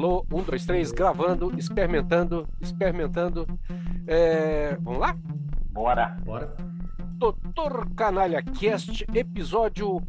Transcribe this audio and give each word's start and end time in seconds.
Alô, 0.00 0.24
um, 0.32 0.42
dois, 0.42 0.64
três, 0.64 0.92
gravando, 0.92 1.52
experimentando, 1.58 2.48
experimentando. 2.58 3.46
É, 4.06 4.74
vamos 4.80 4.98
lá? 4.98 5.14
Bora. 5.70 6.16
Bora. 6.24 6.56
Doutor 7.18 7.86
Canalha 7.94 8.42
Cast, 8.42 9.04
episódio 9.14 10.00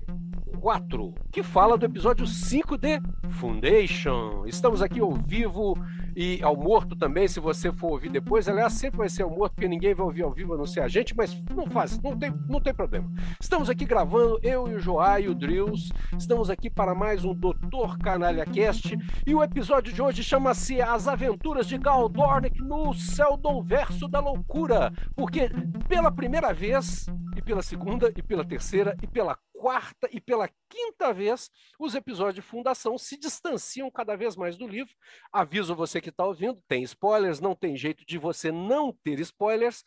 4, 0.61 1.13
que 1.29 1.43
fala 1.43 1.77
do 1.77 1.85
episódio 1.85 2.25
5 2.25 2.77
de 2.77 3.01
Foundation. 3.31 4.45
Estamos 4.45 4.81
aqui 4.81 5.01
ao 5.01 5.11
vivo 5.11 5.75
e 6.15 6.41
ao 6.41 6.55
morto 6.55 6.95
também, 6.95 7.27
se 7.27 7.39
você 7.39 7.71
for 7.71 7.91
ouvir 7.91 8.09
depois. 8.09 8.47
Aliás, 8.47 8.73
sempre 8.73 8.97
vai 8.97 9.09
ser 9.09 9.23
ao 9.23 9.29
morto, 9.29 9.55
porque 9.55 9.67
ninguém 9.67 9.93
vai 9.93 10.05
ouvir 10.05 10.23
ao 10.23 10.31
vivo 10.31 10.53
a 10.53 10.57
não 10.57 10.65
ser 10.65 10.81
a 10.81 10.87
gente, 10.87 11.15
mas 11.15 11.41
não 11.53 11.67
faz, 11.67 11.99
não 11.99 12.17
tem, 12.17 12.33
não 12.47 12.61
tem 12.61 12.73
problema. 12.73 13.11
Estamos 13.39 13.69
aqui 13.69 13.85
gravando, 13.85 14.39
eu 14.41 14.69
e 14.69 14.75
o 14.75 14.79
Joá 14.79 15.19
e 15.19 15.27
o 15.27 15.35
Drills. 15.35 15.91
Estamos 16.17 16.49
aqui 16.49 16.69
para 16.69 16.95
mais 16.95 17.25
um 17.25 17.33
Doutor 17.33 17.60
Canalha 18.03 18.45
Cast. 18.45 18.97
E 19.25 19.33
o 19.33 19.41
episódio 19.41 19.93
de 19.93 20.01
hoje 20.01 20.23
chama-se 20.23 20.81
As 20.81 21.07
Aventuras 21.07 21.67
de 21.67 21.77
Gal 21.77 22.09
Dornick 22.09 22.61
no 22.61 22.93
Seldon 22.93 23.63
Verso 23.63 24.07
da 24.07 24.19
Loucura. 24.19 24.91
Porque 25.15 25.49
pela 25.87 26.11
primeira 26.11 26.53
vez, 26.53 27.05
e 27.35 27.41
pela 27.41 27.61
segunda, 27.61 28.11
e 28.15 28.21
pela 28.21 28.45
terceira, 28.45 28.95
e 29.01 29.07
pela 29.07 29.37
quarta 29.53 30.09
e 30.11 30.19
pela 30.19 30.49
quinta 30.69 31.13
vez, 31.13 31.49
os 31.79 31.95
episódios 31.95 32.35
de 32.35 32.41
Fundação 32.41 32.97
se 32.97 33.17
distanciam 33.17 33.89
cada 33.89 34.15
vez 34.17 34.35
mais 34.35 34.57
do 34.57 34.67
livro. 34.67 34.93
Aviso 35.31 35.75
você 35.75 36.01
que 36.01 36.09
está 36.09 36.25
ouvindo, 36.25 36.61
tem 36.67 36.83
spoilers, 36.83 37.39
não 37.39 37.55
tem 37.55 37.77
jeito 37.77 38.05
de 38.05 38.17
você 38.17 38.51
não 38.51 38.91
ter 39.03 39.19
spoilers, 39.19 39.83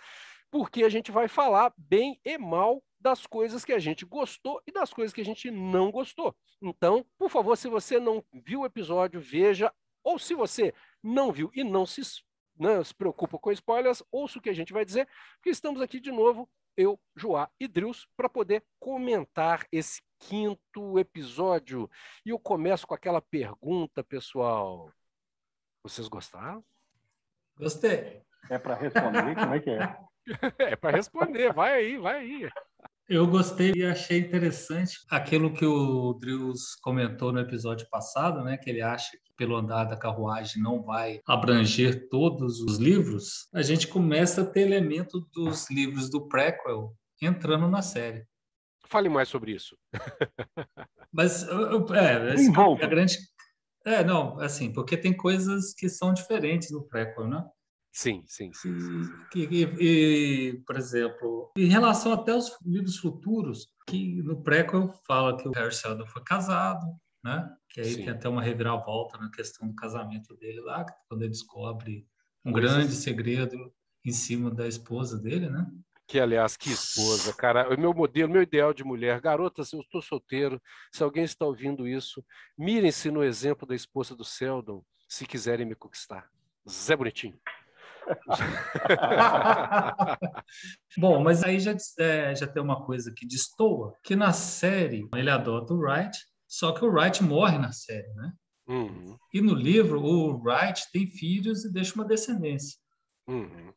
porque 0.50 0.84
a 0.84 0.88
gente 0.88 1.10
vai 1.10 1.28
falar 1.28 1.72
bem 1.76 2.18
e 2.24 2.38
mal 2.38 2.82
das 3.04 3.26
coisas 3.26 3.66
que 3.66 3.72
a 3.74 3.78
gente 3.78 4.06
gostou 4.06 4.62
e 4.66 4.72
das 4.72 4.90
coisas 4.90 5.12
que 5.12 5.20
a 5.20 5.24
gente 5.24 5.50
não 5.50 5.90
gostou. 5.90 6.34
Então, 6.62 7.04
por 7.18 7.28
favor, 7.28 7.54
se 7.54 7.68
você 7.68 8.00
não 8.00 8.24
viu 8.32 8.60
o 8.60 8.64
episódio, 8.66 9.20
veja, 9.20 9.70
ou 10.02 10.18
se 10.18 10.34
você 10.34 10.72
não 11.02 11.30
viu 11.30 11.50
e 11.54 11.62
não 11.62 11.84
se, 11.84 12.00
não 12.58 12.82
se 12.82 12.94
preocupa 12.94 13.38
com 13.38 13.52
spoilers, 13.52 14.02
ouça 14.10 14.38
o 14.38 14.42
que 14.42 14.48
a 14.48 14.54
gente 14.54 14.72
vai 14.72 14.86
dizer, 14.86 15.06
porque 15.34 15.50
estamos 15.50 15.82
aqui 15.82 16.00
de 16.00 16.10
novo 16.10 16.48
eu, 16.78 16.98
Joá 17.14 17.50
e 17.60 17.68
Drius, 17.68 18.08
para 18.16 18.28
poder 18.28 18.64
comentar 18.80 19.66
esse 19.70 20.02
quinto 20.18 20.98
episódio. 20.98 21.88
E 22.24 22.30
eu 22.30 22.38
começo 22.38 22.86
com 22.86 22.94
aquela 22.94 23.20
pergunta, 23.20 24.02
pessoal. 24.02 24.90
Vocês 25.82 26.08
gostaram? 26.08 26.64
Gostei. 27.58 28.22
É 28.50 28.58
para 28.58 28.74
responder? 28.74 29.34
Como 29.34 29.54
é 29.54 29.60
que 29.60 29.70
é? 29.70 29.96
É 30.58 30.74
para 30.74 30.96
responder, 30.96 31.52
vai 31.52 31.74
aí, 31.74 31.98
vai 31.98 32.20
aí. 32.20 32.50
Eu 33.06 33.26
gostei 33.26 33.72
e 33.76 33.84
achei 33.84 34.18
interessante 34.18 34.98
aquilo 35.10 35.52
que 35.52 35.66
o 35.66 36.14
Drius 36.14 36.74
comentou 36.82 37.32
no 37.32 37.40
episódio 37.40 37.86
passado, 37.90 38.42
né? 38.42 38.56
Que 38.56 38.70
ele 38.70 38.80
acha 38.80 39.10
que 39.10 39.32
pelo 39.36 39.56
andar 39.56 39.84
da 39.84 39.96
carruagem 39.96 40.62
não 40.62 40.82
vai 40.82 41.20
abranger 41.26 42.08
todos 42.08 42.60
os 42.60 42.78
livros. 42.78 43.46
A 43.52 43.60
gente 43.60 43.88
começa 43.88 44.40
a 44.40 44.46
ter 44.46 44.62
elemento 44.62 45.20
dos 45.34 45.70
livros 45.70 46.08
do 46.08 46.26
prequel 46.26 46.94
entrando 47.20 47.68
na 47.68 47.82
série. 47.82 48.24
Fale 48.86 49.10
mais 49.10 49.28
sobre 49.28 49.52
isso. 49.52 49.76
Mas 51.12 51.46
é, 51.46 52.32
assim, 52.32 52.52
a 52.82 52.86
grande 52.86 53.18
é, 53.84 54.02
não, 54.02 54.40
assim, 54.40 54.72
porque 54.72 54.96
tem 54.96 55.14
coisas 55.14 55.74
que 55.74 55.90
são 55.90 56.14
diferentes 56.14 56.70
no 56.70 56.82
prequel, 56.88 57.28
né? 57.28 57.44
Sim, 57.94 58.24
sim, 58.26 58.52
sim. 58.52 58.76
E, 59.36 59.44
e, 59.44 59.62
e, 59.80 60.52
por 60.66 60.76
exemplo, 60.76 61.52
em 61.56 61.68
relação 61.68 62.12
até 62.12 62.32
aos 62.32 62.58
livros 62.66 62.98
futuros, 62.98 63.68
que 63.86 64.20
no 64.20 64.42
prequel 64.42 64.92
fala 65.06 65.36
que 65.36 65.48
o 65.48 65.52
Harry 65.52 65.72
Seldon 65.72 66.04
foi 66.08 66.24
casado, 66.24 66.84
né? 67.22 67.48
Que 67.70 67.80
aí 67.80 67.94
sim. 67.94 68.04
tem 68.04 68.08
até 68.08 68.28
uma 68.28 68.42
reviravolta 68.42 69.16
na 69.16 69.30
questão 69.30 69.68
do 69.68 69.76
casamento 69.76 70.34
dele 70.34 70.60
lá, 70.62 70.84
quando 71.08 71.22
ele 71.22 71.30
descobre 71.30 72.04
um 72.44 72.50
grande 72.50 72.92
segredo 72.96 73.72
em 74.04 74.12
cima 74.12 74.50
da 74.50 74.66
esposa 74.66 75.16
dele, 75.16 75.48
né? 75.48 75.64
Que, 76.08 76.18
aliás, 76.18 76.56
que 76.56 76.70
esposa, 76.70 77.32
cara. 77.32 77.72
O 77.72 77.80
meu 77.80 77.94
modelo, 77.94 78.32
meu 78.32 78.42
ideal 78.42 78.74
de 78.74 78.82
mulher. 78.82 79.20
Garotas, 79.20 79.72
eu 79.72 79.80
estou 79.80 80.02
solteiro. 80.02 80.60
Se 80.92 81.04
alguém 81.04 81.22
está 81.22 81.46
ouvindo 81.46 81.86
isso, 81.86 82.24
mirem-se 82.58 83.08
no 83.08 83.22
exemplo 83.22 83.68
da 83.68 83.74
esposa 83.74 84.16
do 84.16 84.24
Seldon, 84.24 84.84
se 85.08 85.24
quiserem 85.24 85.64
me 85.64 85.76
conquistar. 85.76 86.28
Zé 86.68 86.96
Bonitinho. 86.96 87.38
Bom, 90.98 91.22
mas 91.22 91.42
aí 91.42 91.60
já, 91.60 91.74
é, 91.98 92.34
já 92.34 92.46
tem 92.46 92.62
uma 92.62 92.84
coisa 92.84 93.12
que 93.14 93.26
destoa, 93.26 93.96
que 94.02 94.14
na 94.14 94.32
série 94.32 95.08
ele 95.14 95.30
adota 95.30 95.74
o 95.74 95.78
Wright, 95.78 96.18
só 96.46 96.72
que 96.72 96.84
o 96.84 96.90
Wright 96.90 97.22
morre 97.22 97.58
na 97.58 97.72
série, 97.72 98.12
né? 98.14 98.32
Uhum. 98.66 99.16
E 99.32 99.40
no 99.40 99.54
livro, 99.54 100.02
o 100.02 100.42
Wright 100.42 100.90
tem 100.92 101.06
filhos 101.06 101.64
e 101.64 101.72
deixa 101.72 101.94
uma 101.94 102.04
descendência. 102.04 102.78
Uhum. 103.28 103.72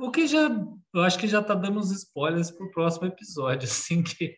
O, 0.00 0.10
que 0.10 0.26
já, 0.26 0.48
eu 0.94 1.02
acho 1.02 1.18
que 1.18 1.28
já 1.28 1.40
está 1.40 1.54
dando 1.54 1.78
uns 1.78 1.90
spoilers 1.90 2.50
para 2.50 2.66
o 2.66 2.70
próximo 2.70 3.06
episódio, 3.06 3.68
assim, 3.68 4.02
que 4.02 4.34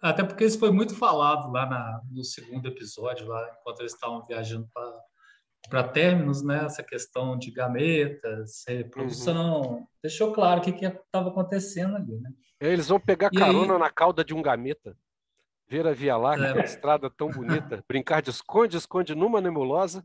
até 0.00 0.24
porque 0.24 0.44
isso 0.44 0.58
foi 0.58 0.70
muito 0.70 0.96
falado 0.96 1.52
lá 1.52 1.66
na, 1.66 2.00
no 2.10 2.24
segundo 2.24 2.66
episódio, 2.66 3.26
lá 3.26 3.56
enquanto 3.60 3.80
eles 3.80 3.92
estavam 3.92 4.24
viajando 4.26 4.68
para 4.72 5.00
para 5.68 5.84
términos, 5.84 6.42
né, 6.42 6.64
essa 6.64 6.82
questão 6.82 7.38
de 7.38 7.50
gametas, 7.50 8.64
reprodução, 8.66 9.60
uhum. 9.60 9.86
deixou 10.02 10.32
claro 10.32 10.60
o 10.60 10.62
que 10.62 10.84
estava 10.84 11.28
acontecendo 11.28 11.96
ali. 11.96 12.18
Né? 12.20 12.30
Eles 12.60 12.88
vão 12.88 13.00
pegar 13.00 13.30
e 13.32 13.38
carona 13.38 13.74
aí... 13.74 13.80
na 13.80 13.90
cauda 13.90 14.24
de 14.24 14.34
um 14.34 14.42
gameta, 14.42 14.96
ver 15.68 15.86
a 15.86 15.92
Via 15.92 16.16
Láctea, 16.16 16.60
é. 16.60 16.64
estrada 16.64 17.08
tão 17.08 17.30
bonita, 17.30 17.84
brincar 17.88 18.20
de 18.20 18.30
esconde, 18.30 18.76
esconde 18.76 19.14
numa 19.14 19.40
nebulosa, 19.40 20.04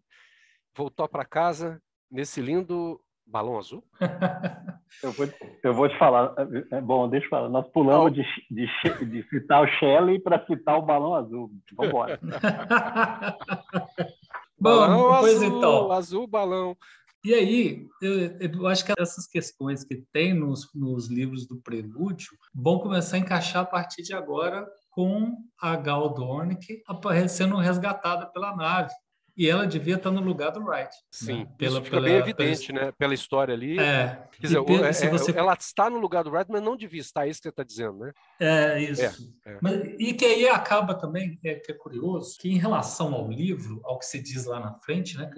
voltou 0.75 1.07
para 1.07 1.25
casa 1.25 1.81
nesse 2.09 2.41
lindo 2.41 2.99
balão 3.25 3.57
azul. 3.57 3.83
eu, 5.03 5.11
vou, 5.11 5.27
eu 5.63 5.73
vou 5.73 5.89
te 5.89 5.97
falar, 5.97 6.33
é, 6.71 6.79
bom, 6.79 7.09
deixa 7.09 7.25
eu 7.25 7.29
falar, 7.29 7.49
nós 7.49 7.67
pulamos 7.69 8.13
de, 8.13 8.23
de, 8.49 8.67
de 9.05 9.29
citar 9.29 9.63
o 9.63 9.67
Shelley 9.67 10.19
para 10.19 10.45
citar 10.45 10.77
o 10.77 10.81
balão 10.81 11.13
azul. 11.13 11.51
Vamos 11.73 11.91
embora. 11.91 12.19
Balão 14.59 15.09
Bom, 15.09 15.19
pois 15.19 15.35
azul, 15.37 15.57
então. 15.57 15.91
Azul 15.91 16.27
balão. 16.27 16.77
E 17.23 17.33
aí, 17.33 17.87
eu, 18.01 18.37
eu, 18.39 18.67
acho 18.67 18.85
que 18.85 18.93
essas 18.97 19.27
questões 19.27 19.83
que 19.83 20.03
tem 20.13 20.33
nos, 20.33 20.69
nos 20.73 21.07
livros 21.07 21.45
do 21.45 21.57
Prelúdio 21.61 22.29
vão 22.53 22.79
começar 22.79 23.17
a 23.17 23.19
encaixar 23.19 23.63
a 23.63 23.65
partir 23.65 24.01
de 24.01 24.13
agora 24.13 24.65
com 24.91 25.35
a 25.59 25.75
Gal 25.75 26.13
Dornick 26.13 26.81
sendo 27.27 27.57
resgatada 27.57 28.27
pela 28.27 28.55
nave. 28.55 28.93
E 29.37 29.47
ela 29.47 29.67
devia 29.67 29.95
estar 29.95 30.09
no 30.09 30.19
lugar 30.19 30.51
do 30.51 30.61
Wright. 30.61 30.89
Né? 30.89 30.89
Sim, 31.11 31.39
né? 31.41 31.53
pela, 31.59 31.79
fica 31.79 31.97
pela, 31.97 32.07
bem 32.07 32.17
evidente, 32.17 32.73
pela... 32.73 32.85
né? 32.85 32.91
Pela 32.97 33.13
história 33.13 33.53
ali. 33.53 33.77
É. 33.77 34.27
Quer 34.31 34.47
dizer, 34.47 34.63
pela, 34.63 34.87
é, 34.87 34.91
você... 34.91 35.37
ela 35.37 35.53
está 35.53 35.89
no 35.91 35.99
lugar 35.99 36.23
do 36.23 36.31
Wright, 36.31 36.51
mas 36.51 36.63
não 36.63 36.75
devia 36.75 36.99
estar, 36.99 37.27
é 37.27 37.29
isso 37.29 37.39
que 37.39 37.43
você 37.43 37.49
está 37.49 37.63
dizendo, 37.63 37.99
né? 37.99 38.11
É, 38.39 38.81
isso. 38.81 39.03
É, 39.03 39.13
é. 39.45 39.59
Mas, 39.61 39.75
e 39.99 40.13
que 40.13 40.25
aí 40.25 40.49
acaba 40.49 40.95
também, 40.95 41.39
é, 41.43 41.53
que 41.53 41.71
é 41.71 41.75
curioso, 41.75 42.35
que 42.39 42.49
em 42.49 42.57
relação 42.57 43.13
ao 43.13 43.29
livro, 43.29 43.79
ao 43.83 43.99
que 43.99 44.05
se 44.05 44.19
diz 44.19 44.45
lá 44.45 44.59
na 44.59 44.73
frente, 44.79 45.15
né? 45.15 45.29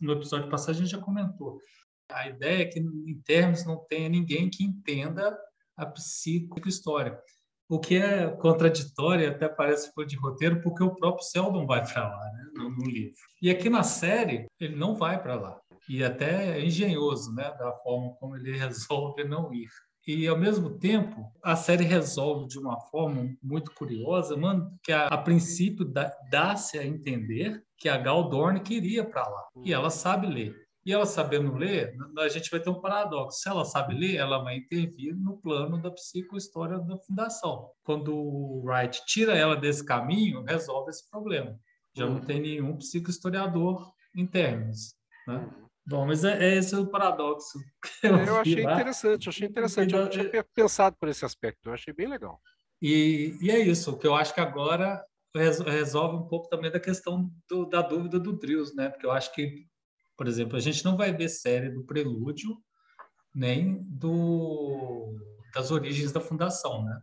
No 0.00 0.14
episódio 0.14 0.50
passado 0.50 0.70
a 0.70 0.78
gente 0.78 0.90
já 0.90 0.98
comentou. 0.98 1.60
A 2.10 2.28
ideia 2.28 2.62
é 2.62 2.66
que, 2.66 2.80
em 2.80 3.20
termos, 3.24 3.64
não 3.64 3.78
tenha 3.88 4.08
ninguém 4.08 4.50
que 4.50 4.64
entenda 4.64 5.38
a 5.76 5.86
psicohistória 5.86 7.16
o 7.68 7.78
que 7.80 7.96
é 7.96 8.28
contraditório, 8.28 9.28
até 9.28 9.48
parece 9.48 9.92
foi 9.92 10.06
de 10.06 10.16
roteiro, 10.16 10.60
porque 10.60 10.82
o 10.82 10.94
próprio 10.94 11.24
Seldon 11.24 11.66
vai 11.66 11.84
para 11.84 12.08
lá, 12.08 12.24
né, 12.32 12.44
no, 12.54 12.84
livro. 12.84 13.14
E 13.42 13.50
aqui 13.50 13.68
na 13.68 13.82
série, 13.82 14.46
ele 14.60 14.76
não 14.76 14.94
vai 14.94 15.20
para 15.20 15.34
lá. 15.34 15.60
E 15.88 16.02
até 16.04 16.58
é 16.58 16.64
engenhoso, 16.64 17.34
né, 17.34 17.44
da 17.58 17.72
forma 17.82 18.14
como 18.20 18.36
ele 18.36 18.56
resolve 18.58 19.24
não 19.24 19.52
ir. 19.52 19.68
E, 20.06 20.28
ao 20.28 20.38
mesmo 20.38 20.78
tempo, 20.78 21.32
a 21.42 21.56
série 21.56 21.82
resolve 21.82 22.46
de 22.46 22.60
uma 22.60 22.78
forma 22.78 23.28
muito 23.42 23.72
curiosa, 23.72 24.36
mano, 24.36 24.70
que 24.84 24.92
a, 24.92 25.08
a 25.08 25.18
princípio 25.18 25.84
dá-se 26.30 26.78
a 26.78 26.86
entender 26.86 27.60
que 27.76 27.88
a 27.88 27.96
Gal 27.96 28.28
Dorn 28.28 28.60
queria 28.60 29.04
para 29.04 29.28
lá. 29.28 29.48
E 29.64 29.72
ela 29.72 29.90
sabe 29.90 30.28
ler. 30.28 30.65
E 30.86 30.92
ela 30.92 31.04
sabendo 31.04 31.52
ler, 31.56 31.96
a 32.16 32.28
gente 32.28 32.48
vai 32.48 32.60
ter 32.60 32.70
um 32.70 32.80
paradoxo. 32.80 33.40
Se 33.40 33.48
ela 33.48 33.64
sabe 33.64 33.92
ler, 33.92 34.14
ela 34.14 34.38
vai 34.38 34.58
intervir 34.58 35.16
no 35.16 35.36
plano 35.36 35.82
da 35.82 35.90
psicohistória 35.90 36.78
da 36.78 36.96
fundação. 36.98 37.72
Quando 37.82 38.14
o 38.14 38.62
Wright 38.64 39.02
tira 39.04 39.36
ela 39.36 39.56
desse 39.56 39.84
caminho, 39.84 40.44
resolve 40.44 40.90
esse 40.90 41.10
problema. 41.10 41.58
Já 41.92 42.06
não 42.06 42.20
tem 42.20 42.40
nenhum 42.40 42.76
psicohistoriador 42.76 43.92
em 44.14 44.24
termos. 44.28 44.94
Né? 45.26 45.34
Uhum. 45.38 45.66
Bom, 45.88 46.06
mas 46.06 46.22
é, 46.22 46.52
é, 46.52 46.56
esse 46.56 46.76
o 46.76 46.86
paradoxo. 46.86 47.58
Eu, 48.00 48.16
eu 48.18 48.36
achei 48.38 48.62
lá. 48.62 48.74
interessante, 48.74 49.26
eu 49.26 49.30
achei 49.30 49.48
interessante. 49.48 49.92
Eu 49.92 50.02
não 50.02 50.08
tinha 50.08 50.30
é 50.32 50.42
pensado 50.42 50.96
por 51.00 51.08
esse 51.08 51.24
aspecto, 51.24 51.68
eu 51.68 51.74
achei 51.74 51.92
bem 51.92 52.06
legal. 52.06 52.40
E, 52.80 53.36
e 53.40 53.50
é 53.50 53.58
isso, 53.58 53.98
que 53.98 54.06
eu 54.06 54.14
acho 54.14 54.32
que 54.32 54.40
agora 54.40 55.04
resolve 55.34 56.16
um 56.16 56.28
pouco 56.28 56.48
também 56.48 56.70
da 56.70 56.78
questão 56.78 57.28
do, 57.48 57.66
da 57.66 57.82
dúvida 57.82 58.20
do 58.20 58.38
Drius, 58.38 58.74
né? 58.74 58.88
Porque 58.88 59.06
eu 59.06 59.10
acho 59.10 59.32
que 59.34 59.66
por 60.16 60.26
exemplo, 60.26 60.56
a 60.56 60.60
gente 60.60 60.84
não 60.84 60.96
vai 60.96 61.12
ver 61.12 61.28
série 61.28 61.70
do 61.70 61.84
Prelúdio 61.84 62.56
nem 63.34 63.82
do 63.82 65.14
das 65.54 65.70
origens 65.70 66.12
da 66.12 66.20
fundação, 66.20 66.84
né? 66.84 67.00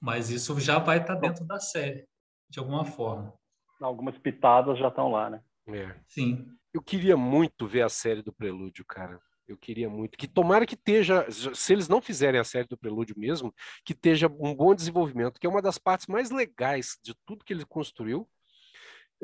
Mas 0.00 0.30
isso 0.30 0.58
já 0.60 0.78
vai 0.78 1.00
estar 1.00 1.14
dentro 1.14 1.44
da 1.46 1.58
série, 1.58 2.06
de 2.50 2.58
alguma 2.58 2.84
forma. 2.84 3.32
Algumas 3.80 4.18
pitadas 4.18 4.78
já 4.78 4.88
estão 4.88 5.10
lá, 5.10 5.30
né? 5.30 5.42
É. 5.68 5.94
Sim. 6.06 6.46
Eu 6.72 6.82
queria 6.82 7.16
muito 7.16 7.66
ver 7.66 7.82
a 7.82 7.88
série 7.88 8.22
do 8.22 8.32
Prelúdio, 8.32 8.84
cara. 8.84 9.20
Eu 9.46 9.56
queria 9.56 9.88
muito. 9.88 10.16
Que 10.16 10.26
tomara 10.26 10.66
que 10.66 10.74
esteja, 10.74 11.26
se 11.30 11.72
eles 11.72 11.88
não 11.88 12.00
fizerem 12.00 12.40
a 12.40 12.44
série 12.44 12.66
do 12.66 12.78
Prelúdio 12.78 13.14
mesmo, 13.18 13.54
que 13.84 13.92
esteja 13.92 14.26
um 14.26 14.54
bom 14.54 14.74
desenvolvimento, 14.74 15.38
que 15.38 15.46
é 15.46 15.50
uma 15.50 15.62
das 15.62 15.78
partes 15.78 16.06
mais 16.06 16.30
legais 16.30 16.98
de 17.02 17.14
tudo 17.26 17.44
que 17.44 17.52
ele 17.52 17.64
construiu. 17.64 18.28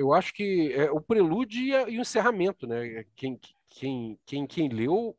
Eu 0.00 0.14
acho 0.14 0.32
que 0.32 0.72
é 0.72 0.90
o 0.90 0.98
prelúdio 0.98 1.60
e, 1.60 1.98
o 1.98 2.00
encerramento, 2.00 2.66
né? 2.66 3.04
Quem, 3.14 3.38
quem, 3.68 4.18
quem, 4.24 4.46
quem 4.46 4.68
leu, 4.70 5.14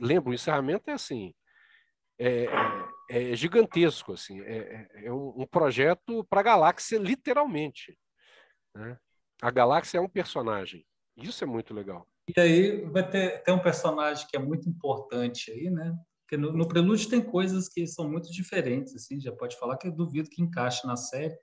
lembra, 0.00 0.30
o 0.30 0.34
encerramento 0.34 0.88
é 0.88 0.92
assim, 0.92 1.34
é, 2.16 2.44
é, 3.10 3.32
é 3.32 3.34
gigantesco, 3.34 4.12
assim, 4.12 4.40
é, 4.42 4.88
é, 4.94 5.06
é 5.06 5.12
um, 5.12 5.44
projeto 5.50 6.22
para 6.30 6.38
a 6.38 6.44
galáxia, 6.44 6.96
literalmente. 6.96 7.98
Né? 8.72 8.96
A 9.42 9.50
galáxia 9.50 9.98
é 9.98 10.00
um 10.00 10.08
personagem. 10.08 10.86
Isso 11.16 11.42
é 11.42 11.46
muito 11.46 11.74
legal. 11.74 12.06
E 12.36 12.40
aí 12.40 12.84
vai 12.84 13.10
ter, 13.10 13.42
ter 13.42 13.50
um 13.50 13.58
personagem 13.58 14.28
que 14.28 14.36
é 14.36 14.40
muito 14.40 14.68
importante 14.68 15.50
aí, 15.50 15.68
né? 15.70 15.92
Porque 16.20 16.36
no, 16.36 16.52
no 16.52 16.68
Prelúdio 16.68 17.10
tem 17.10 17.20
coisas 17.20 17.68
que 17.68 17.84
são 17.84 18.08
muito 18.08 18.30
diferentes, 18.30 18.94
assim, 18.94 19.20
já 19.20 19.32
pode 19.32 19.58
falar 19.58 19.76
que 19.76 19.88
eu 19.88 19.92
duvido 19.92 20.30
que 20.30 20.40
encaixe 20.40 20.86
na 20.86 20.96
série, 20.96 21.36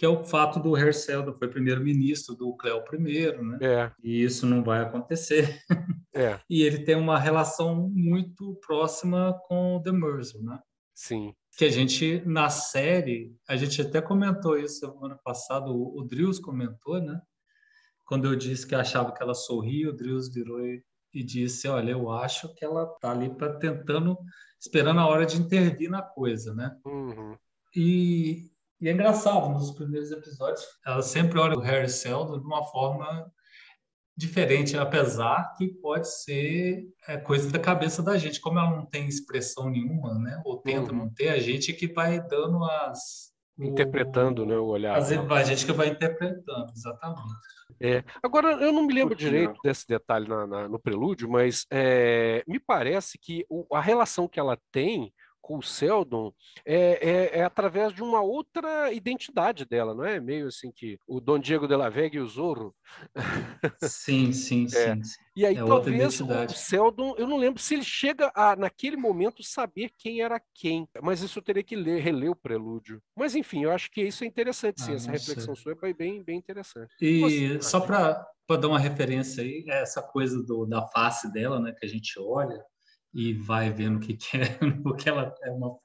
que 0.00 0.06
é 0.06 0.08
o 0.08 0.24
fato 0.24 0.58
do 0.58 0.74
Herselda 0.78 1.30
foi 1.34 1.46
primeiro-ministro 1.46 2.34
do 2.34 2.56
Cleo 2.56 2.82
I, 2.90 3.36
né? 3.44 3.58
É. 3.60 3.92
E 4.02 4.22
isso 4.22 4.46
não 4.46 4.64
vai 4.64 4.80
acontecer. 4.80 5.62
É. 6.12 6.40
e 6.50 6.62
ele 6.62 6.80
tem 6.80 6.96
uma 6.96 7.16
relação 7.16 7.88
muito 7.88 8.56
próxima 8.66 9.38
com 9.46 9.76
o 9.76 9.80
The 9.80 9.92
Mercer, 9.92 10.42
né? 10.42 10.58
Sim. 10.92 11.32
Que 11.56 11.66
a 11.66 11.70
gente, 11.70 12.20
na 12.26 12.50
série, 12.50 13.32
a 13.48 13.56
gente 13.56 13.80
até 13.80 14.02
comentou 14.02 14.58
isso 14.58 14.80
semana 14.80 15.16
passada, 15.22 15.70
o, 15.70 16.00
o 16.00 16.02
Drills 16.02 16.42
comentou, 16.42 17.00
né? 17.00 17.20
Quando 18.04 18.26
eu 18.26 18.34
disse 18.34 18.66
que 18.66 18.74
achava 18.74 19.12
que 19.12 19.22
ela 19.22 19.34
sorria, 19.34 19.90
o 19.90 19.92
Drills 19.92 20.34
virou 20.34 20.66
e, 20.66 20.82
e 21.14 21.22
disse: 21.22 21.68
Olha, 21.68 21.92
eu 21.92 22.10
acho 22.10 22.52
que 22.56 22.64
ela 22.64 22.86
tá 23.00 23.12
ali 23.12 23.30
para 23.30 23.54
tentando, 23.54 24.18
esperando 24.60 24.98
a 24.98 25.06
hora 25.06 25.24
de 25.24 25.40
intervir 25.40 25.88
na 25.88 26.02
coisa, 26.02 26.52
né? 26.52 26.76
Uhum. 26.84 27.36
E, 27.76 28.49
e, 28.80 28.88
é 28.88 28.92
engraçado, 28.92 29.48
nos 29.48 29.72
primeiros 29.72 30.10
episódios, 30.10 30.64
ela 30.86 31.02
sempre 31.02 31.38
olha 31.38 31.56
o 31.56 31.60
Harry 31.60 31.88
Seldon 31.88 32.38
de 32.38 32.46
uma 32.46 32.64
forma 32.64 33.30
diferente, 34.16 34.76
apesar 34.76 35.54
que 35.56 35.68
pode 35.68 36.08
ser 36.08 36.84
é, 37.08 37.16
coisa 37.16 37.50
da 37.50 37.58
cabeça 37.58 38.02
da 38.02 38.18
gente. 38.18 38.40
Como 38.40 38.58
ela 38.58 38.70
não 38.70 38.86
tem 38.86 39.06
expressão 39.06 39.70
nenhuma, 39.70 40.14
né? 40.18 40.40
Ou 40.44 40.58
tenta 40.58 40.92
uhum. 40.92 40.98
não 40.98 41.10
ter, 41.10 41.28
a 41.28 41.38
gente 41.38 41.72
que 41.72 41.92
vai 41.92 42.20
dando 42.20 42.62
as 42.64 43.30
interpretando, 43.58 44.42
o, 44.42 44.46
né, 44.46 44.56
o 44.56 44.66
olhar. 44.66 44.96
As, 44.96 45.10
a 45.12 45.42
gente 45.44 45.66
que 45.66 45.72
vai 45.72 45.88
interpretando, 45.88 46.72
exatamente. 46.74 47.28
É. 47.80 48.04
Agora, 48.22 48.52
eu 48.52 48.72
não 48.72 48.86
me 48.86 48.92
lembro 48.92 49.14
direito 49.14 49.58
desse 49.62 49.86
detalhe 49.86 50.28
na, 50.28 50.46
na, 50.46 50.68
no 50.68 50.78
prelúdio, 50.78 51.28
mas 51.28 51.66
é, 51.70 52.42
me 52.46 52.58
parece 52.58 53.18
que 53.18 53.44
o, 53.48 53.66
a 53.74 53.80
relação 53.80 54.28
que 54.28 54.40
ela 54.40 54.58
tem 54.72 55.12
com 55.40 55.58
o 55.58 55.62
Seldon 55.62 56.32
é, 56.64 56.76
é, 57.34 57.38
é, 57.38 57.42
através 57.44 57.92
de 57.92 58.02
uma 58.02 58.20
outra 58.20 58.92
identidade 58.92 59.64
dela, 59.64 59.94
não 59.94 60.04
é? 60.04 60.20
Meio 60.20 60.48
assim 60.48 60.70
que 60.70 60.98
o 61.06 61.20
Dom 61.20 61.38
Diego 61.38 61.66
de 61.66 61.76
la 61.76 61.88
Vega 61.88 62.16
e 62.16 62.20
o 62.20 62.26
Zorro. 62.26 62.74
Sim, 63.82 64.32
sim, 64.32 64.66
é. 64.66 64.68
sim. 64.68 65.00
E 65.34 65.46
aí 65.46 65.56
é 65.56 65.64
talvez 65.64 66.20
o 66.20 66.26
Seldon, 66.54 67.14
eu 67.16 67.26
não 67.26 67.36
lembro 67.36 67.62
se 67.62 67.74
ele 67.74 67.84
chega 67.84 68.30
a, 68.34 68.56
naquele 68.56 68.96
momento, 68.96 69.42
saber 69.42 69.90
quem 69.96 70.20
era 70.20 70.40
quem, 70.54 70.88
mas 71.02 71.22
isso 71.22 71.38
eu 71.38 71.42
teria 71.42 71.62
que 71.62 71.76
ler, 71.76 72.02
reler 72.02 72.30
o 72.30 72.36
prelúdio. 72.36 73.00
Mas 73.16 73.34
enfim, 73.34 73.64
eu 73.64 73.70
acho 73.70 73.90
que 73.90 74.02
isso 74.02 74.24
é 74.24 74.26
interessante, 74.26 74.82
sim, 74.82 74.92
ah, 74.92 74.94
essa 74.96 75.10
reflexão 75.10 75.54
sei. 75.54 75.62
sua 75.62 75.88
é 75.88 75.94
bem, 75.94 76.22
bem 76.22 76.36
interessante. 76.36 76.92
E 77.00 77.20
Você, 77.20 77.62
só 77.62 77.80
para 77.80 78.26
dar 78.48 78.68
uma 78.68 78.78
referência 78.78 79.42
aí, 79.42 79.64
essa 79.68 80.02
coisa 80.02 80.42
do, 80.42 80.66
da 80.66 80.86
face 80.88 81.32
dela, 81.32 81.60
né, 81.60 81.72
que 81.78 81.86
a 81.86 81.88
gente 81.88 82.18
olha, 82.18 82.62
e 83.12 83.34
vai 83.34 83.70
vendo 83.72 83.96
o 83.96 84.00
que, 84.00 84.14
que 84.14 84.36
é, 84.36 84.44
porque 84.82 85.08
ela 85.08 85.34
é 85.42 85.50
uma 85.50 85.78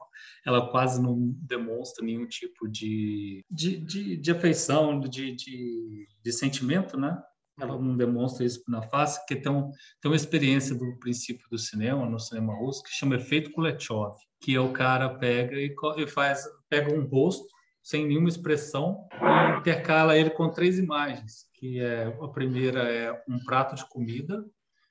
ela 0.46 0.70
quase 0.70 1.02
não 1.02 1.34
demonstra 1.42 2.06
nenhum 2.06 2.28
tipo 2.28 2.68
de, 2.68 3.44
de, 3.50 3.78
de, 3.78 4.18
de 4.18 4.32
afeição, 4.32 5.00
de, 5.00 5.36
de, 5.36 6.08
de, 6.24 6.32
sentimento, 6.32 6.98
né? 6.98 7.22
Ela 7.60 7.78
não 7.80 7.96
demonstra 7.96 8.46
isso 8.46 8.62
na 8.68 8.82
face, 8.82 9.20
porque 9.20 9.36
tem, 9.38 9.52
um, 9.52 9.72
tem 10.02 10.12
uma 10.12 10.16
experiência 10.16 10.76
do 10.76 11.00
princípio 11.00 11.48
do 11.50 11.58
cinema, 11.58 12.06
no 12.06 12.20
cinema 12.20 12.54
russo, 12.54 12.84
que 12.84 12.90
chama 12.92 13.16
efeito 13.16 13.52
Kuleshov, 13.52 14.16
que 14.42 14.56
é 14.56 14.60
o 14.60 14.74
cara 14.74 15.18
pega 15.18 15.56
e, 15.56 15.74
e 15.98 16.08
faz, 16.08 16.44
pega 16.70 16.94
um 16.94 17.06
rosto 17.08 17.48
sem 17.82 18.06
nenhuma 18.06 18.30
expressão 18.30 19.08
e 19.14 19.60
intercala 19.60 20.18
ele 20.18 20.32
com 20.32 20.50
três 20.50 20.78
imagens, 20.78 21.46
que 21.54 21.80
é 21.80 22.06
a 22.06 22.28
primeira 22.28 22.84
é 22.92 23.12
um 23.28 23.40
prato 23.44 23.76
de 23.76 23.88
comida, 23.88 24.44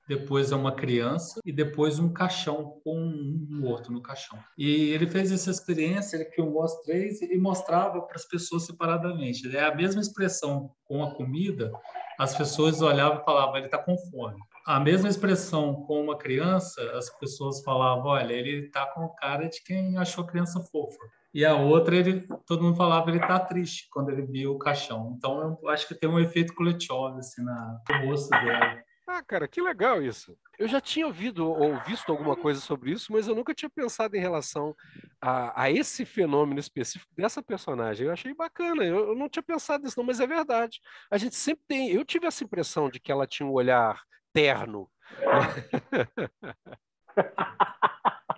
depois 0.09 0.53
é 0.53 0.57
uma 0.57 0.73
criança 0.73 1.41
e 1.45 1.53
depois 1.53 1.99
um 1.99 2.13
caixão 2.13 2.81
com 2.85 2.97
um 2.97 3.47
morto 3.51 3.93
no 3.93 4.03
caixão. 4.03 4.39
E 4.57 4.91
ele 4.91 5.07
fez 5.07 5.33
essa 5.33 5.51
experiência, 5.51 6.29
filmou 6.35 6.63
as 6.63 6.81
três 6.83 7.23
e 7.23 7.37
mostrava 7.39 8.03
para 8.03 8.17
as 8.17 8.27
pessoas 8.27 8.67
separadamente. 8.67 9.55
É 9.57 9.65
a 9.65 9.75
mesma 9.75 10.01
expressão 10.01 10.71
com 10.85 11.03
a 11.03 11.15
comida, 11.15 11.73
as 12.19 12.37
pessoas 12.37 12.81
olhavam 12.81 13.21
e 13.21 13.25
falavam, 13.25 13.57
ele 13.57 13.67
está 13.67 13.79
com 13.79 13.97
fome. 13.97 14.41
A 14.67 14.79
mesma 14.81 15.09
expressão 15.09 15.75
com 15.87 16.03
uma 16.03 16.17
criança, 16.17 16.81
as 16.97 17.11
pessoas 17.19 17.63
falavam, 17.63 18.07
olha, 18.07 18.33
ele 18.33 18.67
está 18.67 18.87
com 18.87 19.09
cara 19.09 19.49
de 19.49 19.63
quem 19.63 19.97
achou 19.99 20.25
a 20.25 20.27
criança 20.27 20.61
fofa. 20.61 20.99
E 21.35 21.45
a 21.45 21.57
outra, 21.57 21.97
ele, 21.97 22.27
todo 22.47 22.63
mundo 22.63 22.77
falava, 22.77 23.11
ele 23.11 23.19
está 23.19 23.41
triste 23.41 23.89
quando 23.91 24.11
ele 24.11 24.23
viu 24.23 24.53
o 24.53 24.59
caixão. 24.59 25.15
Então, 25.19 25.59
eu 25.61 25.69
acho 25.69 25.89
que 25.89 25.95
tem 25.95 26.09
um 26.09 26.21
efeito 26.21 26.55
coletivo 26.55 27.07
assim, 27.19 27.43
no 27.43 28.07
rosto 28.07 28.31
dela. 28.31 28.84
Ah, 29.07 29.23
cara, 29.23 29.47
que 29.47 29.61
legal 29.61 30.03
isso. 30.03 30.37
Eu 30.59 30.67
já 30.67 30.81
tinha 30.81 31.07
ouvido 31.07 31.47
ou 31.47 31.79
visto 31.85 32.11
alguma 32.11 32.35
coisa 32.35 32.61
sobre 32.61 32.93
isso, 32.93 33.13
mas 33.13 33.29
eu 33.29 33.35
nunca 33.35 33.55
tinha 33.55 33.69
pensado 33.69 34.17
em 34.17 34.21
relação 34.21 34.75
a, 35.21 35.65
a 35.65 35.71
esse 35.71 36.07
fenômeno 36.07 36.59
específico 36.59 37.13
dessa 37.15 37.43
personagem. 37.43 38.07
Eu 38.07 38.13
achei 38.13 38.33
bacana, 38.35 38.83
eu, 38.83 39.09
eu, 39.09 39.15
não 39.15 39.29
tinha 39.29 39.43
pensado 39.43 39.85
nisso, 39.85 39.99
não, 39.99 40.07
mas 40.07 40.21
é 40.21 40.27
verdade. 40.27 40.81
A 41.11 41.19
gente 41.19 41.35
sempre 41.35 41.65
tem. 41.69 41.91
Eu 41.91 42.05
tive 42.05 42.27
essa 42.27 42.45
impressão 42.45 42.89
de 42.89 42.99
que 42.99 43.13
ela 43.13 43.27
tinha 43.27 43.47
um 43.47 43.53
olhar 43.53 44.01
terno. 44.33 44.91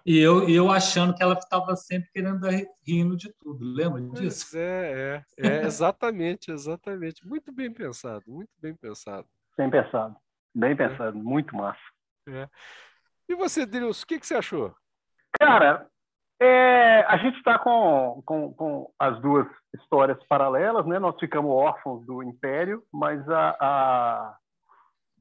E 0.08 0.20
eu, 0.20 0.48
eu 0.48 0.70
achando 0.70 1.12
que 1.12 1.20
ela 1.20 1.34
estava 1.34 1.74
sempre 1.74 2.08
querendo 2.12 2.38
dar 2.38 2.52
rindo 2.86 3.16
de 3.16 3.28
tudo, 3.40 3.64
lembra 3.64 4.00
disso? 4.00 4.50
Pois 4.52 4.54
é, 4.54 5.24
é, 5.36 5.48
é, 5.48 5.66
exatamente, 5.66 6.52
exatamente. 6.52 7.26
Muito 7.26 7.50
bem 7.50 7.72
pensado, 7.72 8.22
muito 8.28 8.52
bem 8.60 8.72
pensado. 8.72 9.26
Bem 9.58 9.68
pensado. 9.68 10.16
Bem 10.56 10.72
é. 10.72 10.74
pensado, 10.74 11.18
muito 11.18 11.54
massa. 11.54 11.78
É. 12.26 12.48
E 13.28 13.34
você, 13.34 13.66
Deus, 13.66 14.02
o 14.02 14.06
que, 14.06 14.18
que 14.18 14.26
você 14.26 14.36
achou? 14.36 14.74
Cara, 15.38 15.86
é, 16.40 17.00
a 17.02 17.18
gente 17.18 17.36
está 17.36 17.58
com, 17.58 18.22
com, 18.24 18.54
com, 18.54 18.90
as 18.98 19.20
duas 19.20 19.46
histórias 19.74 20.18
paralelas, 20.26 20.86
né? 20.86 20.98
Nós 20.98 21.18
ficamos 21.20 21.50
órfãos 21.50 22.06
do 22.06 22.22
Império, 22.22 22.82
mas 22.90 23.28
a, 23.28 23.56
a 23.60 24.36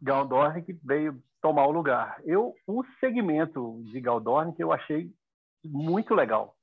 Galdorn 0.01 0.63
veio 0.81 1.21
tomar 1.41 1.65
o 1.67 1.71
lugar. 1.71 2.17
Eu, 2.23 2.53
o 2.65 2.85
segmento 3.01 3.81
de 3.91 3.99
Galdorn 3.99 4.53
que 4.53 4.63
eu 4.63 4.71
achei 4.71 5.11
muito 5.65 6.15
legal. 6.15 6.55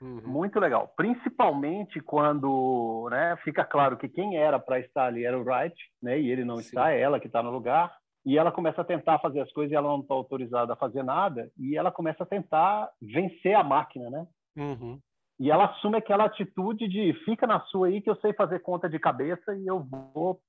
Uhum. 0.00 0.22
Muito 0.24 0.60
legal. 0.60 0.92
Principalmente 0.96 2.00
quando 2.00 3.08
né, 3.10 3.36
fica 3.42 3.64
claro 3.64 3.96
que 3.96 4.08
quem 4.08 4.36
era 4.36 4.60
para 4.60 4.78
estar 4.78 5.06
ali 5.06 5.24
era 5.24 5.38
o 5.38 5.42
Wright, 5.42 5.76
né, 6.00 6.20
e 6.20 6.30
ele 6.30 6.44
não 6.44 6.56
Sim. 6.56 6.62
está, 6.62 6.92
é 6.92 7.00
ela 7.00 7.18
que 7.18 7.26
está 7.26 7.42
no 7.42 7.50
lugar 7.50 7.92
e 8.24 8.38
ela 8.38 8.52
começa 8.52 8.80
a 8.80 8.84
tentar 8.84 9.18
fazer 9.18 9.40
as 9.40 9.52
coisas 9.52 9.72
e 9.72 9.74
ela 9.74 9.88
não 9.88 10.00
está 10.00 10.14
autorizada 10.14 10.72
a 10.72 10.76
fazer 10.76 11.02
nada, 11.02 11.50
e 11.58 11.76
ela 11.76 11.90
começa 11.90 12.22
a 12.22 12.26
tentar 12.26 12.90
vencer 13.00 13.54
a 13.54 13.64
máquina, 13.64 14.08
né? 14.10 14.26
Uhum. 14.56 14.98
E 15.40 15.50
ela 15.50 15.64
assume 15.64 15.96
aquela 15.96 16.24
atitude 16.24 16.86
de 16.86 17.12
fica 17.24 17.46
na 17.46 17.60
sua 17.62 17.88
aí 17.88 18.00
que 18.00 18.08
eu 18.08 18.16
sei 18.16 18.32
fazer 18.32 18.60
conta 18.60 18.88
de 18.88 18.98
cabeça 18.98 19.56
e 19.56 19.66
eu 19.66 19.80
vou 19.80 20.40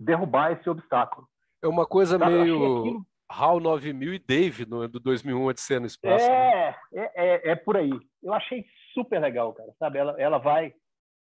derrubar 0.00 0.52
esse 0.52 0.70
obstáculo. 0.70 1.26
É 1.62 1.68
uma 1.68 1.86
coisa 1.86 2.18
meio 2.18 2.78
aquilo... 2.80 3.06
HAL 3.30 3.60
9000 3.60 4.14
e 4.14 4.18
Dave 4.18 4.64
no, 4.64 4.88
do 4.88 4.98
2001 4.98 5.44
Odisseia 5.44 5.80
no 5.80 5.86
Espaço. 5.86 6.26
Né? 6.26 6.34
É, 6.34 6.70
né? 6.70 6.76
é, 6.94 7.10
é, 7.14 7.50
é, 7.50 7.56
por 7.56 7.76
aí. 7.76 7.92
Eu 8.22 8.32
achei 8.32 8.64
super 8.94 9.20
legal, 9.20 9.52
cara. 9.52 9.70
Sabe, 9.78 9.98
ela, 9.98 10.18
ela 10.18 10.38
vai 10.38 10.72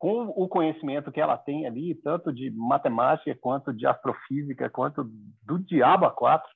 com 0.00 0.33
o 0.35 0.49
conhecimento 0.49 1.12
que 1.12 1.21
ela 1.21 1.37
tem 1.37 1.66
ali, 1.66 1.95
tanto 1.95 2.33
de 2.33 2.50
matemática 2.50 3.37
quanto 3.38 3.71
de 3.71 3.87
astrofísica, 3.87 4.71
quanto 4.71 5.04
do 5.45 5.59
diabo 5.59 6.07
a 6.07 6.11
quatro, 6.11 6.50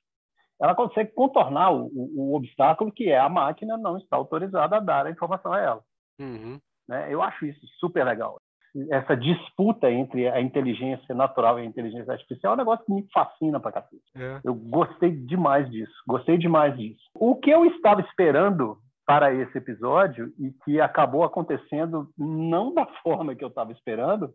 ela 0.59 0.73
consegue 0.73 1.11
contornar 1.13 1.71
o, 1.71 1.85
o, 1.85 2.31
o 2.31 2.35
obstáculo 2.35 2.91
que 2.91 3.07
é 3.07 3.19
a 3.19 3.29
máquina 3.29 3.77
não 3.77 3.97
está 3.97 4.17
autorizada 4.17 4.77
a 4.77 4.79
dar 4.79 5.05
a 5.05 5.11
informação 5.11 5.53
a 5.53 5.59
ela. 5.59 5.81
Uhum. 6.19 6.59
Né? 6.89 7.13
Eu 7.13 7.21
acho 7.21 7.45
isso 7.45 7.61
super 7.79 8.03
legal. 8.03 8.41
Essa 8.89 9.15
disputa 9.15 9.91
entre 9.91 10.27
a 10.27 10.41
inteligência 10.41 11.13
natural 11.13 11.59
e 11.59 11.61
a 11.61 11.65
inteligência 11.65 12.11
artificial 12.11 12.53
é 12.53 12.55
um 12.55 12.59
negócio 12.59 12.83
que 12.83 12.93
me 12.93 13.07
fascina 13.13 13.59
pra 13.59 13.71
cacete. 13.71 14.03
É. 14.15 14.41
Eu 14.43 14.55
gostei 14.55 15.11
demais 15.11 15.69
disso, 15.69 15.93
gostei 16.07 16.37
demais 16.37 16.75
disso. 16.75 17.03
O 17.13 17.35
que 17.35 17.51
eu 17.51 17.63
estava 17.65 18.01
esperando 18.01 18.79
para 19.05 19.33
esse 19.33 19.57
episódio 19.57 20.33
e 20.39 20.51
que 20.63 20.81
acabou 20.81 21.23
acontecendo 21.23 22.09
não 22.17 22.73
da 22.73 22.85
forma 23.03 23.35
que 23.35 23.43
eu 23.43 23.49
estava 23.49 23.71
esperando, 23.71 24.33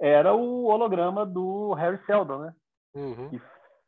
era 0.00 0.34
o 0.34 0.64
holograma 0.64 1.24
do 1.24 1.72
Harry 1.74 2.04
Seldon, 2.06 2.38
né? 2.38 2.54
Uhum. 2.94 3.40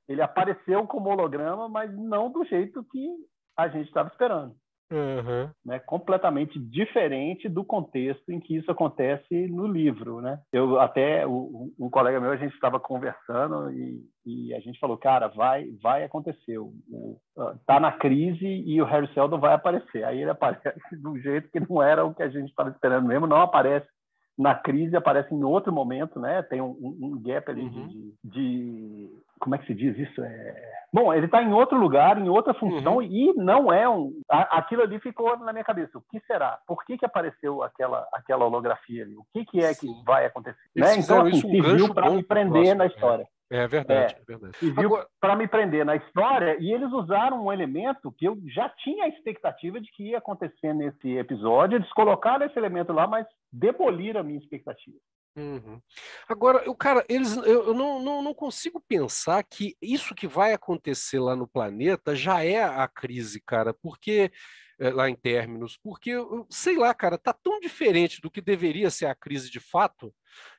Ele 0.09 0.23
apareceu 0.23 0.87
como 0.87 1.11
holograma, 1.11 1.69
mas 1.69 1.93
não 1.93 2.31
do 2.31 2.45
jeito 2.45 2.85
que 2.85 3.09
a 3.57 3.69
gente 3.69 3.89
estava 3.89 4.09
esperando. 4.09 4.55
Uhum. 4.93 5.51
Né, 5.65 5.79
completamente 5.79 6.59
diferente 6.59 7.49
do 7.49 7.65
contexto 7.65 8.31
em 8.31 8.39
que 8.39 8.57
isso 8.57 8.71
acontece 8.71 9.49
no 9.49 9.67
livro, 9.67 10.21
né? 10.21 10.39
Eu 10.53 10.79
até 10.79 11.27
o, 11.27 11.73
um 11.79 11.89
colega 11.89 12.21
meu 12.21 12.31
a 12.31 12.37
gente 12.37 12.55
estava 12.55 12.79
conversando 12.79 13.71
e, 13.71 14.05
e, 14.27 14.55
a 14.55 14.61
gente 14.61 14.79
falou, 14.79 14.97
cara, 14.99 15.29
vai 15.29 15.71
vai 15.83 16.05
acontecer, 16.05 16.59
o, 16.59 16.73
o, 16.89 17.19
tá 17.67 17.81
na 17.81 17.93
crise 17.93 18.47
e 18.47 18.81
o 18.81 18.85
Harry 18.85 19.13
Seldon 19.15 19.41
vai 19.41 19.55
aparecer. 19.55 20.05
Aí 20.05 20.21
ele 20.21 20.31
aparece 20.31 20.79
de 20.93 21.09
um 21.09 21.19
jeito 21.19 21.51
que 21.51 21.61
não 21.61 21.83
era 21.83 22.05
o 22.05 22.15
que 22.15 22.23
a 22.23 22.29
gente 22.29 22.51
estava 22.51 22.71
esperando 22.71 23.09
mesmo, 23.09 23.27
não 23.27 23.41
aparece 23.41 23.89
na 24.37 24.55
crise 24.55 24.97
aparece 24.97 25.33
em 25.33 25.45
outro 25.45 25.73
momento, 25.73 26.19
né? 26.19 26.43
Tem 26.43 26.61
um, 26.61 26.77
um 26.81 27.23
gap 27.23 27.51
ali 27.51 27.63
uhum. 27.63 27.89
de, 27.89 28.15
de, 28.25 29.11
como 29.45 29.55
é 29.55 29.59
que 29.59 29.67
se 29.67 29.75
diz 29.75 29.97
isso? 29.99 30.25
É... 30.25 30.73
Bom, 30.91 31.13
ele 31.13 31.27
está 31.27 31.43
em 31.43 31.53
outro 31.53 31.77
lugar, 31.77 32.17
em 32.19 32.29
outra 32.29 32.55
função 32.55 32.97
uhum. 32.97 33.03
e 33.03 33.35
não 33.35 33.71
é 33.71 33.87
um. 33.87 34.13
Aquilo 34.29 34.83
ali 34.83 34.99
ficou 35.01 35.37
na 35.39 35.53
minha 35.53 35.65
cabeça. 35.65 35.99
O 35.99 36.03
que 36.11 36.19
será? 36.27 36.59
Por 36.67 36.83
que, 36.85 36.97
que 36.97 37.05
apareceu 37.05 37.63
aquela 37.63 38.09
aquela 38.13 38.47
holografia 38.47 39.03
ali? 39.03 39.15
O 39.17 39.27
que, 39.33 39.45
que 39.45 39.61
é 39.61 39.75
que 39.75 39.87
vai 40.07 40.25
acontecer? 40.25 40.57
né? 40.75 40.97
Então, 40.97 41.27
assim, 41.27 41.37
um 41.37 41.63
serviu 41.63 41.93
para 41.93 42.11
me 42.11 42.23
prender 42.23 42.75
na 42.75 42.87
história. 42.87 43.27
É 43.51 43.69
verdade, 43.69 44.15
é, 44.15 44.23
é 44.23 44.25
verdade. 44.25 44.57
Agora... 44.79 45.07
para 45.21 45.37
me 45.37 45.47
prender 45.47 45.85
na 45.85 45.97
história, 45.97 46.57
e 46.59 46.73
eles 46.73 46.91
usaram 46.93 47.45
um 47.45 47.53
elemento 47.53 48.11
que 48.13 48.25
eu 48.25 48.39
já 48.47 48.69
tinha 48.71 49.05
a 49.05 49.09
expectativa 49.09 49.79
de 49.81 49.91
que 49.93 50.11
ia 50.11 50.19
acontecer 50.19 50.73
nesse 50.73 51.17
episódio. 51.19 51.77
Eles 51.77 51.93
colocaram 51.93 52.47
esse 52.47 52.59
elemento 52.59 52.93
lá, 52.93 53.07
mas 53.07 53.27
demoliram 53.53 54.21
a 54.21 54.25
minha 54.25 54.39
expectativa. 54.39 54.97
Uhum. 55.37 55.81
Agora, 56.29 56.71
o 56.71 56.77
cara, 56.77 57.05
eles, 57.09 57.37
eu, 57.37 57.67
eu 57.67 57.75
não, 57.75 58.01
não, 58.01 58.23
não, 58.23 58.33
consigo 58.33 58.81
pensar 58.81 59.43
que 59.43 59.77
isso 59.83 60.15
que 60.15 60.29
vai 60.29 60.53
acontecer 60.53 61.19
lá 61.19 61.35
no 61.35 61.49
planeta 61.49 62.15
já 62.15 62.45
é 62.45 62.63
a 62.63 62.87
crise, 62.87 63.41
cara, 63.41 63.75
porque 63.75 64.31
eh, 64.79 64.91
lá 64.91 65.11
em 65.11 65.17
términos, 65.17 65.77
porque 65.83 66.13
sei 66.49 66.77
lá, 66.77 66.95
cara, 66.95 67.19
tá 67.19 67.33
tão 67.33 67.59
diferente 67.59 68.21
do 68.21 68.31
que 68.31 68.41
deveria 68.41 68.91
ser 68.91 69.07
a 69.07 69.15
crise 69.15 69.51
de 69.51 69.59
fato, 69.59 70.15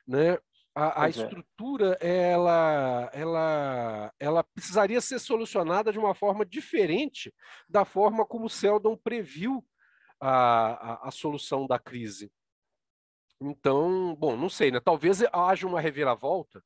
né? 0.06 0.36
a, 0.76 1.04
a 1.04 1.06
é. 1.06 1.10
estrutura 1.10 1.96
ela, 2.02 3.10
ela, 3.14 4.12
ela 4.20 4.44
precisaria 4.44 5.00
ser 5.00 5.18
solucionada 5.18 5.90
de 5.90 5.98
uma 5.98 6.14
forma 6.14 6.44
diferente 6.44 7.32
da 7.66 7.86
forma 7.86 8.26
como 8.26 8.44
o 8.44 8.50
Seldon 8.50 8.94
previu 8.94 9.64
a, 10.20 11.06
a, 11.06 11.08
a 11.08 11.10
solução 11.10 11.66
da 11.66 11.78
crise. 11.78 12.30
Então, 13.40 14.14
bom, 14.14 14.36
não 14.36 14.48
sei, 14.48 14.70
né? 14.70 14.80
Talvez 14.80 15.22
haja 15.32 15.66
uma 15.66 15.80
reviravolta 15.80 16.62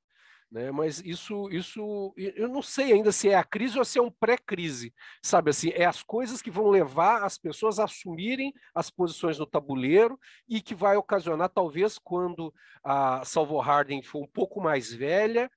né? 0.51 0.71
Mas 0.71 1.01
isso, 1.05 1.49
isso, 1.51 2.13
eu 2.17 2.49
não 2.49 2.61
sei 2.61 2.93
ainda 2.93 3.13
se 3.13 3.29
é 3.29 3.37
a 3.37 3.45
crise 3.45 3.79
ou 3.79 3.85
se 3.85 3.99
é 3.99 4.03
um 4.03 4.11
pré-crise, 4.11 4.93
sabe 5.23 5.51
assim, 5.51 5.71
é 5.71 5.85
as 5.85 6.03
coisas 6.03 6.43
que 6.43 6.51
vão 6.51 6.69
levar 6.69 7.23
as 7.23 7.39
pessoas 7.39 7.79
a 7.79 7.85
assumirem 7.85 8.53
as 8.75 8.91
posições 8.91 9.39
no 9.39 9.47
tabuleiro 9.47 10.19
e 10.49 10.61
que 10.61 10.75
vai 10.75 10.97
ocasionar 10.97 11.49
talvez 11.51 11.99
quando 11.99 12.53
a 12.83 13.25
Salvo 13.25 13.61
Harding 13.61 14.03
for 14.03 14.23
um 14.23 14.27
pouco 14.27 14.61
mais 14.61 14.93
velha 14.93 15.51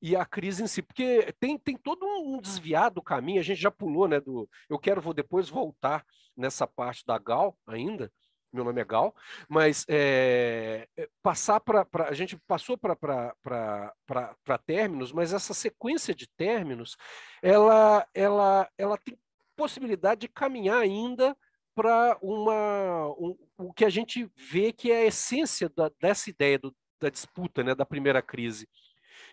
e 0.00 0.16
a 0.16 0.24
crise 0.26 0.64
em 0.64 0.66
si, 0.66 0.82
porque 0.82 1.32
tem, 1.38 1.56
tem 1.56 1.76
todo 1.76 2.04
um 2.04 2.40
desviado 2.40 2.96
do 2.96 3.02
caminho, 3.02 3.38
a 3.38 3.44
gente 3.44 3.60
já 3.60 3.70
pulou, 3.70 4.08
né, 4.08 4.20
do, 4.20 4.50
eu 4.68 4.76
quero 4.76 5.00
vou 5.00 5.14
depois 5.14 5.48
voltar 5.48 6.04
nessa 6.36 6.66
parte 6.66 7.06
da 7.06 7.16
Gal 7.18 7.56
ainda, 7.64 8.12
meu 8.52 8.64
nome 8.64 8.80
é 8.80 8.84
Gal, 8.84 9.14
mas 9.48 9.86
é, 9.88 10.86
passar 11.22 11.58
para. 11.60 11.86
A 12.08 12.12
gente 12.12 12.36
passou 12.46 12.76
para 12.76 14.58
términos, 14.66 15.10
mas 15.12 15.32
essa 15.32 15.54
sequência 15.54 16.14
de 16.14 16.28
términos 16.28 16.96
ela, 17.42 18.06
ela, 18.14 18.68
ela 18.76 18.98
tem 18.98 19.18
possibilidade 19.56 20.22
de 20.22 20.28
caminhar 20.28 20.80
ainda 20.80 21.36
para 21.74 22.18
uma 22.20 23.08
um, 23.18 23.36
o 23.56 23.72
que 23.72 23.84
a 23.84 23.90
gente 23.90 24.30
vê 24.36 24.72
que 24.72 24.90
é 24.92 24.98
a 24.98 25.06
essência 25.06 25.70
da, 25.70 25.90
dessa 26.00 26.28
ideia 26.28 26.58
do, 26.58 26.74
da 27.00 27.08
disputa, 27.08 27.64
né, 27.64 27.74
da 27.74 27.86
primeira 27.86 28.20
crise. 28.20 28.68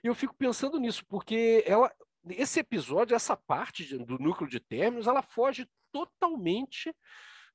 E 0.03 0.07
eu 0.07 0.15
fico 0.15 0.33
pensando 0.33 0.79
nisso, 0.79 1.05
porque 1.05 1.63
ela, 1.67 1.91
esse 2.29 2.59
episódio, 2.61 3.15
essa 3.15 3.35
parte 3.35 3.97
do 3.97 4.17
núcleo 4.17 4.49
de 4.49 4.59
términos, 4.59 5.07
ela 5.07 5.21
foge 5.21 5.67
totalmente 5.91 6.95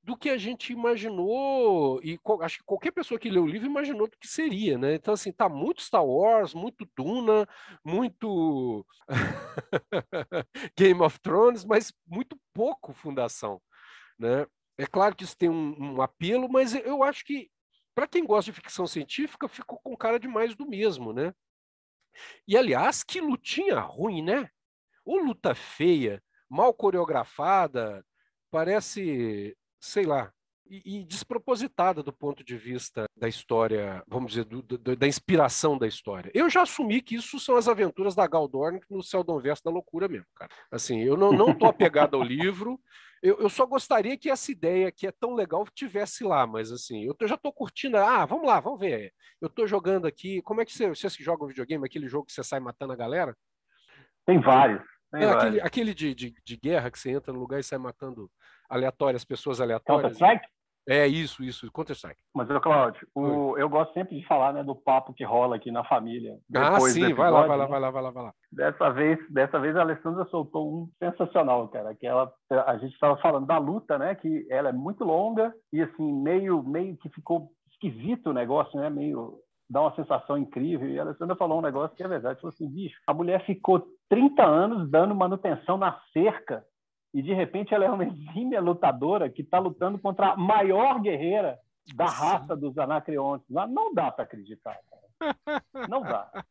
do 0.05 0.15
que 0.17 0.29
a 0.29 0.37
gente 0.37 0.71
imaginou, 0.71 1.99
e 2.05 2.21
acho 2.43 2.59
que 2.59 2.65
qualquer 2.65 2.91
pessoa 2.91 3.19
que 3.19 3.31
lê 3.31 3.39
o 3.39 3.47
livro 3.47 3.67
imaginou 3.67 4.07
do 4.07 4.19
que 4.19 4.29
seria, 4.29 4.77
né? 4.77 4.95
Então, 4.95 5.15
assim, 5.15 5.33
tá 5.33 5.49
muito 5.49 5.81
Star 5.81 6.05
Wars, 6.05 6.53
muito 6.53 6.87
Duna, 6.95 7.49
muito 7.83 8.87
Game 10.77 11.01
of 11.01 11.19
Thrones, 11.21 11.65
mas 11.65 11.91
muito 12.07 12.39
pouco 12.53 12.93
Fundação, 12.93 13.63
né? 14.19 14.47
É 14.77 14.87
claro 14.87 15.17
que 15.17 15.25
isso 15.25 15.39
tem 15.39 15.49
um, 15.49 15.95
um 15.95 16.03
apelo, 16.03 16.51
mas 16.51 16.75
eu 16.75 17.03
acho 17.03 17.25
que, 17.25 17.51
para 17.95 18.07
quem 18.07 18.27
gosta 18.27 18.53
de 18.53 18.57
ficção 18.57 18.87
científica, 18.87 19.49
ficou 19.49 19.79
com 19.79 19.97
cara 19.97 20.21
de 20.21 20.29
mais 20.29 20.55
do 20.55 20.69
mesmo, 20.69 21.15
né? 21.15 21.33
E, 22.47 22.59
aliás, 22.59 23.03
que 23.03 23.23
lutinha 23.23 23.81
ruim, 23.81 24.23
né? 24.23 24.51
Ou 25.03 25.19
luta 25.19 25.55
feia, 25.55 26.23
mal 26.47 26.75
coreografada, 26.75 28.05
parece 28.51 29.57
sei 29.85 30.05
lá, 30.05 30.33
e, 30.67 31.01
e, 31.01 31.05
despropositada 31.05 32.03
do 32.03 32.13
ponto 32.13 32.43
de 32.43 32.57
vista 32.57 33.05
da 33.15 33.29
história, 33.29 34.03
vamos 34.09 34.33
dizer, 34.33 34.45
do, 34.45 34.63
do, 34.63 34.97
da 34.97 35.07
inspiração 35.07 35.77
da 35.77 35.87
história. 35.87 36.31
Eu 36.35 36.49
já 36.49 36.63
assumi 36.63 37.03
que 37.03 37.17
isso 37.17 37.39
são 37.39 37.57
as 37.57 37.69
aventuras 37.69 38.15
da 38.15 38.27
Gal 38.27 38.49
Dornick 38.49 38.87
no 38.91 39.03
Seldon 39.03 39.39
Verso 39.41 39.63
da 39.63 39.71
loucura 39.71 40.09
mesmo, 40.09 40.27
cara. 40.35 40.51
Assim, 40.71 41.03
eu 41.03 41.19
não, 41.19 41.33
não 41.33 41.55
tô 41.55 41.67
apegado 41.67 42.17
ao 42.17 42.23
livro, 42.25 42.81
eu, 43.23 43.39
eu, 43.41 43.49
só 43.49 43.67
gostaria 43.67 44.17
que 44.17 44.31
essa 44.31 44.51
ideia 44.51 44.91
que 44.91 45.07
é 45.07 45.13
tão 45.13 45.35
legal 45.35 45.67
tivesse 45.75 46.25
lá, 46.25 46.47
mas 46.47 46.73
assim, 46.73 47.05
eu 47.05 47.15
tô, 47.15 47.27
já 47.27 47.37
tô 47.37 47.53
curtindo, 47.53 47.97
ah, 47.99 48.25
vamos 48.25 48.47
lá, 48.47 48.61
vamos 48.61 48.81
ver. 48.81 49.13
Eu 49.41 49.49
tô 49.49 49.67
jogando 49.67 50.07
aqui, 50.07 50.41
como 50.43 50.61
é 50.61 50.65
que 50.65 50.73
você, 50.73 50.89
você 50.89 51.09
joga 51.23 51.45
o 51.45 51.49
videogame, 51.49 51.87
aquele 51.87 52.09
jogo 52.09 52.27
que 52.27 52.33
você 52.33 52.43
sai 52.43 52.61
matando 52.61 52.93
a 52.93 52.97
galera? 52.97 53.37
Tem 54.27 54.41
vários. 54.41 54.83
É. 55.15 55.31
Aquele, 55.31 55.61
aquele 55.61 55.95
de, 55.95 56.15
de, 56.15 56.35
de 56.45 56.57
guerra 56.57 56.91
que 56.91 56.99
você 56.99 57.11
entra 57.11 57.33
no 57.33 57.39
lugar 57.39 57.61
e 57.61 57.63
sai 57.63 57.79
matando 57.79 58.31
aleatórias, 58.69 59.25
pessoas 59.25 59.61
aleatórias. 59.61 60.19
Counter-Strike? 60.19 60.55
É 60.87 61.07
isso, 61.07 61.43
isso, 61.43 61.71
Counter-Strike. 61.73 62.21
Mas, 62.35 62.47
Cláudio, 62.63 63.09
o, 63.15 63.57
eu 63.57 63.71
gosto 63.71 63.95
sempre 63.95 64.21
de 64.21 64.27
falar 64.27 64.53
né, 64.53 64.63
do 64.63 64.75
papo 64.75 65.15
que 65.15 65.25
rola 65.25 65.57
aqui 65.57 65.71
na 65.71 65.83
família. 65.85 66.39
Ah, 66.55 66.79
sim, 66.81 67.15
vai 67.15 67.31
lá, 67.31 67.47
vai 67.47 67.57
lá, 67.57 67.65
né? 67.65 67.71
vai 67.71 67.81
lá, 67.81 67.91
vai 67.91 68.03
lá, 68.03 68.11
vai 68.11 68.23
lá. 68.25 68.35
Dessa 68.53 68.91
vez, 68.91 69.19
dessa 69.31 69.59
vez 69.59 69.75
a 69.77 69.81
Alessandra 69.81 70.27
soltou 70.27 70.71
um 70.71 70.91
sensacional, 70.99 71.69
cara, 71.69 71.95
que 71.95 72.07
ela, 72.07 72.31
a 72.67 72.77
gente 72.77 72.93
estava 72.93 73.17
falando 73.17 73.47
da 73.47 73.57
luta, 73.57 73.97
né, 73.97 74.15
que 74.15 74.47
ela 74.51 74.69
é 74.69 74.73
muito 74.73 75.05
longa 75.05 75.55
e 75.73 75.81
assim, 75.81 76.13
meio, 76.13 76.63
meio 76.63 76.99
que 76.99 77.09
ficou 77.09 77.51
esquisito 77.73 78.29
o 78.29 78.35
negócio, 78.35 78.79
né, 78.79 78.91
meio 78.91 79.39
dá 79.69 79.81
uma 79.81 79.95
sensação 79.95 80.37
incrível. 80.39 80.89
E 80.89 80.99
a 80.99 81.03
Alessandra 81.03 81.37
falou 81.37 81.59
um 81.59 81.63
negócio 81.63 81.97
que 81.97 82.03
é 82.03 82.09
verdade. 82.09 82.41
Falou 82.41 82.53
assim, 82.55 82.69
bicho, 82.69 83.01
a 83.07 83.15
mulher 83.15 83.45
ficou 83.45 83.87
30 84.09 84.45
anos 84.45 84.91
dando 84.91 85.15
manutenção 85.15 85.77
na 85.77 86.01
cerca 86.13 86.65
e 87.13 87.23
de 87.23 87.33
repente 87.33 87.73
ela 87.73 87.85
é 87.85 87.91
uma 87.91 88.05
exímia 88.05 88.61
lutadora 88.61 89.31
que 89.31 89.43
está 89.43 89.59
lutando 89.59 89.99
contra 89.99 90.33
a 90.33 90.37
maior 90.37 91.01
guerreira 91.01 91.59
da 91.95 92.07
raça 92.07 92.57
dos 92.57 92.77
anacreontes. 92.77 93.47
Não 93.49 93.95
dá 93.95 94.11
para 94.11 94.25
acreditar. 94.25 94.77
Não 95.89 96.03
dá. 96.03 96.45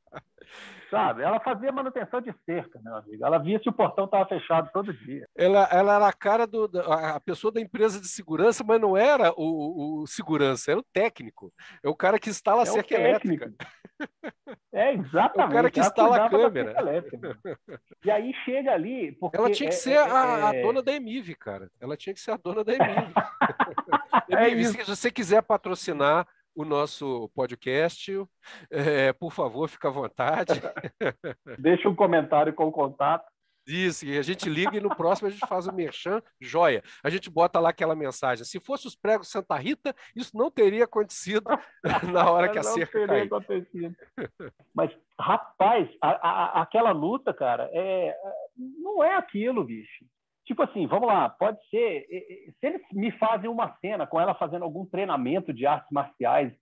Sabe? 0.89 1.24
Ela 1.24 1.39
fazia 1.39 1.72
manutenção 1.72 2.22
de 2.22 2.34
cerca, 2.46 2.79
meu 2.84 2.96
amigo. 2.96 3.25
Ela 3.25 3.39
via 3.39 3.60
se 3.60 3.70
o 3.70 3.74
portão 3.74 4.05
estava 4.05 4.27
fechado 4.27 4.70
todo 4.72 4.93
dia. 4.93 5.27
Ela, 5.36 5.67
ela 5.72 5.96
era 5.96 6.08
a 6.08 6.13
cara 6.13 6.46
do 6.46 6.70
a 6.88 7.20
pessoa 7.20 7.51
da 7.51 7.60
empresa 7.60 8.00
de 8.00 8.08
segurança, 8.08 8.63
mas 8.63 8.79
não 8.79 8.96
era 8.96 9.32
o, 9.36 10.03
o 10.03 10.08
segurança, 10.08 10.72
era 10.72 10.79
o 10.79 10.86
técnico. 10.93 11.51
É 11.84 11.89
o 11.89 11.96
cara 11.96 12.20
que 12.20 12.29
instala 12.29 12.62
a 12.62 12.63
é 12.63 12.65
cerca 12.67 12.93
elétrica. 12.93 13.53
É 14.72 14.93
exatamente. 14.93 15.39
É 15.39 15.46
o 15.46 15.50
cara 15.50 15.72
que 15.72 15.79
instala 15.79 16.25
a 16.25 16.29
câmera. 16.29 16.75
E 18.03 18.12
aí 18.12 18.34
chega 18.46 18.74
ali. 18.74 19.17
ela 19.34 19.50
tinha 19.50 19.70
que 19.70 19.75
é, 19.75 19.77
ser 19.77 19.93
é, 19.93 19.98
a, 19.98 20.50
a, 20.50 20.55
é 20.55 20.62
dona 20.62 20.84
da 20.84 20.91
Emiv, 20.91 21.34
cara. 21.36 21.70
Ela 21.79 21.96
tinha 21.98 22.13
que 22.13 22.20
ser 22.20 22.32
a 22.32 22.38
dona 22.38 22.63
da 22.63 22.74
Emiv. 24.29 24.51
Emiv, 24.51 24.84
se 24.84 24.84
você 24.84 25.10
quiser 25.10 25.41
patrocinar 25.41 26.27
o 26.55 26.65
nosso 26.65 27.29
podcast. 27.36 28.12
É, 28.69 29.13
por 29.13 29.31
favor, 29.31 29.67
fica 29.67 29.88
à 29.88 29.91
vontade. 29.91 30.53
Deixa 31.60 31.89
um 31.89 31.95
comentário 31.95 32.53
com 32.53 32.67
o 32.67 32.72
contato. 32.72 33.31
Isso, 33.65 34.05
e 34.05 34.17
a 34.17 34.22
gente 34.22 34.50
liga 34.50 34.75
e 34.75 34.81
no 34.81 34.93
próximo 34.93 35.29
a 35.29 35.31
gente 35.31 35.48
faz 35.48 35.67
o 35.67 35.74
merchan, 35.74 36.22
joia. 36.39 36.83
A 37.01 37.10
gente 37.10 37.29
bota 37.29 37.60
lá 37.60 37.69
aquela 37.69 37.95
mensagem. 37.95 38.43
Se 38.43 38.60
fosse 38.60 38.88
os 38.88 38.95
pregos 38.95 39.29
Santa 39.29 39.55
Rita, 39.55 39.95
isso 40.13 40.36
não 40.36 40.51
teria 40.51 40.83
acontecido 40.83 41.45
na 42.13 42.29
hora 42.29 42.50
que 42.50 42.60
a 42.60 42.63
não 42.63 42.74
cerca 42.74 43.07
teria 43.07 43.24
Acontecido. 43.24 43.95
Mas, 44.74 44.91
rapaz, 45.17 45.89
a, 46.01 46.10
a, 46.10 46.62
aquela 46.62 46.91
luta, 46.91 47.33
cara, 47.33 47.69
é, 47.72 48.13
não 48.57 49.01
é 49.01 49.15
aquilo, 49.15 49.63
bicho. 49.63 50.05
Tipo 50.45 50.63
assim, 50.63 50.85
vamos 50.88 51.07
lá, 51.07 51.29
pode 51.29 51.57
ser. 51.69 52.05
Se 52.59 52.67
eles 52.67 52.81
me 52.91 53.12
fazem 53.12 53.50
uma 53.50 53.75
cena 53.77 54.05
com 54.05 54.19
ela 54.19 54.33
fazendo 54.35 54.63
algum 54.63 54.85
treinamento 54.85 55.53
de 55.53 55.65
artes 55.65 55.89
marciais 55.91 56.53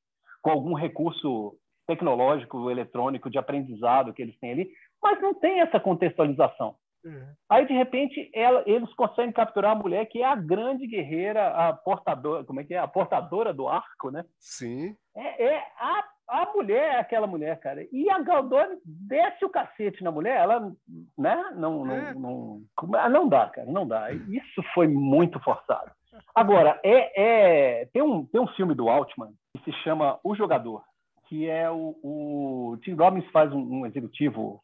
com 0.41 0.51
algum 0.51 0.73
recurso 0.73 1.55
tecnológico, 1.87 2.69
eletrônico, 2.69 3.29
de 3.29 3.37
aprendizado 3.37 4.13
que 4.13 4.21
eles 4.21 4.37
têm 4.39 4.51
ali, 4.51 4.69
mas 5.01 5.19
não 5.21 5.33
tem 5.33 5.61
essa 5.61 5.79
contextualização. 5.79 6.75
Uhum. 7.03 7.33
Aí, 7.49 7.65
de 7.65 7.73
repente, 7.73 8.29
ela, 8.33 8.63
eles 8.65 8.93
conseguem 8.93 9.31
capturar 9.31 9.71
a 9.71 9.79
mulher 9.79 10.05
que 10.05 10.21
é 10.21 10.25
a 10.25 10.35
grande 10.35 10.85
guerreira, 10.87 11.47
a 11.47 11.73
portadora, 11.73 12.43
como 12.43 12.59
é 12.59 12.63
que 12.63 12.73
é? 12.73 12.77
A 12.77 12.87
portadora 12.87 13.53
do 13.53 13.67
arco, 13.67 14.11
né? 14.11 14.23
Sim. 14.39 14.95
É, 15.15 15.45
é 15.45 15.57
a, 15.79 16.03
a 16.27 16.45
mulher 16.53 16.95
é 16.95 16.99
aquela 16.99 17.27
mulher, 17.27 17.59
cara. 17.59 17.85
E 17.91 18.09
a 18.09 18.19
Galdor 18.19 18.65
desce 18.85 19.43
o 19.43 19.49
cacete 19.49 20.03
na 20.03 20.11
mulher, 20.11 20.37
ela, 20.37 20.71
né? 21.17 21.51
Não, 21.55 21.83
não, 21.85 21.93
é. 21.93 22.13
não, 22.13 22.61
não, 22.81 23.09
não 23.09 23.29
dá, 23.29 23.49
cara, 23.49 23.69
não 23.69 23.87
dá. 23.87 24.11
Isso 24.11 24.63
foi 24.73 24.87
muito 24.87 25.39
forçado. 25.39 25.91
Agora, 26.35 26.79
é, 26.83 27.81
é, 27.81 27.85
tem, 27.87 28.01
um, 28.01 28.25
tem 28.25 28.39
um 28.39 28.47
filme 28.47 28.73
do 28.75 28.89
Altman 28.89 29.33
que 29.53 29.63
se 29.63 29.77
chama 29.83 30.19
O 30.23 30.35
Jogador, 30.35 30.83
que 31.27 31.49
é 31.49 31.69
o, 31.69 31.97
o 32.03 32.77
Tim 32.81 32.93
Robbins 32.93 33.29
faz 33.31 33.51
um, 33.51 33.59
um 33.59 33.85
executivo 33.85 34.61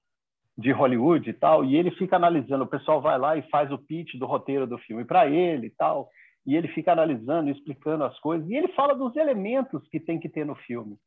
de 0.58 0.72
Hollywood 0.72 1.30
e 1.30 1.34
tal, 1.34 1.64
e 1.64 1.76
ele 1.76 1.92
fica 1.92 2.16
analisando, 2.16 2.64
o 2.64 2.68
pessoal 2.68 3.00
vai 3.00 3.18
lá 3.20 3.38
e 3.38 3.44
faz 3.44 3.72
o 3.72 3.78
pitch 3.78 4.16
do 4.16 4.26
roteiro 4.26 4.66
do 4.66 4.78
filme 4.80 5.06
para 5.06 5.28
ele 5.28 5.68
e 5.68 5.70
tal, 5.70 6.10
e 6.46 6.56
ele 6.56 6.68
fica 6.70 6.92
analisando, 6.92 7.52
explicando 7.52 8.04
as 8.04 8.18
coisas, 8.20 8.50
e 8.50 8.56
ele 8.56 8.70
fala 8.70 8.96
dos 8.96 9.16
elementos 9.16 9.88
que 9.90 10.00
tem 10.00 10.20
que 10.20 10.28
ter 10.28 10.46
no 10.46 10.56
filme. 10.56 10.98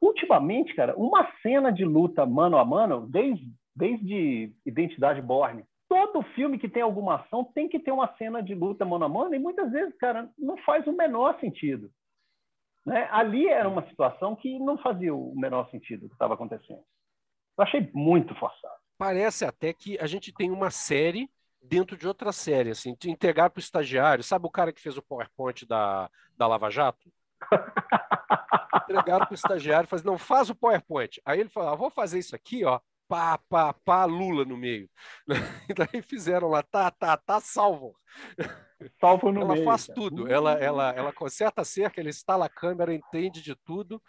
Ultimamente, 0.00 0.74
cara, 0.74 0.96
uma 0.96 1.30
cena 1.42 1.70
de 1.70 1.84
luta 1.84 2.24
mano 2.24 2.56
a 2.56 2.64
mano, 2.64 3.06
desde, 3.06 3.46
desde 3.76 4.52
Identidade 4.64 5.20
Borne, 5.20 5.64
todo 5.86 6.22
filme 6.34 6.58
que 6.58 6.68
tem 6.68 6.82
alguma 6.82 7.16
ação 7.16 7.44
tem 7.44 7.68
que 7.68 7.78
ter 7.78 7.92
uma 7.92 8.08
cena 8.16 8.42
de 8.42 8.54
luta 8.54 8.86
mano 8.86 9.04
a 9.04 9.08
mano, 9.08 9.34
e 9.34 9.38
muitas 9.38 9.70
vezes, 9.70 9.94
cara, 9.98 10.30
não 10.38 10.56
faz 10.58 10.86
o 10.86 10.92
menor 10.92 11.38
sentido. 11.40 11.90
Né? 12.86 13.06
Ali 13.10 13.48
era 13.48 13.68
uma 13.68 13.86
situação 13.86 14.34
que 14.34 14.58
não 14.58 14.78
fazia 14.78 15.14
o 15.14 15.34
menor 15.36 15.68
sentido 15.70 16.08
que 16.08 16.14
estava 16.14 16.34
acontecendo. 16.34 16.82
Eu 17.56 17.64
achei 17.64 17.90
muito 17.92 18.34
forçado 18.36 18.83
parece 18.96 19.44
até 19.44 19.72
que 19.72 19.98
a 19.98 20.06
gente 20.06 20.32
tem 20.32 20.50
uma 20.50 20.70
série 20.70 21.30
dentro 21.62 21.96
de 21.96 22.06
outra 22.06 22.32
série, 22.32 22.70
assim, 22.70 22.94
de 22.98 23.10
entregar 23.10 23.50
para 23.50 23.58
o 23.58 23.62
estagiário. 23.62 24.22
Sabe 24.22 24.46
o 24.46 24.50
cara 24.50 24.72
que 24.72 24.80
fez 24.80 24.96
o 24.96 25.02
PowerPoint 25.02 25.66
da, 25.66 26.10
da 26.36 26.46
Lava 26.46 26.70
Jato? 26.70 27.10
Entregaram 28.84 29.26
para 29.26 29.32
o 29.32 29.34
estagiário, 29.34 29.88
faz, 29.88 30.02
não, 30.02 30.18
faz 30.18 30.50
o 30.50 30.54
PowerPoint. 30.54 31.20
Aí 31.24 31.40
ele 31.40 31.48
falou, 31.48 31.70
ah, 31.70 31.74
vou 31.74 31.90
fazer 31.90 32.18
isso 32.18 32.36
aqui, 32.36 32.64
ó, 32.64 32.80
pá, 33.08 33.38
pá, 33.48 33.72
pá, 33.72 34.04
Lula 34.04 34.44
no 34.44 34.56
meio. 34.56 34.88
E 35.68 35.74
daí 35.74 36.02
fizeram 36.02 36.48
lá, 36.48 36.62
tá, 36.62 36.90
tá, 36.90 37.16
tá, 37.16 37.40
salvo. 37.40 37.96
Salvo 39.00 39.32
no 39.32 39.40
ela 39.40 39.54
meio. 39.54 39.62
Ela 39.62 39.70
faz 39.70 39.86
tudo, 39.86 40.30
ela, 40.30 40.52
ela, 40.52 40.90
ela 40.90 41.12
conserta 41.12 41.62
a 41.62 41.64
cerca, 41.64 42.00
ela 42.00 42.10
instala 42.10 42.46
a 42.46 42.50
câmera, 42.50 42.92
entende 42.92 43.40
de 43.40 43.54
tudo, 43.54 44.02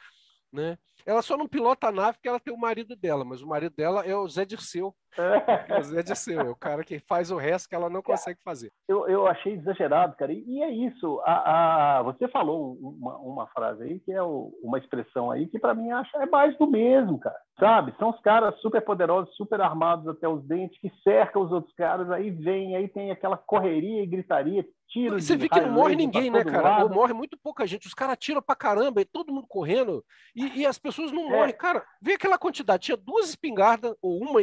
né? 0.56 0.78
Ela 1.06 1.22
só 1.22 1.38
não 1.38 1.48
pilota 1.48 1.88
a 1.88 1.92
nave 1.92 2.18
porque 2.18 2.28
ela 2.28 2.40
tem 2.40 2.54
o 2.54 2.58
marido 2.58 2.96
dela, 2.96 3.24
mas 3.24 3.42
o 3.42 3.48
marido 3.48 3.76
dela 3.76 4.04
é 4.04 4.16
o 4.16 4.28
Zé 4.28 4.44
Dirceu. 4.46 4.96
É 5.18 6.04
Dirceu, 6.04 6.42
é 6.42 6.50
o 6.50 6.56
cara 6.56 6.84
que 6.84 7.00
faz 7.00 7.32
o 7.32 7.38
resto 7.38 7.70
que 7.70 7.76
ela 7.76 7.90
não 7.90 8.02
consegue 8.02 8.40
fazer. 8.44 8.72
Eu, 8.88 9.08
eu 9.08 9.28
achei 9.28 9.54
exagerado, 9.54 10.16
cara. 10.16 10.32
E 10.32 10.62
é 10.62 10.70
isso. 10.70 11.22
A, 11.26 12.00
a 12.00 12.04
você 12.04 12.28
falou 12.28 12.78
uma, 12.82 13.18
uma, 13.18 13.48
frase 13.48 13.84
aí 13.84 14.00
que 14.00 14.12
é 14.12 14.22
o, 14.22 14.52
uma 14.62 14.78
expressão 14.78 15.32
aí 15.32 15.48
que 15.48 15.60
para 15.60 15.74
mim 15.74 15.92
acha 15.92 16.18
é 16.18 16.26
mais 16.26 16.58
do 16.58 16.68
mesmo, 16.68 17.20
cara. 17.20 17.38
Sabe? 17.60 17.94
São 17.98 18.10
os 18.10 18.20
caras 18.20 18.60
super 18.60 18.82
poderosos, 18.82 19.34
super 19.36 19.62
armados 19.62 20.08
até 20.08 20.28
os 20.28 20.44
dentes 20.46 20.80
que 20.80 20.92
cercam 21.04 21.42
os 21.42 21.52
outros 21.52 21.74
caras. 21.76 22.12
Aí 22.12 22.30
vem, 22.30 22.76
aí 22.76 22.88
tem 22.90 23.12
aquela 23.12 23.38
correria 23.38 24.04
e 24.04 24.08
gritaria, 24.08 24.66
tiro. 24.90 25.20
Você 25.20 25.38
vê 25.38 25.48
que 25.48 25.62
não 25.62 25.72
morre 25.72 25.96
ninguém, 25.96 26.30
né, 26.30 26.44
cara? 26.44 26.80
Lado. 26.80 26.94
Morre 26.94 27.14
muito 27.14 27.38
pouca 27.38 27.66
gente. 27.66 27.88
Os 27.88 27.94
caras 27.94 28.18
tiram 28.20 28.42
pra 28.42 28.56
caramba, 28.56 29.02
e 29.02 29.06
todo 29.06 29.34
mundo 29.34 29.48
correndo, 29.48 30.04
e, 30.36 30.62
e 30.62 30.66
as 30.66 30.78
pessoas 30.78 31.12
não 31.12 31.28
é. 31.28 31.38
morrem. 31.38 31.54
Cara, 31.56 31.86
vê 32.02 32.14
aquela 32.14 32.38
quantidade. 32.38 32.84
Tinha 32.84 32.98
duas 32.98 33.30
espingardas, 33.30 33.94
ou 34.02 34.20
uma, 34.20 34.42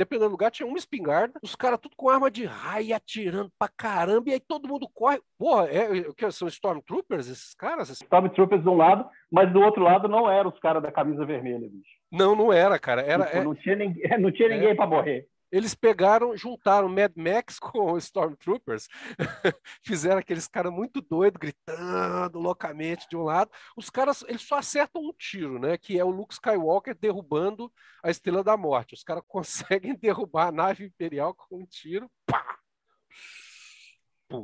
dependendo 0.00 0.30
do 0.30 0.32
lugar, 0.32 0.50
tinha 0.50 0.66
uma 0.66 0.78
espingarda. 0.78 1.38
Os 1.42 1.54
caras 1.54 1.78
tudo 1.78 1.94
com 1.94 2.08
arma 2.08 2.30
de 2.30 2.46
raio, 2.46 2.96
atirando 2.96 3.52
pra 3.58 3.68
caramba, 3.68 4.30
e 4.30 4.32
aí 4.32 4.40
todo 4.40 4.66
mundo 4.66 4.88
corre. 4.94 5.20
Porra, 5.38 5.66
é, 5.66 6.08
o 6.08 6.14
que 6.14 6.30
são 6.30 6.48
Stormtroopers, 6.48 7.28
esses 7.28 7.54
caras? 7.54 7.90
Stormtroopers 7.90 8.62
de 8.62 8.68
um 8.70 8.76
lado, 8.76 9.06
mas 9.30 9.52
do 9.52 9.60
outro 9.60 9.82
lado 9.82 10.08
não 10.08 10.30
eram 10.30 10.48
os 10.48 10.58
caras 10.58 10.82
da 10.82 10.90
camisa 10.90 11.26
vermelha, 11.26 11.68
bicho. 11.68 12.00
Não, 12.10 12.34
não 12.34 12.50
era, 12.50 12.78
cara. 12.78 13.02
Era, 13.02 13.26
tipo, 13.26 13.36
é... 13.36 13.44
Não 13.44 13.54
tinha 13.54 13.76
ninguém, 13.76 14.02
não 14.18 14.32
tinha 14.32 14.48
ninguém 14.48 14.70
é... 14.70 14.74
para 14.74 14.86
morrer 14.86 15.28
eles 15.50 15.74
pegaram, 15.74 16.36
juntaram 16.36 16.88
Mad 16.88 17.12
Max 17.16 17.58
com 17.60 17.96
Stormtroopers, 17.96 18.88
fizeram 19.82 20.18
aqueles 20.18 20.46
caras 20.46 20.72
muito 20.72 21.00
doidos, 21.00 21.38
gritando 21.38 22.38
loucamente 22.38 23.08
de 23.08 23.16
um 23.16 23.22
lado. 23.22 23.50
Os 23.76 23.90
caras, 23.90 24.24
eles 24.28 24.42
só 24.42 24.58
acertam 24.58 25.02
um 25.02 25.12
tiro, 25.12 25.58
né? 25.58 25.76
Que 25.76 25.98
é 25.98 26.04
o 26.04 26.10
Luke 26.10 26.34
Skywalker 26.34 26.96
derrubando 26.98 27.72
a 28.02 28.10
Estrela 28.10 28.44
da 28.44 28.56
Morte. 28.56 28.94
Os 28.94 29.02
caras 29.02 29.24
conseguem 29.28 29.94
derrubar 29.94 30.48
a 30.48 30.52
nave 30.52 30.84
imperial 30.84 31.34
com 31.34 31.58
um 31.58 31.66
tiro. 31.66 32.10
Pá! 32.26 32.58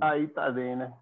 Aí 0.01 0.27
tá 0.29 0.51
bem, 0.51 0.75
né? 0.75 0.93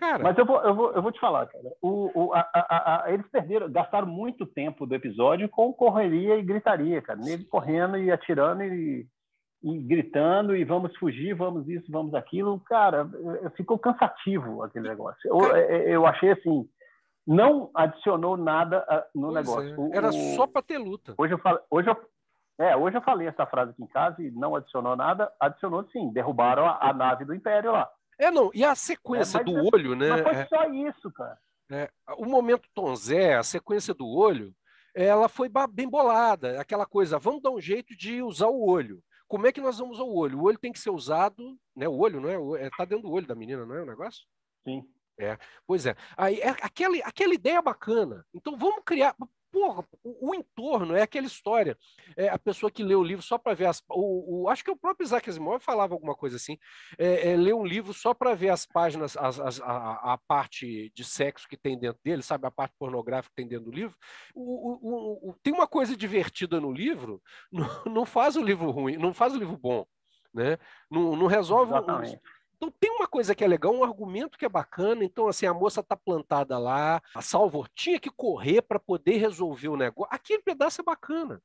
Cara, 0.00 0.22
Mas 0.22 0.38
eu 0.38 0.46
vou, 0.46 0.62
eu 0.62 0.74
vou, 0.74 0.92
eu 0.92 1.02
vou 1.02 1.12
te 1.12 1.20
falar, 1.20 1.46
cara. 1.46 1.74
O, 1.82 2.10
o, 2.14 2.32
a, 2.32 2.40
a, 2.54 3.04
a, 3.04 3.12
eles 3.12 3.28
perderam, 3.30 3.70
gastaram 3.70 4.06
muito 4.06 4.46
tempo 4.46 4.86
do 4.86 4.94
episódio 4.94 5.46
com 5.46 5.74
correria 5.74 6.36
e 6.36 6.42
gritaria, 6.42 7.02
cara. 7.02 7.18
Nele 7.18 7.44
correndo 7.44 7.98
e 7.98 8.10
atirando 8.10 8.64
e 8.64 9.06
e 9.62 9.78
gritando 9.78 10.56
e 10.56 10.64
vamos 10.64 10.96
fugir, 10.96 11.34
vamos 11.34 11.68
isso, 11.68 11.90
vamos 11.90 12.14
aquilo. 12.14 12.58
Cara, 12.60 13.08
ficou 13.56 13.78
cansativo 13.78 14.62
aquele 14.62 14.88
negócio. 14.88 15.20
Eu, 15.24 15.56
eu 15.56 16.06
achei 16.06 16.30
assim, 16.30 16.68
não 17.26 17.70
adicionou 17.74 18.36
nada 18.36 18.84
ah, 18.88 19.06
no 19.14 19.32
pois 19.32 19.34
negócio. 19.34 19.92
É. 19.92 19.96
Era 19.96 20.08
o, 20.08 20.12
só 20.34 20.46
para 20.46 20.62
ter 20.62 20.78
luta. 20.78 21.14
Hoje 21.18 21.34
eu, 21.34 21.38
falei, 21.38 21.60
hoje, 21.70 21.90
eu, 21.90 21.96
é, 22.58 22.76
hoje 22.76 22.96
eu 22.96 23.02
falei 23.02 23.28
essa 23.28 23.46
frase 23.46 23.72
aqui 23.72 23.82
em 23.82 23.86
casa 23.86 24.22
e 24.22 24.30
não 24.30 24.56
adicionou 24.56 24.96
nada. 24.96 25.30
Adicionou 25.38 25.86
sim, 25.90 26.10
derrubaram 26.12 26.64
a, 26.64 26.78
a 26.88 26.92
nave 26.92 27.24
do 27.24 27.34
Império 27.34 27.72
lá. 27.72 27.88
É, 28.18 28.30
não, 28.30 28.50
e 28.54 28.64
a 28.64 28.74
sequência 28.74 29.38
é, 29.38 29.44
do 29.44 29.58
é, 29.58 29.62
olho, 29.72 29.94
né? 29.94 30.08
Mas 30.10 30.22
foi 30.22 30.32
é. 30.32 30.46
só 30.46 30.64
isso, 30.70 31.10
cara. 31.12 31.38
É, 31.70 31.88
o 32.16 32.24
momento 32.24 32.68
Tom 32.74 32.94
Zé, 32.96 33.36
a 33.36 33.42
sequência 33.42 33.94
do 33.94 34.08
olho, 34.08 34.52
ela 34.94 35.28
foi 35.28 35.48
bem 35.70 35.88
bolada. 35.88 36.60
Aquela 36.60 36.84
coisa, 36.84 37.18
vamos 37.18 37.42
dar 37.42 37.50
um 37.50 37.60
jeito 37.60 37.96
de 37.96 38.22
usar 38.22 38.48
o 38.48 38.66
olho 38.66 39.00
como 39.30 39.46
é 39.46 39.52
que 39.52 39.60
nós 39.60 39.78
vamos 39.78 40.00
ao 40.00 40.12
olho? 40.12 40.40
O 40.40 40.42
olho 40.42 40.58
tem 40.58 40.72
que 40.72 40.80
ser 40.80 40.90
usado, 40.90 41.56
né? 41.76 41.86
O 41.88 41.96
olho, 41.96 42.20
não 42.20 42.28
é? 42.56 42.66
Está 42.66 42.82
é, 42.82 42.86
dentro 42.86 43.04
do 43.04 43.12
olho 43.12 43.28
da 43.28 43.34
menina, 43.36 43.64
não 43.64 43.76
é 43.76 43.82
o 43.82 43.86
negócio? 43.86 44.26
Sim. 44.66 44.82
É, 45.20 45.38
pois 45.64 45.86
é. 45.86 45.94
Aí 46.16 46.40
é 46.40 46.48
aquela, 46.48 46.96
aquela 47.04 47.32
ideia 47.32 47.62
bacana. 47.62 48.26
Então 48.34 48.58
vamos 48.58 48.82
criar. 48.84 49.14
Porra, 49.52 49.84
o, 50.02 50.30
o 50.30 50.34
entorno 50.34 50.94
é 50.94 51.02
aquela 51.02 51.26
história. 51.26 51.76
É 52.16 52.28
a 52.28 52.38
pessoa 52.38 52.70
que 52.70 52.84
lê 52.84 52.94
o 52.94 53.02
livro 53.02 53.22
só 53.22 53.38
para 53.38 53.54
ver 53.54 53.66
as. 53.66 53.82
O, 53.88 54.42
o, 54.42 54.48
acho 54.48 54.64
que 54.64 54.70
o 54.70 54.76
próprio 54.76 55.04
Isaac 55.04 55.28
Asimov 55.28 55.60
falava 55.60 55.94
alguma 55.94 56.14
coisa 56.14 56.36
assim. 56.36 56.58
É, 56.98 57.32
é 57.32 57.36
ler 57.36 57.54
um 57.54 57.64
livro 57.64 57.92
só 57.92 58.14
para 58.14 58.34
ver 58.34 58.50
as 58.50 58.64
páginas, 58.66 59.16
as, 59.16 59.40
as, 59.40 59.60
a, 59.60 60.12
a, 60.14 60.18
parte 60.18 60.92
de 60.94 61.04
sexo 61.04 61.48
que 61.48 61.56
tem 61.56 61.78
dentro 61.78 62.00
dele, 62.04 62.22
sabe? 62.22 62.46
A 62.46 62.50
parte 62.50 62.74
pornográfica 62.78 63.30
que 63.30 63.42
tem 63.42 63.48
dentro 63.48 63.66
do 63.66 63.76
livro. 63.76 63.96
O, 64.34 65.34
tem 65.42 65.52
uma 65.52 65.66
coisa 65.66 65.96
divertida 65.96 66.60
no 66.60 66.72
livro, 66.72 67.22
não, 67.52 67.84
não, 67.86 68.06
faz 68.06 68.36
o 68.36 68.42
livro 68.42 68.70
ruim, 68.70 68.96
não 68.96 69.12
faz 69.12 69.34
o 69.34 69.38
livro 69.38 69.56
bom. 69.56 69.86
Né? 70.32 70.58
Não, 70.90 71.16
não 71.16 71.26
resolve. 71.26 71.72
Exatamente. 71.72 72.20
Então 72.60 72.70
tem 72.78 72.90
uma 72.90 73.08
coisa 73.08 73.34
que 73.34 73.42
é 73.42 73.48
legal, 73.48 73.74
um 73.74 73.82
argumento 73.82 74.36
que 74.36 74.44
é 74.44 74.48
bacana. 74.48 75.02
Então, 75.02 75.28
assim, 75.28 75.46
a 75.46 75.54
moça 75.54 75.82
tá 75.82 75.96
plantada 75.96 76.58
lá, 76.58 77.00
a 77.16 77.22
Salvor 77.22 77.66
tinha 77.74 77.98
que 77.98 78.10
correr 78.10 78.60
para 78.60 78.78
poder 78.78 79.16
resolver 79.16 79.68
o 79.68 79.76
negócio. 79.76 80.14
Aquele 80.14 80.42
pedaço 80.42 80.82
é 80.82 80.84
bacana. 80.84 81.40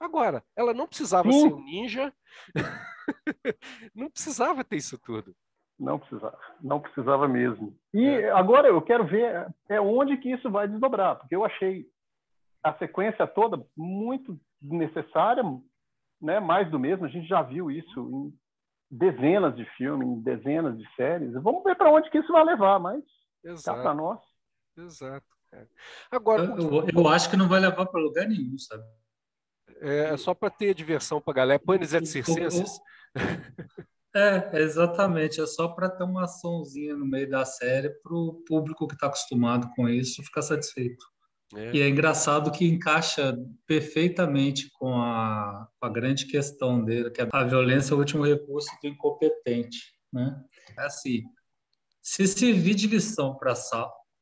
Agora, 0.00 0.42
ela 0.56 0.74
não 0.74 0.88
precisava 0.88 1.30
Sim. 1.30 1.40
ser 1.40 1.54
um 1.54 1.62
ninja, 1.62 2.12
não 3.94 4.10
precisava 4.10 4.64
ter 4.64 4.76
isso 4.76 4.98
tudo. 4.98 5.36
Não 5.78 5.98
precisava, 5.98 6.38
não 6.60 6.80
precisava 6.80 7.28
mesmo. 7.28 7.76
E 7.94 8.04
é. 8.04 8.30
agora 8.30 8.68
eu 8.68 8.82
quero 8.82 9.06
ver 9.06 9.46
é 9.68 9.80
onde 9.80 10.16
que 10.16 10.32
isso 10.32 10.50
vai 10.50 10.66
desdobrar, 10.66 11.16
porque 11.16 11.36
eu 11.36 11.44
achei 11.44 11.86
a 12.62 12.74
sequência 12.74 13.26
toda 13.26 13.64
muito 13.76 14.38
necessária, 14.60 15.42
né? 16.20 16.40
Mais 16.40 16.70
do 16.70 16.78
mesmo. 16.78 17.06
A 17.06 17.08
gente 17.08 17.26
já 17.26 17.40
viu 17.40 17.70
isso 17.70 18.00
em 18.00 18.39
dezenas 18.90 19.54
de 19.54 19.64
filmes, 19.76 20.22
dezenas 20.22 20.76
de 20.76 20.94
séries. 20.94 21.32
Vamos 21.34 21.62
ver 21.62 21.76
para 21.76 21.90
onde 21.90 22.10
que 22.10 22.18
isso 22.18 22.32
vai 22.32 22.44
levar, 22.44 22.78
mas 22.78 23.02
está 23.44 23.74
para 23.74 23.94
nós. 23.94 24.20
Exato. 24.76 25.26
Cara. 25.50 25.68
Agora, 26.10 26.44
eu, 26.44 26.86
eu, 26.94 27.08
acho 27.08 27.28
que 27.28 27.36
não 27.36 27.48
vai 27.48 27.60
levar 27.60 27.86
para 27.86 28.00
lugar 28.00 28.28
nenhum, 28.28 28.56
sabe? 28.56 28.84
É, 29.80 30.10
é 30.10 30.16
só 30.16 30.32
para 30.32 30.50
ter 30.50 30.74
diversão 30.74 31.20
para 31.20 31.32
a 31.32 31.36
galera. 31.36 31.62
Panis 31.64 31.92
et 31.92 32.06
circenses. 32.06 32.78
É, 34.14 34.60
exatamente. 34.60 35.40
É 35.40 35.46
só 35.46 35.68
para 35.68 35.88
ter 35.88 36.02
uma 36.02 36.24
açãozinha 36.24 36.96
no 36.96 37.06
meio 37.06 37.30
da 37.30 37.44
série 37.44 37.90
para 37.90 38.12
o 38.12 38.42
público 38.46 38.88
que 38.88 38.94
está 38.94 39.06
acostumado 39.06 39.70
com 39.76 39.88
isso 39.88 40.22
ficar 40.24 40.42
satisfeito. 40.42 41.04
É. 41.54 41.76
E 41.76 41.82
é 41.82 41.88
engraçado 41.88 42.52
que 42.52 42.66
encaixa 42.66 43.36
perfeitamente 43.66 44.70
com 44.72 44.94
a, 44.94 45.68
a 45.80 45.88
grande 45.88 46.26
questão 46.26 46.84
dele, 46.84 47.10
que 47.10 47.20
é 47.20 47.28
a 47.30 47.44
violência 47.44 47.92
é 47.92 47.96
o 47.96 47.98
último 47.98 48.24
recurso 48.24 48.70
do 48.80 48.88
incompetente. 48.88 49.92
Né? 50.12 50.40
É 50.78 50.82
assim, 50.82 51.22
se 52.00 52.26
servir 52.26 52.74
de 52.74 52.86
lição 52.86 53.36
para 53.36 53.54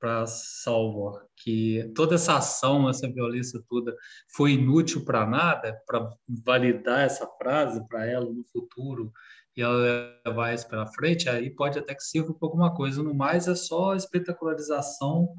para 0.01 0.27
Salvor, 0.29 1.27
que 1.37 1.91
toda 1.95 2.15
essa 2.15 2.37
ação, 2.37 2.89
essa 2.89 3.11
violência 3.11 3.61
toda 3.69 3.97
foi 4.35 4.53
inútil 4.53 5.05
para 5.05 5.27
nada, 5.27 5.77
para 5.87 6.09
validar 6.29 7.01
essa 7.01 7.27
frase 7.37 7.85
para 7.89 8.07
ela 8.07 8.33
no 8.33 8.45
futuro 8.45 9.13
e 9.57 9.63
ela 9.63 10.15
levar 10.25 10.55
isso 10.55 10.69
para 10.69 10.87
frente, 10.87 11.29
aí 11.29 11.51
pode 11.51 11.81
até 11.81 11.97
que 11.97 12.03
sirva 12.05 12.33
para 12.33 12.47
alguma 12.47 12.73
coisa. 12.73 13.03
No 13.03 13.13
mais, 13.13 13.49
é 13.49 13.57
só 13.57 13.97
espetacularização 13.97 15.35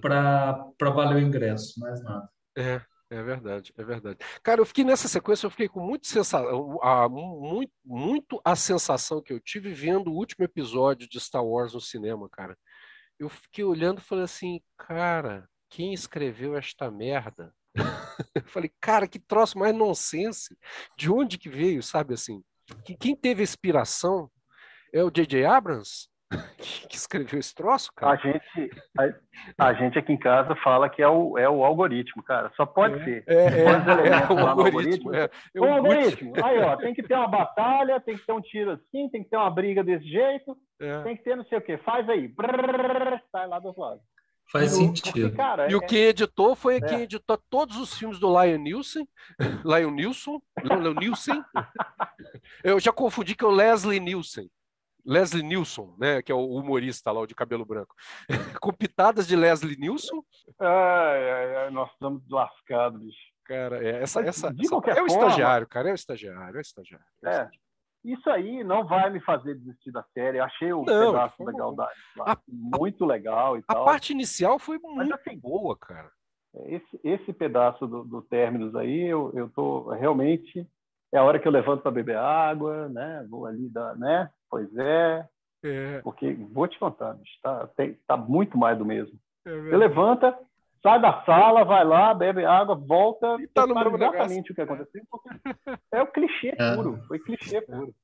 para 0.00 0.72
valer 0.80 1.16
o 1.16 1.20
ingresso, 1.20 1.78
mais 1.78 2.02
nada. 2.02 2.28
É, 2.56 2.80
é 3.10 3.22
verdade, 3.22 3.72
é 3.76 3.84
verdade. 3.84 4.18
Cara, 4.42 4.60
eu 4.60 4.66
fiquei 4.66 4.84
nessa 4.84 5.08
sequência, 5.08 5.46
eu 5.46 5.50
fiquei 5.50 5.68
com 5.68 5.80
muito, 5.80 6.06
sensação, 6.06 6.78
a, 6.82 7.08
muito, 7.08 7.72
muito 7.84 8.40
a 8.44 8.54
sensação 8.54 9.20
que 9.20 9.32
eu 9.32 9.40
tive 9.40 9.72
vendo 9.72 10.10
o 10.10 10.14
último 10.14 10.44
episódio 10.44 11.08
de 11.08 11.18
Star 11.18 11.44
Wars 11.44 11.74
no 11.74 11.80
cinema, 11.80 12.28
cara. 12.30 12.56
Eu 13.18 13.28
fiquei 13.28 13.64
olhando 13.64 13.98
e 13.98 14.04
falei 14.04 14.24
assim, 14.24 14.60
cara, 14.78 15.48
quem 15.68 15.92
escreveu 15.92 16.56
esta 16.56 16.90
merda? 16.90 17.52
eu 18.34 18.44
falei, 18.44 18.70
cara, 18.80 19.08
que 19.08 19.18
troço 19.18 19.58
mais 19.58 19.74
nonsense. 19.74 20.56
De 20.96 21.10
onde 21.10 21.36
que 21.36 21.48
veio, 21.48 21.82
sabe 21.82 22.14
assim? 22.14 22.42
Quem 22.98 23.16
teve 23.16 23.42
inspiração 23.42 24.30
é 24.92 25.02
o 25.02 25.10
J.J. 25.10 25.44
Abrams? 25.44 26.08
que 26.88 26.96
escreveu 26.96 27.40
esse 27.40 27.54
troço, 27.54 27.92
cara? 27.94 28.12
A 28.12 28.16
gente, 28.16 28.70
a, 28.96 29.66
a, 29.66 29.74
gente 29.74 29.98
aqui 29.98 30.12
em 30.12 30.18
casa 30.18 30.54
fala 30.56 30.88
que 30.88 31.02
é 31.02 31.08
o, 31.08 31.36
é 31.36 31.48
o 31.48 31.64
algoritmo, 31.64 32.22
cara. 32.22 32.52
Só 32.56 32.64
pode 32.64 33.00
é, 33.00 33.04
ser. 33.04 33.24
É, 33.26 33.34
é, 33.34 33.64
é, 33.64 34.32
o 34.32 34.46
algoritmo. 34.46 35.14
É, 35.14 35.30
o 35.56 35.64
algoritmo. 35.64 36.32
Aí, 36.42 36.58
ó, 36.60 36.76
tem 36.76 36.94
que 36.94 37.02
ter 37.02 37.14
uma 37.14 37.28
batalha, 37.28 38.00
tem 38.00 38.16
que 38.16 38.24
ter 38.24 38.32
um 38.32 38.40
tiro 38.40 38.72
assim, 38.72 39.08
tem 39.08 39.24
que 39.24 39.30
ter 39.30 39.36
uma 39.36 39.50
briga 39.50 39.82
desse 39.82 40.06
jeito, 40.08 40.56
é. 40.80 41.02
tem 41.02 41.16
que 41.16 41.24
ter 41.24 41.36
não 41.36 41.44
sei 41.44 41.58
o 41.58 41.62
quê. 41.62 41.78
Faz 41.78 42.08
aí. 42.08 42.28
Brrr, 42.28 43.20
sai 43.32 43.48
lá 43.48 43.58
do 43.58 43.68
outro 43.68 43.82
lado. 43.82 44.00
Faz 44.52 44.72
sentido. 44.72 45.32
Cara, 45.36 45.70
e 45.70 45.74
o 45.76 45.82
é 45.82 45.86
que 45.86 45.96
editou 45.96 46.56
foi 46.56 46.76
é. 46.76 46.80
quem 46.80 47.02
editou 47.02 47.38
todos 47.48 47.76
os 47.76 47.96
filmes 47.96 48.18
do 48.18 48.28
Lion 48.28 48.58
Nielsen. 48.58 49.08
Lion 49.64 49.90
Nilson. 49.94 50.40
Lion 50.62 50.94
Nielsen. 50.94 51.42
Eu 52.64 52.80
já 52.80 52.92
confundi 52.92 53.36
que 53.36 53.44
é 53.44 53.46
o 53.46 53.52
Leslie 53.52 54.00
Nielsen. 54.00 54.50
Leslie 55.10 55.42
Nielsen, 55.42 55.92
né, 55.98 56.22
que 56.22 56.30
é 56.30 56.34
o 56.34 56.46
humorista 56.46 57.10
lá, 57.10 57.20
o 57.20 57.26
de 57.26 57.34
cabelo 57.34 57.66
branco, 57.66 57.94
com 58.62 58.72
pitadas 58.72 59.26
de 59.26 59.34
Leslie 59.34 59.76
Nielsen. 59.76 60.22
Ai, 60.60 61.30
ai, 61.30 61.56
ai, 61.56 61.70
nós 61.70 61.90
estamos 61.90 62.22
lascados, 62.30 63.00
bicho. 63.00 63.18
Cara, 63.44 63.84
é, 63.84 64.02
essa, 64.02 64.20
essa, 64.20 64.54
essa 64.56 64.90
é 64.96 65.02
o 65.02 65.06
estagiário, 65.06 65.66
cara, 65.66 65.88
é 65.88 65.92
o 65.92 65.94
estagiário, 65.96 66.54
é 66.54 66.58
o 66.58 66.60
estagiário. 66.60 67.06
É, 67.24 67.26
o 67.26 67.30
estagiário. 67.30 67.60
Isso 68.04 68.30
aí 68.30 68.62
não 68.62 68.86
vai 68.86 69.10
me 69.10 69.20
fazer 69.20 69.56
desistir 69.56 69.90
da 69.90 70.02
série. 70.14 70.38
Eu 70.38 70.44
achei 70.44 70.72
o 70.72 70.84
não, 70.84 71.12
pedaço 71.12 71.36
foi... 71.36 71.46
da 71.46 71.52
Galdade 71.52 72.00
muito 72.48 73.04
legal 73.04 73.58
e 73.58 73.60
a 73.66 73.74
tal. 73.74 73.82
A 73.82 73.84
parte 73.84 74.12
inicial 74.12 74.58
foi 74.58 74.78
muito 74.78 74.96
Mas, 74.96 75.10
assim, 75.10 75.38
boa, 75.38 75.76
cara. 75.76 76.10
Esse, 76.66 77.00
esse 77.04 77.32
pedaço 77.32 77.86
do, 77.86 78.04
do 78.04 78.22
Términos 78.22 78.74
aí, 78.74 79.02
eu, 79.02 79.30
eu 79.34 79.50
tô 79.50 79.90
realmente 79.90 80.66
é 81.12 81.18
a 81.18 81.24
hora 81.24 81.38
que 81.40 81.46
eu 81.46 81.52
levanto 81.52 81.82
para 81.82 81.90
beber 81.90 82.16
água, 82.16 82.88
né? 82.88 83.26
Vou 83.28 83.44
ali 83.44 83.68
dar, 83.68 83.96
né? 83.96 84.30
Pois 84.50 84.68
é. 84.76 85.28
é. 85.64 86.00
Porque 86.02 86.32
vou 86.52 86.66
te 86.66 86.78
contar, 86.78 87.16
está 87.24 87.68
tá 88.06 88.16
muito 88.16 88.58
mais 88.58 88.76
do 88.76 88.84
mesmo. 88.84 89.18
É 89.46 89.50
você 89.50 89.76
levanta, 89.76 90.36
sai 90.82 91.00
da 91.00 91.22
sala, 91.24 91.64
vai 91.64 91.84
lá, 91.84 92.12
bebe 92.12 92.44
água, 92.44 92.74
volta, 92.74 93.36
e 93.40 93.46
tá 93.46 93.66
no 93.66 93.78
exatamente 93.96 94.52
o 94.52 94.54
que 94.54 94.60
aconteceu. 94.60 95.02
É 95.92 96.02
o 96.02 96.06
clichê 96.06 96.54
é. 96.58 96.74
puro, 96.74 97.02
foi 97.06 97.18
clichê 97.18 97.60
puro. 97.60 97.94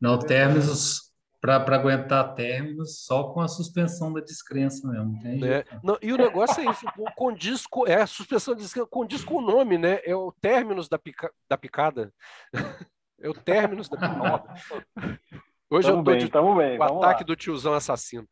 Não, 0.00 0.18
términos 0.18 1.10
para 1.40 1.56
aguentar 1.56 2.34
términos 2.34 3.04
só 3.04 3.32
com 3.32 3.40
a 3.40 3.48
suspensão 3.48 4.12
da 4.12 4.20
descrença 4.20 4.86
mesmo. 4.86 5.18
É. 5.46 5.64
Não, 5.82 5.96
e 6.02 6.12
o 6.12 6.16
negócio 6.16 6.60
é 6.60 6.70
isso, 6.70 6.84
condiz 7.16 7.66
com, 7.66 7.86
é 7.86 8.02
a 8.02 8.06
suspensão 8.06 8.54
da 8.54 8.60
descrença, 8.60 8.88
condiz 8.90 9.24
com 9.24 9.36
o 9.36 9.40
nome, 9.40 9.78
né? 9.78 10.00
É 10.04 10.14
o 10.14 10.32
términos 10.40 10.88
da, 10.88 10.98
pica, 10.98 11.32
da 11.48 11.56
picada. 11.56 12.12
É 13.22 13.28
o 13.28 13.34
términos 13.34 13.86
da 13.86 13.98
picada. 13.98 14.54
Hoje 15.70 15.86
tamo 15.86 16.00
eu 16.00 16.04
tô 16.04 16.10
bem, 16.10 16.18
de 16.18 16.28
tamo 16.28 16.56
bem, 16.56 16.78
o 16.78 16.82
ataque 16.82 17.22
lá. 17.22 17.26
do 17.26 17.36
tiozão 17.36 17.74
assassino. 17.74 18.28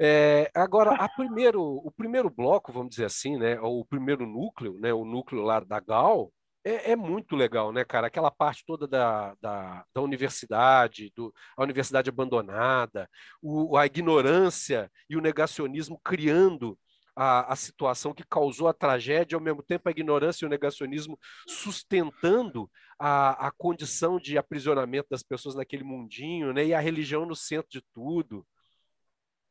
É, 0.00 0.48
agora, 0.54 0.92
a 0.94 1.08
primeiro, 1.08 1.60
o 1.60 1.90
primeiro 1.90 2.30
bloco, 2.30 2.72
vamos 2.72 2.90
dizer 2.90 3.06
assim, 3.06 3.36
né? 3.36 3.58
O 3.60 3.84
primeiro 3.84 4.24
núcleo, 4.24 4.78
né? 4.78 4.94
O 4.94 5.04
núcleo 5.04 5.42
lá 5.42 5.58
da 5.58 5.80
Gal, 5.80 6.30
é, 6.64 6.92
é, 6.92 6.96
muito 6.96 7.34
legal, 7.34 7.72
né, 7.72 7.84
cara? 7.84 8.06
Aquela 8.06 8.30
parte 8.30 8.64
toda 8.64 8.86
da, 8.86 9.34
da, 9.40 9.84
da 9.92 10.00
universidade, 10.00 11.12
do, 11.14 11.34
a 11.56 11.62
universidade 11.64 12.08
abandonada, 12.08 13.08
o, 13.42 13.76
a 13.76 13.84
ignorância 13.84 14.88
e 15.10 15.16
o 15.16 15.20
negacionismo 15.20 16.00
criando 16.04 16.78
a, 17.16 17.52
a 17.52 17.56
situação 17.56 18.12
que 18.12 18.22
causou 18.22 18.68
a 18.68 18.74
tragédia, 18.74 19.36
ao 19.36 19.42
mesmo 19.42 19.62
tempo 19.62 19.88
a 19.88 19.90
ignorância 19.90 20.44
e 20.44 20.46
o 20.46 20.50
negacionismo 20.50 21.18
sustentando 21.48 22.70
a, 22.98 23.48
a 23.48 23.50
condição 23.50 24.18
de 24.18 24.38
aprisionamento 24.38 25.08
das 25.10 25.22
pessoas 25.22 25.54
naquele 25.54 25.84
mundinho, 25.84 26.52
né? 26.52 26.66
E 26.66 26.74
a 26.74 26.80
religião 26.80 27.26
no 27.26 27.36
centro 27.36 27.70
de 27.70 27.82
tudo 27.92 28.46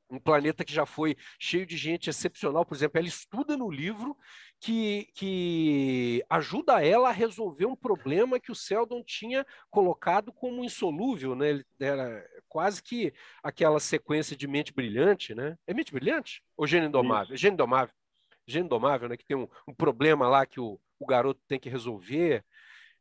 um 0.09 0.19
planeta 0.19 0.63
que 0.63 0.73
já 0.73 0.85
foi 0.85 1.15
cheio 1.39 1.65
de 1.65 1.77
gente 1.77 2.09
excepcional, 2.09 2.65
por 2.65 2.75
exemplo, 2.75 2.99
ela 2.99 3.07
estuda 3.07 3.57
no 3.57 3.69
livro 3.69 4.15
que, 4.59 5.09
que 5.15 6.23
ajuda 6.29 6.83
ela 6.85 7.09
a 7.09 7.13
resolver 7.13 7.65
um 7.65 7.75
problema 7.75 8.39
que 8.39 8.51
o 8.51 8.55
Seldon 8.55 9.03
tinha 9.03 9.45
colocado 9.69 10.31
como 10.31 10.63
insolúvel, 10.63 11.35
né? 11.35 11.49
Ele 11.49 11.65
era 11.79 12.25
quase 12.47 12.81
que 12.81 13.13
aquela 13.43 13.79
sequência 13.79 14.35
de 14.35 14.47
mente 14.47 14.73
brilhante, 14.73 15.33
né? 15.33 15.57
É 15.67 15.73
mente 15.73 15.91
brilhante? 15.91 16.41
Ou 16.55 16.67
gênio 16.67 16.87
indomável? 16.87 17.35
Gênio 17.35 17.55
indomável. 17.55 17.93
Gênio 18.47 18.65
indomável, 18.65 19.09
né? 19.09 19.17
Que 19.17 19.25
tem 19.25 19.37
um, 19.37 19.47
um 19.67 19.73
problema 19.73 20.27
lá 20.27 20.45
que 20.45 20.59
o, 20.59 20.79
o 20.99 21.05
garoto 21.05 21.41
tem 21.47 21.59
que 21.59 21.69
resolver. 21.69 22.43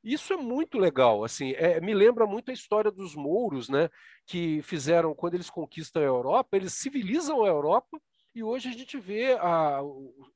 Isso 0.05 0.35
é 0.35 0.37
muito 0.37 0.77
legal, 0.77 1.25
assim, 1.25 1.53
é, 1.53 1.81
me 1.81 1.95
lembra 1.95 2.27
muito 2.27 2.51
a 2.51 2.55
história 2.55 2.91
dos 2.91 3.15
mouros, 3.15 3.71
né, 3.71 3.89
que 4.27 4.61
fizeram, 4.61 5.15
quando 5.15 5.33
eles 5.33 5.49
conquistam 5.49 6.03
a 6.03 6.05
Europa, 6.05 6.59
eles 6.59 6.75
civilizam 6.75 7.43
a 7.43 7.49
Europa, 7.49 7.99
e 8.35 8.43
hoje 8.43 8.69
a 8.69 8.73
gente 8.73 8.99
vê 8.99 9.35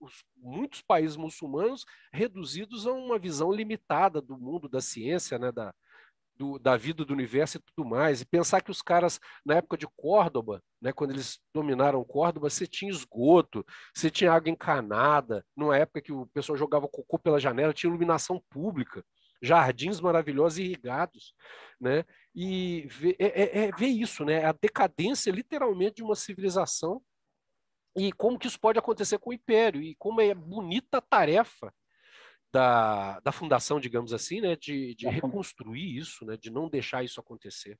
os, 0.00 0.24
muitos 0.36 0.80
países 0.80 1.16
muçulmanos 1.18 1.84
reduzidos 2.10 2.86
a 2.86 2.92
uma 2.92 3.18
visão 3.18 3.52
limitada 3.52 4.22
do 4.22 4.38
mundo 4.38 4.70
da 4.70 4.80
ciência, 4.80 5.38
né, 5.38 5.52
da, 5.52 5.74
do, 6.34 6.58
da 6.58 6.76
vida 6.76 7.04
do 7.04 7.12
universo 7.12 7.58
e 7.58 7.60
tudo 7.60 7.86
mais. 7.86 8.20
E 8.20 8.24
pensar 8.26 8.62
que 8.62 8.70
os 8.70 8.80
caras, 8.80 9.20
na 9.44 9.56
época 9.56 9.76
de 9.76 9.86
Córdoba, 9.96 10.62
né, 10.80 10.92
quando 10.92 11.10
eles 11.10 11.40
dominaram 11.52 12.04
Córdoba, 12.04 12.48
você 12.48 12.68
tinha 12.68 12.90
esgoto, 12.90 13.66
você 13.92 14.08
tinha 14.08 14.32
água 14.32 14.48
encanada, 14.48 15.44
numa 15.56 15.76
época 15.76 16.00
que 16.00 16.12
o 16.12 16.26
pessoal 16.28 16.56
jogava 16.56 16.88
cocô 16.88 17.18
pela 17.18 17.40
janela, 17.40 17.74
tinha 17.74 17.90
iluminação 17.90 18.40
pública 18.48 19.04
jardins 19.42 20.00
maravilhosos 20.00 20.58
irrigados, 20.58 21.34
né? 21.80 22.04
E 22.34 22.86
ver, 22.88 23.16
é, 23.18 23.26
é, 23.26 23.64
é 23.66 23.72
ver 23.72 23.88
isso, 23.88 24.24
né? 24.24 24.44
A 24.44 24.52
decadência, 24.52 25.30
literalmente, 25.30 25.96
de 25.96 26.02
uma 26.02 26.14
civilização 26.14 27.02
e 27.96 28.12
como 28.12 28.38
que 28.38 28.46
isso 28.46 28.60
pode 28.60 28.78
acontecer 28.78 29.18
com 29.18 29.30
o 29.30 29.34
Império 29.34 29.82
e 29.82 29.94
como 29.96 30.20
é 30.20 30.34
bonita 30.34 30.98
a 30.98 31.02
tarefa 31.02 31.72
da, 32.52 33.20
da 33.20 33.32
fundação, 33.32 33.80
digamos 33.80 34.12
assim, 34.12 34.40
né? 34.40 34.56
De, 34.56 34.94
de 34.94 35.08
reconstruir 35.08 35.96
isso, 35.96 36.24
né? 36.24 36.36
De 36.36 36.50
não 36.50 36.68
deixar 36.68 37.04
isso 37.04 37.20
acontecer. 37.20 37.78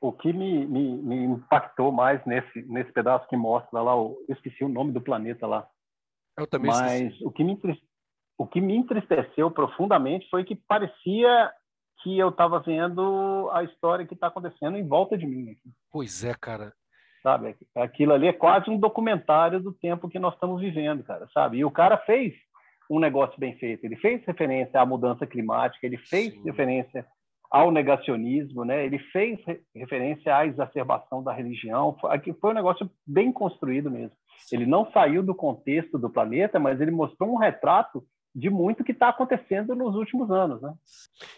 O 0.00 0.12
que 0.12 0.32
me, 0.32 0.66
me, 0.66 0.96
me 0.96 1.16
impactou 1.24 1.92
mais 1.92 2.24
nesse, 2.24 2.62
nesse 2.62 2.90
pedaço 2.90 3.28
que 3.28 3.36
mostra 3.36 3.82
lá, 3.82 3.92
eu 3.92 4.24
esqueci 4.30 4.64
o 4.64 4.68
nome 4.68 4.92
do 4.92 5.00
planeta 5.00 5.46
lá. 5.46 5.68
Eu 6.38 6.46
também 6.46 6.70
Mas 6.70 7.02
esqueci. 7.02 7.24
o 7.24 7.30
que 7.30 7.44
me 7.44 7.52
o 8.40 8.46
que 8.46 8.58
me 8.58 8.74
entristeceu 8.74 9.50
profundamente 9.50 10.26
foi 10.30 10.44
que 10.44 10.56
parecia 10.56 11.52
que 12.02 12.18
eu 12.18 12.30
estava 12.30 12.58
vendo 12.58 13.50
a 13.52 13.62
história 13.62 14.06
que 14.06 14.14
está 14.14 14.28
acontecendo 14.28 14.78
em 14.78 14.88
volta 14.88 15.18
de 15.18 15.26
mim. 15.26 15.54
Pois 15.92 16.24
é, 16.24 16.32
cara. 16.32 16.72
Sabe? 17.22 17.54
Aquilo 17.76 18.14
ali 18.14 18.28
é 18.28 18.32
quase 18.32 18.70
um 18.70 18.78
documentário 18.78 19.60
do 19.60 19.74
tempo 19.74 20.08
que 20.08 20.18
nós 20.18 20.32
estamos 20.32 20.58
vivendo, 20.58 21.04
cara, 21.04 21.28
sabe? 21.34 21.58
E 21.58 21.66
o 21.66 21.70
cara 21.70 21.98
fez 21.98 22.32
um 22.90 22.98
negócio 22.98 23.38
bem 23.38 23.58
feito. 23.58 23.84
Ele 23.84 23.96
fez 23.96 24.24
referência 24.24 24.80
à 24.80 24.86
mudança 24.86 25.26
climática, 25.26 25.86
ele 25.86 25.98
fez 25.98 26.32
Sim. 26.32 26.42
referência 26.42 27.04
ao 27.50 27.70
negacionismo, 27.70 28.64
né? 28.64 28.86
Ele 28.86 28.98
fez 29.12 29.38
referência 29.76 30.34
à 30.34 30.46
exacerbação 30.46 31.22
da 31.22 31.34
religião. 31.34 31.94
Aqui 32.04 32.32
foi 32.40 32.52
um 32.52 32.54
negócio 32.54 32.90
bem 33.06 33.30
construído 33.30 33.90
mesmo. 33.90 34.16
Ele 34.50 34.64
não 34.64 34.90
saiu 34.92 35.22
do 35.22 35.34
contexto 35.34 35.98
do 35.98 36.08
planeta, 36.08 36.58
mas 36.58 36.80
ele 36.80 36.90
mostrou 36.90 37.30
um 37.30 37.36
retrato 37.36 38.02
de 38.34 38.48
muito 38.48 38.84
que 38.84 38.92
está 38.92 39.08
acontecendo 39.08 39.74
nos 39.74 39.94
últimos 39.96 40.30
anos. 40.30 40.62
Né? 40.62 40.72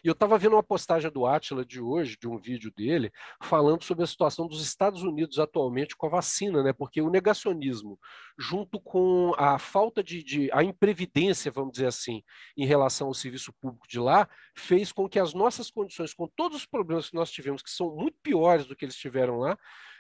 E 0.04 0.08
eu 0.08 0.12
estava 0.12 0.36
vendo 0.36 0.54
uma 0.54 0.62
postagem 0.62 1.10
do 1.10 1.26
Atila 1.26 1.64
de 1.64 1.80
hoje, 1.80 2.16
de 2.20 2.28
um 2.28 2.38
vídeo 2.38 2.70
dele, 2.76 3.10
falando 3.42 3.82
sobre 3.82 4.04
a 4.04 4.06
situação 4.06 4.46
dos 4.46 4.62
Estados 4.62 5.02
Unidos 5.02 5.38
atualmente 5.38 5.96
com 5.96 6.06
a 6.06 6.10
vacina, 6.10 6.62
né? 6.62 6.72
porque 6.72 7.00
o 7.00 7.10
negacionismo, 7.10 7.98
junto 8.38 8.78
com 8.78 9.32
a 9.38 9.58
falta 9.58 10.02
de, 10.02 10.22
de 10.22 10.50
a 10.52 10.62
imprevidência, 10.62 11.50
vamos 11.50 11.72
dizer 11.72 11.86
assim, 11.86 12.22
em 12.56 12.66
relação 12.66 13.06
ao 13.06 13.14
serviço 13.14 13.52
público 13.54 13.88
de 13.88 13.98
lá, 13.98 14.28
fez 14.54 14.92
com 14.92 15.08
que 15.08 15.18
as 15.18 15.32
nossas 15.32 15.70
condições, 15.70 16.12
com 16.12 16.28
todos 16.36 16.58
os 16.58 16.66
problemas 16.66 17.08
que 17.08 17.16
nós 17.16 17.30
tivemos, 17.30 17.62
que 17.62 17.70
são 17.70 17.94
muito 17.94 18.16
piores 18.22 18.66
do 18.66 18.76
que 18.76 18.84
eles 18.84 18.96
tiveram 18.96 19.38
lá, 19.38 19.56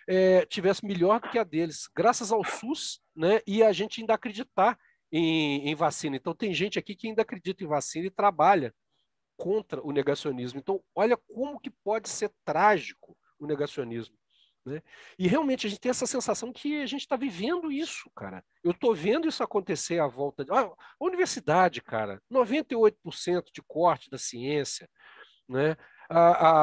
é, 0.08 0.44
tivesse 0.46 0.84
melhor 0.84 1.20
do 1.20 1.28
que 1.28 1.38
a 1.38 1.44
deles, 1.44 1.88
graças 1.94 2.32
ao 2.32 2.44
SUS, 2.44 3.00
né? 3.14 3.40
E 3.46 3.62
a 3.62 3.72
gente 3.72 4.00
ainda 4.00 4.14
acreditar 4.14 4.76
em, 5.12 5.68
em 5.68 5.74
vacina. 5.74 6.16
Então, 6.16 6.34
tem 6.34 6.54
gente 6.54 6.78
aqui 6.78 6.94
que 6.94 7.06
ainda 7.06 7.22
acredita 7.22 7.62
em 7.62 7.66
vacina 7.66 8.06
e 8.06 8.10
trabalha 8.10 8.74
contra 9.36 9.84
o 9.86 9.92
negacionismo. 9.92 10.58
Então, 10.58 10.82
olha 10.94 11.16
como 11.16 11.60
que 11.60 11.70
pode 11.70 12.08
ser 12.08 12.32
trágico 12.44 13.16
o 13.38 13.46
negacionismo. 13.46 14.16
Né? 14.64 14.80
E 15.18 15.26
realmente 15.26 15.66
a 15.66 15.70
gente 15.70 15.80
tem 15.80 15.90
essa 15.90 16.06
sensação 16.06 16.52
que 16.52 16.80
a 16.80 16.86
gente 16.86 17.00
está 17.00 17.16
vivendo 17.16 17.70
isso, 17.70 18.08
cara. 18.14 18.44
Eu 18.62 18.70
estou 18.70 18.94
vendo 18.94 19.28
isso 19.28 19.42
acontecer 19.42 19.98
à 19.98 20.06
volta. 20.06 20.44
De... 20.44 20.52
Ah, 20.52 20.60
a 20.60 21.04
universidade, 21.04 21.82
cara, 21.82 22.22
98% 22.32 23.46
de 23.52 23.62
corte 23.66 24.08
da 24.08 24.18
ciência. 24.18 24.88
Né? 25.48 25.76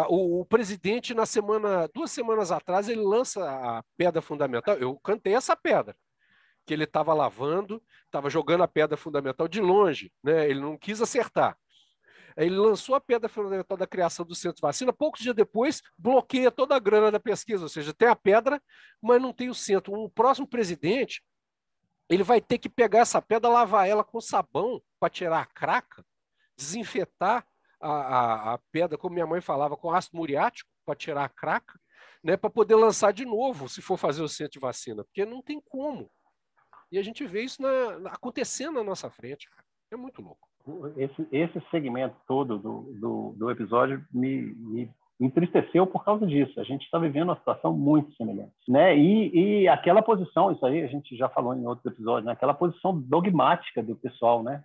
O, 0.09 0.41
o, 0.41 0.45
presidente, 0.45 1.13
na 1.13 1.25
semana, 1.25 1.89
duas 1.93 2.11
semanas 2.11 2.51
atrás, 2.51 2.87
ele 2.87 3.01
lança 3.01 3.43
a 3.43 3.83
pedra 3.97 4.21
fundamental. 4.21 4.75
Eu 4.77 4.97
cantei 4.99 5.33
essa 5.33 5.55
pedra, 5.55 5.95
que 6.69 6.73
ele 6.75 6.83
estava 6.83 7.15
lavando, 7.15 7.81
estava 8.05 8.29
jogando 8.29 8.61
a 8.61 8.67
pedra 8.67 8.95
fundamental 8.95 9.47
de 9.47 9.59
longe, 9.59 10.13
né? 10.23 10.47
ele 10.47 10.59
não 10.59 10.77
quis 10.77 11.01
acertar. 11.01 11.57
Ele 12.37 12.55
lançou 12.55 12.93
a 12.93 13.01
pedra 13.01 13.27
fundamental 13.27 13.75
da 13.75 13.87
criação 13.87 14.23
do 14.23 14.35
centro 14.35 14.57
de 14.57 14.61
vacina, 14.61 14.93
poucos 14.93 15.19
dias 15.19 15.33
depois 15.33 15.81
bloqueia 15.97 16.51
toda 16.51 16.75
a 16.75 16.79
grana 16.79 17.09
da 17.09 17.19
pesquisa, 17.19 17.63
ou 17.63 17.69
seja, 17.69 17.91
tem 17.91 18.07
a 18.07 18.15
pedra, 18.15 18.61
mas 19.01 19.19
não 19.19 19.33
tem 19.33 19.49
o 19.49 19.55
centro. 19.55 19.93
O 19.93 20.11
próximo 20.11 20.47
presidente, 20.47 21.23
ele 22.07 22.21
vai 22.21 22.39
ter 22.39 22.59
que 22.59 22.69
pegar 22.69 22.99
essa 22.99 23.19
pedra, 23.19 23.49
lavar 23.49 23.89
ela 23.89 24.03
com 24.03 24.21
sabão 24.21 24.79
para 24.99 25.09
tirar 25.09 25.41
a 25.41 25.47
craca, 25.47 26.05
desinfetar 26.55 27.47
a, 27.81 27.89
a, 27.89 28.53
a, 28.53 28.59
pedra, 28.71 28.95
como 28.95 29.15
minha 29.15 29.25
mãe 29.25 29.41
falava, 29.41 29.75
com 29.75 29.89
ácido 29.89 30.17
muriático 30.17 30.69
para 30.85 30.93
tirar 30.93 31.23
a 31.23 31.29
craca, 31.29 31.79
né, 32.23 32.37
para 32.37 32.51
poder 32.51 32.75
lançar 32.75 33.11
de 33.11 33.25
novo, 33.25 33.67
se 33.67 33.81
for 33.81 33.97
fazer 33.97 34.21
o 34.21 34.29
centro 34.29 34.53
de 34.53 34.59
vacina, 34.59 35.03
porque 35.03 35.25
não 35.25 35.41
tem 35.41 35.59
como. 35.67 36.11
E 36.91 36.97
a 36.97 37.03
gente 37.03 37.25
vê 37.25 37.43
isso 37.43 37.61
na, 37.61 38.11
acontecendo 38.11 38.75
na 38.75 38.83
nossa 38.83 39.09
frente. 39.09 39.47
É 39.91 39.95
muito 39.95 40.21
louco 40.21 40.49
esse, 40.97 41.27
esse 41.31 41.61
segmento 41.71 42.15
todo 42.27 42.57
do, 42.57 42.93
do, 42.99 43.35
do 43.37 43.51
episódio 43.51 44.03
me, 44.13 44.53
me, 44.55 44.91
entristeceu 45.19 45.87
por 45.87 46.03
causa 46.03 46.25
disso. 46.25 46.59
A 46.59 46.63
gente 46.63 46.83
está 46.83 46.97
vivendo 46.99 47.29
uma 47.29 47.37
situação 47.37 47.73
muito 47.73 48.13
semelhante, 48.15 48.53
né? 48.67 48.97
E, 48.97 49.61
e 49.63 49.67
aquela 49.67 50.01
posição, 50.01 50.51
isso 50.51 50.65
aí 50.65 50.83
a 50.83 50.87
gente 50.87 51.15
já 51.15 51.29
falou 51.29 51.53
em 51.53 51.65
outros 51.65 51.91
episódios, 51.91 52.25
né? 52.25 52.31
aquela 52.31 52.53
posição 52.53 52.97
dogmática 52.99 53.81
do 53.81 53.95
pessoal, 53.95 54.43
né? 54.43 54.63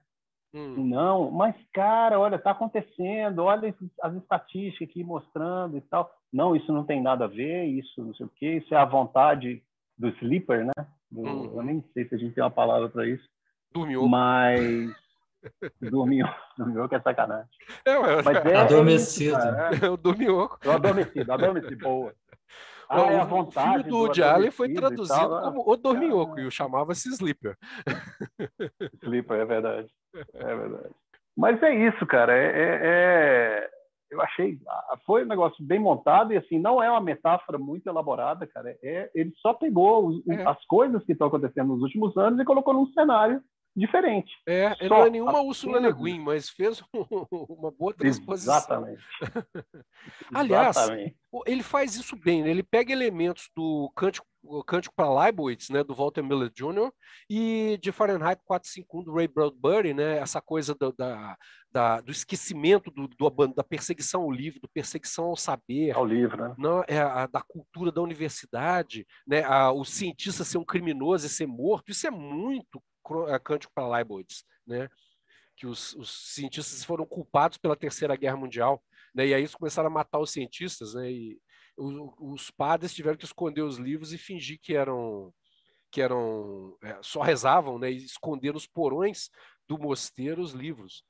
Hum. 0.55 0.87
Não, 0.87 1.33
mas 1.33 1.57
cara, 1.73 2.19
olha, 2.21 2.37
está 2.37 2.53
acontecendo, 2.53 3.43
olha 3.43 3.75
as 4.01 4.15
estatísticas 4.15 4.89
aqui 4.89 5.03
mostrando 5.03 5.77
e 5.77 5.81
tal. 5.81 6.09
Não, 6.33 6.55
isso 6.55 6.73
não 6.73 6.85
tem 6.85 7.03
nada 7.03 7.25
a 7.25 7.29
ver, 7.29 7.65
isso 7.65 8.05
não 8.05 8.15
sei 8.15 8.27
o 8.27 8.33
quê, 8.37 8.57
isso 8.59 8.73
é 8.73 8.79
a 8.79 8.85
vontade 8.85 9.63
do 9.97 10.09
sleeper, 10.09 10.65
né? 10.65 10.73
Do, 11.11 11.23
hum. 11.23 11.53
Eu 11.57 11.63
nem 11.63 11.85
sei 11.93 12.09
se 12.09 12.15
a 12.15 12.19
gente 12.19 12.35
tem 12.35 12.43
uma 12.43 12.51
palavra 12.51 12.89
para 12.89 13.07
isso. 13.07 13.29
Dormiu. 13.73 14.07
Mas 14.07 14.95
Dormiu, 15.81 16.27
dormiu 16.57 16.89
que 16.89 16.95
é 16.95 17.01
sacanagem. 17.01 17.49
É, 17.85 17.99
mas, 17.99 18.25
mas 18.25 18.47
é, 18.47 18.57
adormecido. 18.57 19.37
É, 19.37 19.87
é 19.87 19.91
o 19.91 19.97
dormiu. 19.97 20.49
O 20.65 20.71
adormecido, 20.71 21.33
adormecido, 21.33 21.77
boa. 21.79 22.15
Ah, 22.89 23.01
é 23.01 23.19
a 23.19 23.25
vontade 23.25 23.69
o 23.69 23.83
filho 23.85 23.91
do, 23.91 24.09
do 24.09 24.25
Ali 24.25 24.51
foi 24.51 24.73
traduzido 24.73 25.19
tal, 25.19 25.37
né? 25.37 25.41
como 25.43 25.65
o 25.67 25.77
Dorminhoco, 25.77 26.39
e 26.39 26.47
o 26.47 26.51
chamava-se 26.51 27.09
Sleeper. 27.09 27.57
Sleeper, 29.03 29.41
é 29.41 29.45
verdade. 29.45 29.89
É 30.35 30.55
verdade. 30.55 30.95
Mas 31.37 31.63
é 31.63 31.75
isso, 31.75 32.07
cara. 32.07 32.37
É, 32.37 32.45
é, 32.45 32.81
é, 32.83 33.71
eu 34.15 34.23
achei. 34.23 34.59
Foi 35.05 35.25
um 35.25 35.29
negócio 35.29 35.65
bem 35.65 35.79
montado 35.79 36.33
e, 36.33 36.37
assim, 36.37 36.59
não 36.59 36.83
é 36.83 36.91
uma 36.91 37.01
metáfora 37.01 37.59
muito 37.59 37.89
elaborada, 37.89 38.47
cara. 38.47 38.77
É, 38.83 39.11
ele 39.15 39.33
só 39.37 39.53
pegou 39.53 40.21
é. 40.29 40.43
as 40.47 40.65
coisas 40.67 41.05
que 41.05 41.13
estão 41.13 41.27
acontecendo 41.27 41.69
nos 41.69 41.83
últimos 41.83 42.17
anos 42.17 42.41
e 42.41 42.45
colocou 42.45 42.75
num 42.75 42.87
cenário 42.93 43.43
diferente. 43.77 44.33
É, 44.47 44.75
ele 44.79 44.89
não 44.89 45.05
é 45.05 45.11
nenhuma 45.11 45.43
Ursula 45.43 45.81
Le 45.81 45.93
Guin, 45.93 46.21
mas 46.21 46.49
fez 46.49 46.83
uma 47.49 47.71
boa 47.73 47.93
transposição. 47.93 48.55
Exatamente. 48.55 49.03
Aliás, 50.33 50.77
Exatamente. 50.77 51.17
ele 51.47 51.63
faz 51.63 51.97
isso 51.97 52.17
bem, 52.17 52.43
né? 52.43 52.51
ele 52.51 52.63
pega 52.63 52.93
elementos 52.93 53.51
do 53.55 53.91
Cântico, 53.97 54.27
Cântico 54.65 54.95
para 54.95 55.23
Leibowitz, 55.23 55.71
né, 55.71 55.83
do 55.83 55.95
Walter 55.95 56.23
Miller 56.23 56.51
Jr., 56.51 56.93
e 57.29 57.79
de 57.81 57.91
Fahrenheit 57.93 58.41
451, 58.45 59.05
do 59.05 59.15
Ray 59.15 59.29
Bradbury, 59.29 59.95
né, 59.95 60.19
essa 60.19 60.41
coisa 60.41 60.75
do, 60.75 60.93
da, 60.93 61.37
da, 61.71 62.01
do 62.01 62.13
esquecimento 62.13 62.91
do, 62.91 63.09
do, 63.09 63.47
da 63.49 63.65
perseguição 63.65 64.23
ao 64.23 64.31
livro, 64.31 64.61
da 64.61 64.69
perseguição 64.69 65.27
ao 65.27 65.37
saber. 65.37 65.97
Ao 65.97 66.05
livro, 66.05 66.37
né? 66.37 66.55
Não, 66.59 66.85
é 66.87 66.99
a, 66.99 67.27
da 67.27 67.41
cultura 67.43 67.91
da 67.91 68.03
universidade, 68.03 69.07
né, 69.27 69.43
a, 69.45 69.73
o 69.73 69.85
cientista 69.85 70.45
ser 70.45 70.59
um 70.59 70.65
criminoso 70.65 71.27
e 71.27 71.31
ser 71.31 71.47
morto, 71.47 71.91
isso 71.91 72.07
é 72.07 72.11
muito 72.11 72.83
é, 73.29 73.39
Cântico 73.39 73.73
para 73.75 73.89
Leibowitz, 73.89 74.45
né? 74.67 74.89
que 75.57 75.67
os, 75.67 75.95
os, 75.95 76.35
cientistas 76.35 76.83
foram 76.83 77.07
culpados 77.07 77.59
pela 77.59 77.77
Terceira 77.77 78.17
Guerra 78.17 78.37
Mundial, 78.37 78.83
né? 79.15 79.27
e 79.27 79.35
aí 79.35 79.43
eles 79.43 79.55
começaram 79.55 79.89
a 79.89 79.93
matar 79.93 80.19
os 80.19 80.31
cientistas, 80.31 80.95
né? 80.95 81.11
e 81.11 81.39
os, 81.77 82.15
os 82.19 82.51
padres 82.51 82.95
tiveram 82.95 83.17
que 83.17 83.25
esconder 83.25 83.63
os 83.63 83.77
livros 83.77 84.13
e 84.13 84.19
fingir 84.19 84.59
que 84.61 84.75
eram 84.75 85.33
que 85.91 86.01
eram 86.01 86.77
é, 86.83 86.99
só 87.03 87.23
rezavam, 87.23 87.79
né? 87.79 87.91
e 87.91 87.97
esconder 87.97 88.53
nos 88.53 88.67
porões 88.67 89.31
do 89.69 89.79
mosteiro 89.79 90.43
os 90.43 90.53
livros 90.53 91.05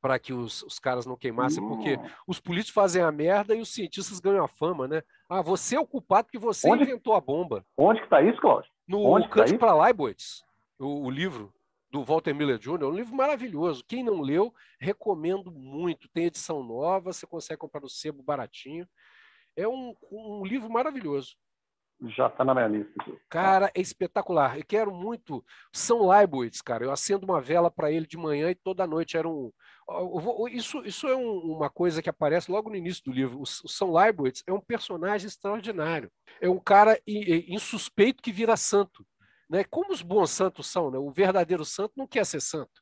para 0.00 0.18
que 0.18 0.32
os, 0.32 0.62
os 0.62 0.78
caras 0.78 1.06
não 1.06 1.16
queimassem, 1.16 1.66
porque 1.66 1.96
hum. 1.96 2.10
os 2.26 2.40
políticos 2.40 2.74
fazem 2.74 3.02
a 3.02 3.10
merda 3.10 3.54
e 3.54 3.60
os 3.60 3.68
cientistas 3.72 4.20
ganham 4.20 4.44
a 4.44 4.48
fama, 4.48 4.86
né? 4.86 5.02
Ah, 5.28 5.42
você 5.42 5.76
é 5.76 5.80
o 5.80 5.86
culpado 5.86 6.26
porque 6.26 6.38
você 6.38 6.68
onde, 6.68 6.84
inventou 6.84 7.14
a 7.14 7.20
bomba. 7.20 7.64
Onde 7.76 7.98
que 8.00 8.06
está 8.06 8.22
isso, 8.22 8.40
Cláudio? 8.40 8.70
No 8.86 9.04
onde 9.04 9.28
Cântico 9.28 9.58
tá 9.58 9.66
para 9.66 9.84
Leibowitz 9.84 10.44
o, 10.78 11.06
o 11.06 11.10
livro 11.10 11.52
do 11.90 12.04
Walter 12.04 12.34
Miller 12.34 12.58
Jr., 12.58 12.84
um 12.84 12.92
livro 12.92 13.14
maravilhoso. 13.14 13.84
Quem 13.86 14.02
não 14.02 14.20
leu, 14.20 14.54
recomendo 14.78 15.50
muito. 15.50 16.08
Tem 16.08 16.26
edição 16.26 16.62
nova, 16.62 17.12
você 17.12 17.26
consegue 17.26 17.58
comprar 17.58 17.80
no 17.80 17.88
sebo 17.88 18.22
baratinho. 18.22 18.86
É 19.58 19.66
um, 19.66 19.92
um 20.10 20.46
livro 20.46 20.70
maravilhoso. 20.70 21.34
Já 22.06 22.28
está 22.28 22.44
na 22.44 22.54
minha 22.54 22.68
lista. 22.68 22.92
Cara, 23.28 23.72
é 23.74 23.80
espetacular. 23.80 24.56
Eu 24.56 24.64
quero 24.64 24.94
muito. 24.94 25.44
São 25.72 26.08
Leibowitz, 26.08 26.62
cara. 26.62 26.84
Eu 26.84 26.92
acendo 26.92 27.26
uma 27.26 27.40
vela 27.40 27.68
para 27.68 27.90
ele 27.90 28.06
de 28.06 28.16
manhã 28.16 28.50
e 28.50 28.54
toda 28.54 28.86
noite 28.86 29.16
era 29.16 29.28
um. 29.28 29.50
Isso, 30.52 30.84
isso 30.84 31.08
é 31.08 31.16
um, 31.16 31.56
uma 31.56 31.68
coisa 31.68 32.00
que 32.00 32.08
aparece 32.08 32.52
logo 32.52 32.70
no 32.70 32.76
início 32.76 33.02
do 33.04 33.10
livro. 33.10 33.38
O, 33.38 33.42
o 33.42 33.68
São 33.68 33.92
Leibowitz 33.92 34.44
é 34.46 34.52
um 34.52 34.60
personagem 34.60 35.26
extraordinário. 35.26 36.08
É 36.40 36.48
um 36.48 36.60
cara 36.60 36.96
insuspeito 37.04 38.22
que 38.22 38.30
vira 38.30 38.56
santo. 38.56 39.04
Né? 39.50 39.64
Como 39.64 39.92
os 39.92 40.02
bons 40.02 40.30
santos 40.30 40.68
são, 40.68 40.92
né? 40.92 40.98
o 40.98 41.10
verdadeiro 41.10 41.64
santo 41.64 41.94
não 41.96 42.06
quer 42.06 42.24
ser 42.24 42.40
santo. 42.40 42.80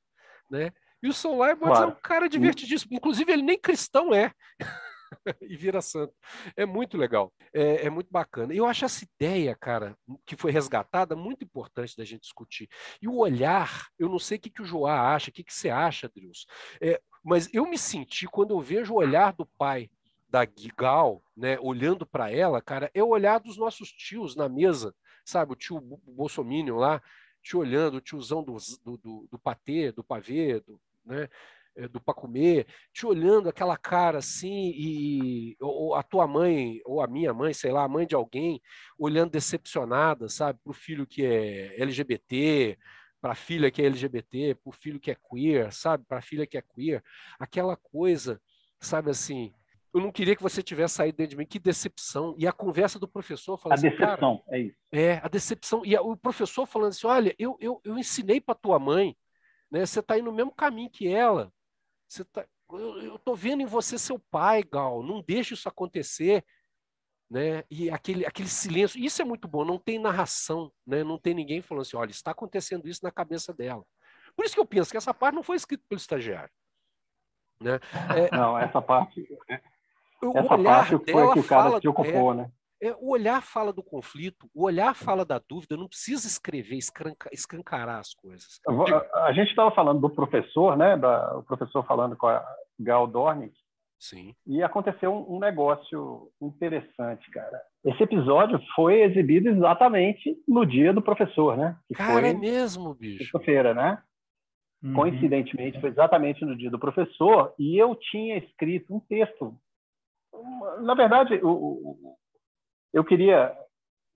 Né? 0.50 0.70
E 1.02 1.08
o 1.08 1.14
São 1.14 1.40
Leibowitz 1.40 1.78
claro. 1.78 1.90
é 1.90 1.94
um 1.94 2.00
cara 2.02 2.28
divertidíssimo. 2.28 2.94
Inclusive, 2.94 3.32
ele 3.32 3.42
nem 3.42 3.58
cristão 3.58 4.12
é. 4.12 4.30
e 5.42 5.56
vira 5.56 5.80
santo. 5.80 6.14
É 6.56 6.66
muito 6.66 6.96
legal. 6.96 7.32
É, 7.52 7.86
é, 7.86 7.90
muito 7.90 8.10
bacana. 8.10 8.54
Eu 8.54 8.66
acho 8.66 8.84
essa 8.84 9.04
ideia, 9.04 9.54
cara, 9.54 9.96
que 10.24 10.36
foi 10.36 10.50
resgatada, 10.50 11.16
muito 11.16 11.44
importante 11.44 11.96
da 11.96 12.04
gente 12.04 12.22
discutir. 12.22 12.68
E 13.00 13.08
o 13.08 13.16
olhar, 13.16 13.88
eu 13.98 14.08
não 14.08 14.18
sei 14.18 14.38
o 14.38 14.40
que, 14.40 14.50
que 14.50 14.62
o 14.62 14.66
Joá 14.66 15.14
acha, 15.14 15.30
o 15.30 15.32
que, 15.32 15.44
que 15.44 15.54
você 15.54 15.70
acha, 15.70 16.08
Drius, 16.08 16.46
é, 16.80 17.00
mas 17.24 17.52
eu 17.52 17.66
me 17.68 17.76
senti, 17.76 18.26
quando 18.26 18.52
eu 18.52 18.60
vejo 18.60 18.94
o 18.94 18.98
olhar 18.98 19.32
do 19.32 19.44
pai 19.44 19.90
da 20.28 20.46
Gigal, 20.46 21.22
né, 21.36 21.58
olhando 21.60 22.04
para 22.04 22.30
ela, 22.30 22.60
cara, 22.60 22.90
é 22.94 23.02
o 23.02 23.08
olhar 23.08 23.38
dos 23.38 23.56
nossos 23.56 23.90
tios 23.90 24.36
na 24.36 24.48
mesa, 24.48 24.94
sabe? 25.24 25.52
O 25.52 25.56
tio 25.56 25.80
Bolsominion 25.80 26.76
lá, 26.76 27.02
te 27.42 27.56
olhando, 27.56 27.96
o 27.96 28.00
tiozão 28.00 28.42
do, 28.42 28.56
do, 28.84 28.96
do, 28.96 29.28
do 29.30 29.38
patê, 29.38 29.92
do 29.92 30.04
pavê, 30.04 30.60
do, 30.60 30.80
né? 31.04 31.28
É, 31.76 31.86
do 31.86 32.00
para 32.00 32.14
comer, 32.14 32.66
te 32.90 33.04
olhando 33.04 33.50
aquela 33.50 33.76
cara 33.76 34.18
assim, 34.18 34.72
e 34.74 35.56
ou 35.60 35.94
a 35.94 36.02
tua 36.02 36.26
mãe, 36.26 36.80
ou 36.86 37.02
a 37.02 37.06
minha 37.06 37.34
mãe, 37.34 37.52
sei 37.52 37.70
lá, 37.70 37.84
a 37.84 37.88
mãe 37.88 38.06
de 38.06 38.14
alguém, 38.14 38.62
olhando 38.98 39.32
decepcionada, 39.32 40.26
sabe, 40.26 40.58
para 40.64 40.70
o 40.70 40.74
filho 40.74 41.06
que 41.06 41.22
é 41.22 41.78
LGBT, 41.78 42.78
para 43.20 43.32
a 43.32 43.34
filha 43.34 43.70
que 43.70 43.82
é 43.82 43.86
LGBT, 43.86 44.54
para 44.54 44.70
o 44.70 44.72
filho 44.72 44.98
que 44.98 45.10
é 45.10 45.16
queer, 45.16 45.70
sabe, 45.70 46.04
para 46.08 46.18
a 46.18 46.22
filha 46.22 46.46
que 46.46 46.56
é 46.56 46.62
queer, 46.62 47.02
aquela 47.38 47.76
coisa, 47.76 48.40
sabe 48.80 49.10
assim, 49.10 49.52
eu 49.96 50.00
não 50.02 50.12
queria 50.12 50.36
que 50.36 50.42
você 50.42 50.62
tivesse 50.62 50.96
saído 50.96 51.16
dentro 51.16 51.30
de 51.30 51.36
mim. 51.38 51.46
Que 51.46 51.58
decepção. 51.58 52.34
E 52.38 52.46
a 52.46 52.52
conversa 52.52 52.98
do 52.98 53.08
professor 53.08 53.56
falando 53.56 53.78
assim, 53.78 53.86
A 53.86 53.90
decepção, 53.90 54.42
é 54.48 54.60
isso. 54.60 54.76
É, 54.92 55.20
a 55.22 55.28
decepção. 55.28 55.82
E 55.86 55.96
a, 55.96 56.02
o 56.02 56.14
professor 56.14 56.66
falando 56.66 56.90
assim, 56.90 57.06
olha, 57.06 57.34
eu, 57.38 57.56
eu, 57.60 57.80
eu 57.82 57.98
ensinei 57.98 58.38
para 58.38 58.54
tua 58.54 58.78
mãe, 58.78 59.16
né? 59.70 59.86
Você 59.86 60.00
está 60.00 60.18
indo 60.18 60.26
no 60.26 60.36
mesmo 60.36 60.52
caminho 60.52 60.90
que 60.90 61.08
ela. 61.08 61.50
Você 62.08 62.24
tá, 62.24 62.46
eu 62.70 63.16
estou 63.16 63.34
vendo 63.34 63.62
em 63.62 63.66
você 63.66 63.98
seu 63.98 64.18
pai, 64.30 64.62
Gal. 64.62 65.02
Não 65.02 65.22
deixe 65.22 65.54
isso 65.54 65.68
acontecer. 65.68 66.44
Né? 67.28 67.64
E 67.70 67.90
aquele, 67.90 68.24
aquele 68.24 68.48
silêncio. 68.48 68.98
Isso 68.98 69.20
é 69.20 69.24
muito 69.24 69.48
bom. 69.48 69.64
Não 69.64 69.78
tem 69.78 69.98
narração, 69.98 70.72
né? 70.86 71.02
Não 71.02 71.18
tem 71.18 71.34
ninguém 71.34 71.60
falando 71.60 71.82
assim, 71.82 71.96
olha, 71.96 72.10
está 72.10 72.30
acontecendo 72.30 72.88
isso 72.88 73.00
na 73.02 73.10
cabeça 73.10 73.52
dela. 73.52 73.84
Por 74.36 74.44
isso 74.44 74.54
que 74.54 74.60
eu 74.60 74.66
penso 74.66 74.90
que 74.90 74.96
essa 74.96 75.14
parte 75.14 75.34
não 75.34 75.42
foi 75.42 75.56
escrita 75.56 75.82
pelo 75.88 75.98
estagiário. 75.98 76.52
Né? 77.60 77.80
É, 78.16 78.30
não, 78.36 78.58
essa 78.58 78.80
parte 78.82 79.26
Essa 80.34 80.58
parte 80.58 80.90
foi 80.90 81.32
que 81.32 81.38
o 81.40 81.44
cara 81.44 81.80
se 81.80 81.88
ocupou, 81.88 82.34
né? 82.34 82.50
É, 82.82 82.92
o 82.98 83.10
olhar 83.10 83.42
fala 83.42 83.72
do 83.72 83.82
conflito, 83.82 84.48
o 84.54 84.64
olhar 84.64 84.94
fala 84.94 85.24
da 85.24 85.38
dúvida, 85.38 85.76
não 85.76 85.88
precisa 85.88 86.26
escrever, 86.26 86.78
escancarar 87.32 88.00
as 88.00 88.12
coisas. 88.12 88.60
A, 88.68 89.26
a 89.26 89.32
gente 89.32 89.48
estava 89.48 89.70
falando 89.74 90.00
do 90.00 90.10
professor, 90.10 90.76
né? 90.76 90.96
Da, 90.96 91.38
o 91.38 91.42
professor 91.42 91.86
falando 91.86 92.16
com 92.16 92.26
a 92.26 92.44
Gal 92.78 93.06
Dornick. 93.06 93.56
Sim. 93.98 94.34
E 94.46 94.62
aconteceu 94.62 95.10
um, 95.10 95.36
um 95.36 95.38
negócio 95.38 96.30
interessante, 96.40 97.30
cara. 97.30 97.60
Esse 97.84 98.02
episódio 98.02 98.60
foi 98.74 99.00
exibido 99.02 99.48
exatamente 99.48 100.36
no 100.46 100.66
dia 100.66 100.92
do 100.92 101.00
professor, 101.00 101.56
né? 101.56 101.76
Que 101.88 101.94
cara, 101.94 102.28
é 102.28 102.34
mesmo, 102.34 102.94
bicho. 102.94 103.24
Sexta-feira, 103.24 103.72
né? 103.72 104.02
Uhum. 104.82 104.92
Coincidentemente, 104.92 105.80
foi 105.80 105.90
exatamente 105.90 106.44
no 106.44 106.54
dia 106.54 106.70
do 106.70 106.78
professor, 106.78 107.54
e 107.58 107.78
eu 107.78 107.94
tinha 107.94 108.36
escrito 108.36 108.94
um 108.94 109.00
texto. 109.00 109.56
Na 110.82 110.94
verdade, 110.94 111.40
o, 111.42 112.16
eu 112.96 113.04
queria, 113.04 113.54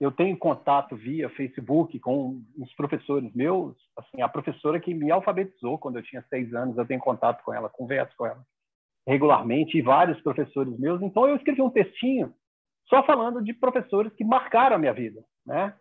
eu 0.00 0.10
tenho 0.10 0.34
contato 0.38 0.96
via 0.96 1.28
Facebook 1.28 1.98
com 2.00 2.42
os 2.58 2.74
professores 2.74 3.30
meus, 3.34 3.76
assim, 3.94 4.22
a 4.22 4.28
professora 4.28 4.80
que 4.80 4.94
me 4.94 5.10
alfabetizou 5.10 5.76
quando 5.76 5.98
eu 5.98 6.02
tinha 6.02 6.24
seis 6.30 6.54
anos, 6.54 6.78
eu 6.78 6.86
tenho 6.86 6.98
contato 6.98 7.44
com 7.44 7.52
ela, 7.52 7.68
converso 7.68 8.16
com 8.16 8.24
ela 8.24 8.42
regularmente, 9.06 9.76
e 9.76 9.82
vários 9.82 10.18
professores 10.22 10.78
meus. 10.78 11.02
Então 11.02 11.28
eu 11.28 11.36
escrevi 11.36 11.60
um 11.60 11.68
textinho 11.68 12.32
só 12.88 13.04
falando 13.04 13.42
de 13.42 13.52
professores 13.52 14.12
que 14.14 14.24
marcaram 14.24 14.76
a 14.76 14.78
minha 14.78 14.94
vida, 14.94 15.22
né? 15.44 15.74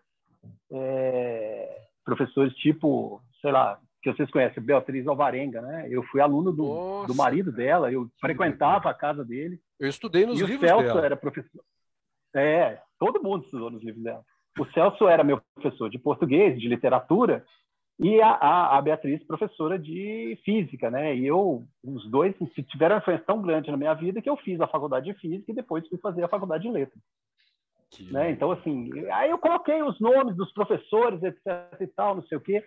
É, 0.72 1.82
professores 2.04 2.54
tipo, 2.56 3.22
sei 3.42 3.52
lá, 3.52 3.80
que 4.02 4.12
vocês 4.12 4.30
conhecem, 4.30 4.62
Beatriz 4.62 5.08
Alvarenga, 5.08 5.62
né? 5.62 5.88
Eu 5.90 6.04
fui 6.04 6.20
aluno 6.20 6.52
do, 6.52 7.06
do 7.06 7.16
marido 7.16 7.52
dela, 7.52 7.92
eu 7.92 8.10
frequentava 8.20 8.90
a 8.90 8.94
casa 8.94 9.24
dele. 9.24 9.58
Eu 9.80 9.88
estudei 9.88 10.26
nos 10.26 10.40
e 10.40 10.46
livros 10.46 10.64
o 10.64 10.68
Celso 10.68 10.88
dela. 10.88 11.06
era 11.06 11.16
professor. 11.16 11.64
É, 12.36 12.82
todo 13.00 13.24
mundo 13.24 13.46
estudou 13.46 13.72
nos 13.72 13.84
livros 13.84 14.04
dela. 14.04 14.24
O 14.60 14.66
Celso 14.68 15.08
era 15.08 15.24
meu 15.24 15.42
professor 15.56 15.90
de 15.90 15.98
português, 15.98 16.60
de 16.60 16.68
literatura, 16.68 17.46
e 18.00 18.22
a, 18.22 18.78
a, 18.78 18.82
Beatriz, 18.82 19.22
professora 19.26 19.78
de 19.78 20.40
física, 20.46 20.90
né? 20.90 21.16
E 21.16 21.28
eu, 21.28 21.66
os 21.84 22.10
dois 22.10 22.34
tiveram 22.70 22.96
uma 22.96 23.02
influência 23.02 23.26
tão 23.26 23.42
grande 23.42 23.70
na 23.70 23.76
minha 23.76 23.94
vida 23.94 24.22
que 24.22 24.30
eu 24.30 24.38
fiz 24.38 24.60
a 24.62 24.68
faculdade 24.68 25.06
de 25.08 25.20
física 25.20 25.52
e 25.52 25.56
depois 25.56 25.86
fui 25.88 25.98
fazer 25.98 26.24
a 26.24 26.30
faculdade 26.30 26.64
de 26.64 26.72
letras. 26.72 27.02
Né? 28.12 28.32
Então, 28.32 28.52
assim, 28.52 28.90
aí 29.12 29.30
eu 29.30 29.38
coloquei 29.38 29.82
os 29.84 30.00
nomes 30.00 30.36
dos 30.38 30.54
professores, 30.54 31.22
etc 31.24 31.82
e 31.82 31.88
tal, 31.88 32.16
não 32.16 32.24
sei 32.24 32.38
o 32.38 32.42
quê. 32.42 32.64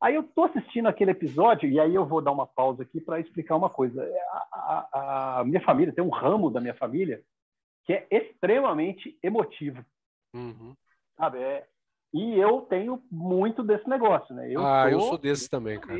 Aí 0.00 0.14
eu 0.14 0.22
tô 0.22 0.44
assistindo 0.44 0.86
aquele 0.86 1.10
episódio 1.10 1.68
e 1.68 1.80
aí 1.80 1.94
eu 1.94 2.06
vou 2.06 2.20
dar 2.20 2.30
uma 2.30 2.46
pausa 2.46 2.82
aqui 2.82 3.00
para 3.00 3.18
explicar 3.18 3.56
uma 3.56 3.70
coisa. 3.70 4.06
A, 4.52 4.88
a, 4.92 5.40
a 5.40 5.44
minha 5.44 5.62
família 5.62 5.92
tem 5.92 6.04
um 6.04 6.10
ramo 6.10 6.50
da 6.50 6.60
minha 6.60 6.74
família 6.74 7.22
que 7.86 7.92
é 7.92 8.06
extremamente 8.10 9.16
emotivo. 9.22 9.84
Uhum. 10.34 10.74
Sabe? 11.16 11.38
É, 11.38 11.66
e 12.12 12.38
eu 12.38 12.62
tenho 12.62 13.02
muito 13.10 13.62
desse 13.62 13.88
negócio, 13.88 14.34
né? 14.34 14.50
Eu 14.50 14.66
ah, 14.66 14.90
eu 14.90 15.00
sou 15.00 15.18
desse 15.18 15.48
também, 15.48 15.78
cara. 15.78 15.98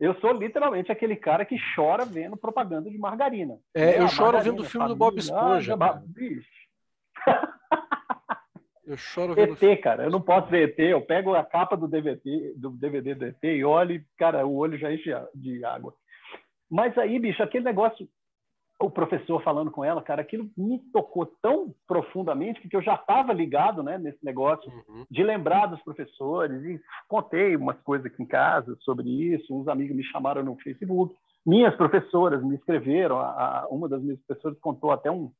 Eu 0.00 0.14
sou 0.20 0.32
literalmente 0.32 0.90
aquele 0.90 1.16
cara 1.16 1.44
que 1.44 1.56
chora 1.74 2.04
vendo 2.04 2.36
propaganda 2.36 2.90
de 2.90 2.98
margarina. 2.98 3.58
É, 3.74 4.00
eu 4.00 4.08
choro 4.08 4.40
vendo 4.40 4.60
o 4.60 4.64
filme 4.64 4.88
família, 4.88 4.94
do 4.94 4.96
Bob 4.96 5.18
Esponja. 5.18 5.76
Ah. 5.80 6.02
Eu 8.86 8.98
choro 8.98 9.34
vendo. 9.34 9.54
ET, 9.54 9.80
cara, 9.80 10.04
eu 10.04 10.10
não 10.10 10.20
posso 10.20 10.48
ver 10.48 10.68
ET. 10.68 10.78
Eu 10.78 11.00
pego 11.00 11.34
a 11.34 11.42
capa 11.42 11.76
do 11.76 11.88
DVD 11.88 12.52
do, 12.54 12.70
DVD 12.70 13.14
do 13.14 13.24
ET 13.24 13.42
e 13.42 13.64
olho, 13.64 13.94
e, 13.94 14.04
cara, 14.18 14.46
o 14.46 14.54
olho 14.56 14.76
já 14.76 14.92
enche 14.92 15.10
de 15.34 15.64
água. 15.64 15.94
Mas 16.70 16.96
aí, 16.98 17.18
bicho, 17.18 17.42
aquele 17.42 17.64
negócio 17.64 18.06
o 18.80 18.90
professor 18.90 19.42
falando 19.42 19.70
com 19.70 19.84
ela, 19.84 20.02
cara, 20.02 20.22
aquilo 20.22 20.50
me 20.56 20.78
tocou 20.92 21.26
tão 21.40 21.74
profundamente 21.86 22.66
que 22.68 22.76
eu 22.76 22.82
já 22.82 22.94
estava 22.94 23.32
ligado 23.32 23.82
né, 23.82 23.98
nesse 23.98 24.22
negócio 24.24 24.70
uhum. 24.70 25.04
de 25.10 25.22
lembrar 25.22 25.66
dos 25.66 25.80
professores 25.82 26.62
e 26.64 26.80
contei 27.08 27.56
umas 27.56 27.80
coisas 27.82 28.06
aqui 28.06 28.22
em 28.22 28.26
casa 28.26 28.76
sobre 28.80 29.08
isso. 29.08 29.54
Uns 29.54 29.68
amigos 29.68 29.96
me 29.96 30.04
chamaram 30.04 30.42
no 30.42 30.56
Facebook, 30.56 31.14
minhas 31.46 31.74
professoras 31.76 32.42
me 32.42 32.56
escreveram. 32.56 33.18
A, 33.18 33.60
a, 33.60 33.68
uma 33.68 33.88
das 33.88 34.02
minhas 34.02 34.20
professoras 34.26 34.58
contou 34.58 34.90
até 34.90 35.10
um, 35.10 35.30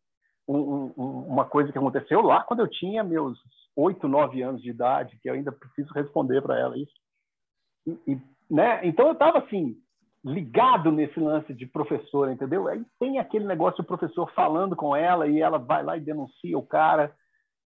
um, 0.48 0.92
um, 0.96 1.26
uma 1.26 1.44
coisa 1.44 1.72
que 1.72 1.78
aconteceu 1.78 2.22
lá 2.22 2.44
quando 2.44 2.60
eu 2.60 2.68
tinha 2.68 3.02
meus 3.02 3.38
oito, 3.76 4.06
nove 4.06 4.42
anos 4.42 4.62
de 4.62 4.70
idade, 4.70 5.18
que 5.20 5.28
eu 5.28 5.34
ainda 5.34 5.50
preciso 5.50 5.92
responder 5.92 6.40
para 6.40 6.58
ela 6.58 6.78
isso. 6.78 6.94
E, 7.86 8.12
e, 8.12 8.18
né? 8.48 8.80
Então 8.86 9.06
eu 9.06 9.12
estava 9.12 9.38
assim 9.38 9.76
ligado 10.24 10.90
nesse 10.90 11.20
lance 11.20 11.52
de 11.52 11.66
professor, 11.66 12.30
entendeu? 12.30 12.66
Aí 12.66 12.82
tem 12.98 13.18
aquele 13.18 13.44
negócio 13.44 13.82
do 13.82 13.86
professor 13.86 14.30
falando 14.32 14.74
com 14.74 14.96
ela 14.96 15.26
e 15.26 15.40
ela 15.40 15.58
vai 15.58 15.82
lá 15.82 15.96
e 15.96 16.00
denuncia 16.00 16.56
o 16.56 16.66
cara. 16.66 17.14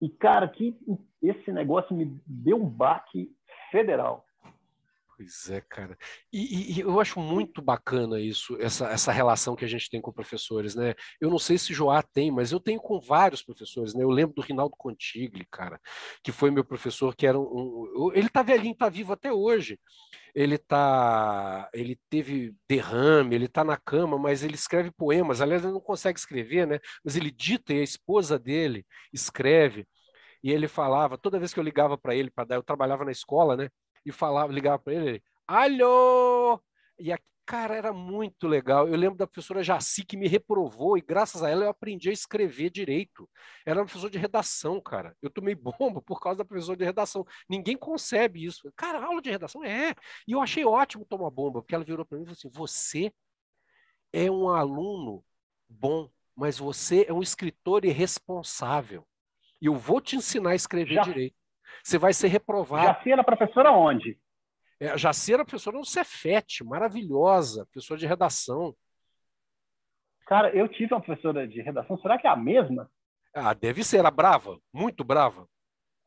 E, 0.00 0.08
cara, 0.08 0.48
que 0.48 0.76
esse 1.22 1.52
negócio 1.52 1.94
me 1.94 2.18
deu 2.26 2.56
um 2.56 2.68
baque 2.68 3.30
federal. 3.70 4.25
Pois 5.16 5.48
é, 5.48 5.62
cara. 5.62 5.96
E, 6.30 6.78
e, 6.78 6.80
eu 6.80 7.00
acho 7.00 7.18
muito 7.18 7.62
bacana 7.62 8.20
isso, 8.20 8.54
essa, 8.60 8.88
essa 8.88 9.10
relação 9.10 9.56
que 9.56 9.64
a 9.64 9.68
gente 9.68 9.88
tem 9.88 9.98
com 9.98 10.12
professores, 10.12 10.74
né? 10.74 10.94
Eu 11.18 11.30
não 11.30 11.38
sei 11.38 11.56
se 11.56 11.72
Joá 11.72 12.02
tem, 12.02 12.30
mas 12.30 12.52
eu 12.52 12.60
tenho 12.60 12.78
com 12.78 13.00
vários 13.00 13.42
professores, 13.42 13.94
né? 13.94 14.04
Eu 14.04 14.10
lembro 14.10 14.34
do 14.34 14.42
Rinaldo 14.42 14.76
Contigli, 14.76 15.46
cara, 15.50 15.80
que 16.22 16.30
foi 16.30 16.50
meu 16.50 16.62
professor, 16.62 17.16
que 17.16 17.26
era 17.26 17.38
um. 17.38 17.42
um 17.96 18.12
ele 18.14 18.28
tá 18.28 18.42
velhinho, 18.42 18.76
tá 18.76 18.90
vivo 18.90 19.14
até 19.14 19.32
hoje. 19.32 19.80
Ele 20.34 20.58
tá. 20.58 21.70
Ele 21.72 21.98
teve 22.10 22.54
derrame, 22.68 23.34
ele 23.34 23.48
tá 23.48 23.64
na 23.64 23.78
cama, 23.78 24.18
mas 24.18 24.42
ele 24.44 24.54
escreve 24.54 24.90
poemas. 24.90 25.40
Aliás, 25.40 25.64
ele 25.64 25.72
não 25.72 25.80
consegue 25.80 26.18
escrever, 26.18 26.66
né? 26.66 26.78
Mas 27.02 27.16
ele 27.16 27.30
dita 27.30 27.72
e 27.72 27.80
a 27.80 27.82
esposa 27.82 28.38
dele 28.38 28.84
escreve. 29.12 29.86
E 30.42 30.52
ele 30.52 30.68
falava, 30.68 31.18
toda 31.18 31.38
vez 31.38 31.54
que 31.54 31.60
eu 31.60 31.64
ligava 31.64 31.96
para 31.98 32.14
ele 32.14 32.30
para 32.30 32.44
dar, 32.44 32.56
eu 32.56 32.62
trabalhava 32.62 33.04
na 33.04 33.10
escola, 33.10 33.56
né? 33.56 33.68
E 34.06 34.12
falava, 34.12 34.52
ligava 34.52 34.78
para 34.78 34.94
ele, 34.94 35.08
ele, 35.10 35.22
alô! 35.48 36.62
E 36.96 37.12
a, 37.12 37.18
cara, 37.44 37.74
era 37.74 37.92
muito 37.92 38.46
legal. 38.46 38.86
Eu 38.86 38.96
lembro 38.96 39.18
da 39.18 39.26
professora 39.26 39.64
Jaci 39.64 40.04
que 40.04 40.16
me 40.16 40.28
reprovou 40.28 40.96
e 40.96 41.00
graças 41.00 41.42
a 41.42 41.50
ela 41.50 41.64
eu 41.64 41.68
aprendi 41.70 42.08
a 42.08 42.12
escrever 42.12 42.70
direito. 42.70 43.28
Era 43.66 43.80
uma 43.80 43.84
professora 43.84 44.12
de 44.12 44.18
redação, 44.18 44.80
cara. 44.80 45.16
Eu 45.20 45.28
tomei 45.28 45.56
bomba 45.58 46.00
por 46.00 46.20
causa 46.20 46.38
da 46.38 46.44
professora 46.44 46.78
de 46.78 46.84
redação. 46.84 47.26
Ninguém 47.48 47.76
concebe 47.76 48.44
isso. 48.44 48.72
Cara, 48.76 49.04
aula 49.04 49.20
de 49.20 49.30
redação 49.30 49.64
é. 49.64 49.92
E 50.26 50.32
eu 50.32 50.40
achei 50.40 50.64
ótimo 50.64 51.04
tomar 51.04 51.30
bomba, 51.30 51.60
porque 51.60 51.74
ela 51.74 51.84
virou 51.84 52.06
para 52.06 52.16
mim 52.16 52.22
e 52.22 52.26
falou 52.26 52.38
assim: 52.38 52.50
"Você 52.50 53.12
é 54.12 54.30
um 54.30 54.48
aluno 54.48 55.24
bom, 55.68 56.08
mas 56.34 56.58
você 56.58 57.06
é 57.08 57.12
um 57.12 57.22
escritor 57.22 57.84
irresponsável. 57.84 59.04
E 59.60 59.66
eu 59.66 59.74
vou 59.74 60.00
te 60.00 60.14
ensinar 60.14 60.50
a 60.50 60.54
escrever 60.54 60.94
Já. 60.94 61.02
direito 61.02 61.45
você 61.82 61.98
vai 61.98 62.12
ser 62.12 62.28
reprovado. 62.28 62.86
Jaci 62.86 63.12
era 63.12 63.24
professora 63.24 63.70
onde? 63.72 64.18
É, 64.78 64.96
Jaci 64.96 65.34
era 65.34 65.44
professora 65.44 65.78
no 65.78 65.84
Cefet, 65.84 66.62
maravilhosa, 66.64 67.66
professora 67.66 67.98
de 67.98 68.06
redação. 68.06 68.76
Cara, 70.26 70.54
eu 70.54 70.68
tive 70.68 70.92
uma 70.92 71.00
professora 71.00 71.46
de 71.46 71.60
redação, 71.62 71.96
será 71.98 72.18
que 72.18 72.26
é 72.26 72.30
a 72.30 72.36
mesma? 72.36 72.90
Ah, 73.34 73.54
deve 73.54 73.84
ser, 73.84 73.98
era 73.98 74.10
brava, 74.10 74.58
muito 74.72 75.04
brava. 75.04 75.48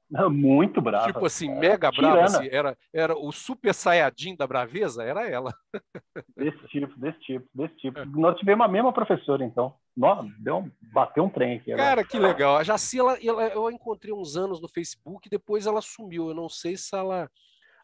Muito 0.32 0.82
brava. 0.82 1.08
Tipo 1.08 1.26
assim, 1.26 1.54
mega 1.54 1.92
brava. 1.92 2.24
Assim, 2.24 2.48
era, 2.52 2.78
era 2.94 3.18
o 3.18 3.32
super 3.32 3.74
saiyajin 3.74 4.36
da 4.36 4.48
braveza, 4.48 5.04
era 5.04 5.28
ela. 5.28 5.54
Desse 6.36 6.68
tipo, 6.68 7.00
desse 7.00 7.20
tipo, 7.20 7.48
desse 7.54 7.76
tipo. 7.76 8.00
É. 8.00 8.06
Nós 8.06 8.38
tivemos 8.40 8.66
a 8.66 8.70
mesma 8.70 8.94
professora, 8.94 9.44
então. 9.44 9.74
Nossa, 9.96 10.28
deu, 10.40 10.70
bateu 10.94 11.26
um 11.26 11.30
trem 11.30 11.58
aqui. 11.58 11.76
Cara, 11.76 12.04
que 12.04 12.18
legal. 12.18 12.58
A 12.58 12.64
Jaci, 12.64 13.00
ela, 13.00 13.18
ela, 13.22 13.48
eu 13.50 13.68
a 13.68 13.74
encontrei 13.74 14.14
uns 14.14 14.38
anos 14.38 14.62
no 14.62 14.70
Facebook, 14.70 15.30
depois 15.30 15.66
ela 15.66 15.82
sumiu. 15.82 16.30
Eu 16.30 16.34
não 16.34 16.48
sei 16.48 16.78
se 16.78 16.96
ela 16.96 17.30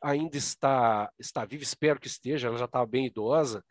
ainda 0.02 0.38
está, 0.38 1.12
está 1.20 1.44
viva, 1.46 1.64
espero 1.64 2.00
que 2.00 2.08
esteja, 2.08 2.48
ela 2.48 2.58
já 2.58 2.66
estava 2.66 2.86
bem 2.86 3.08
idosa. 3.08 3.64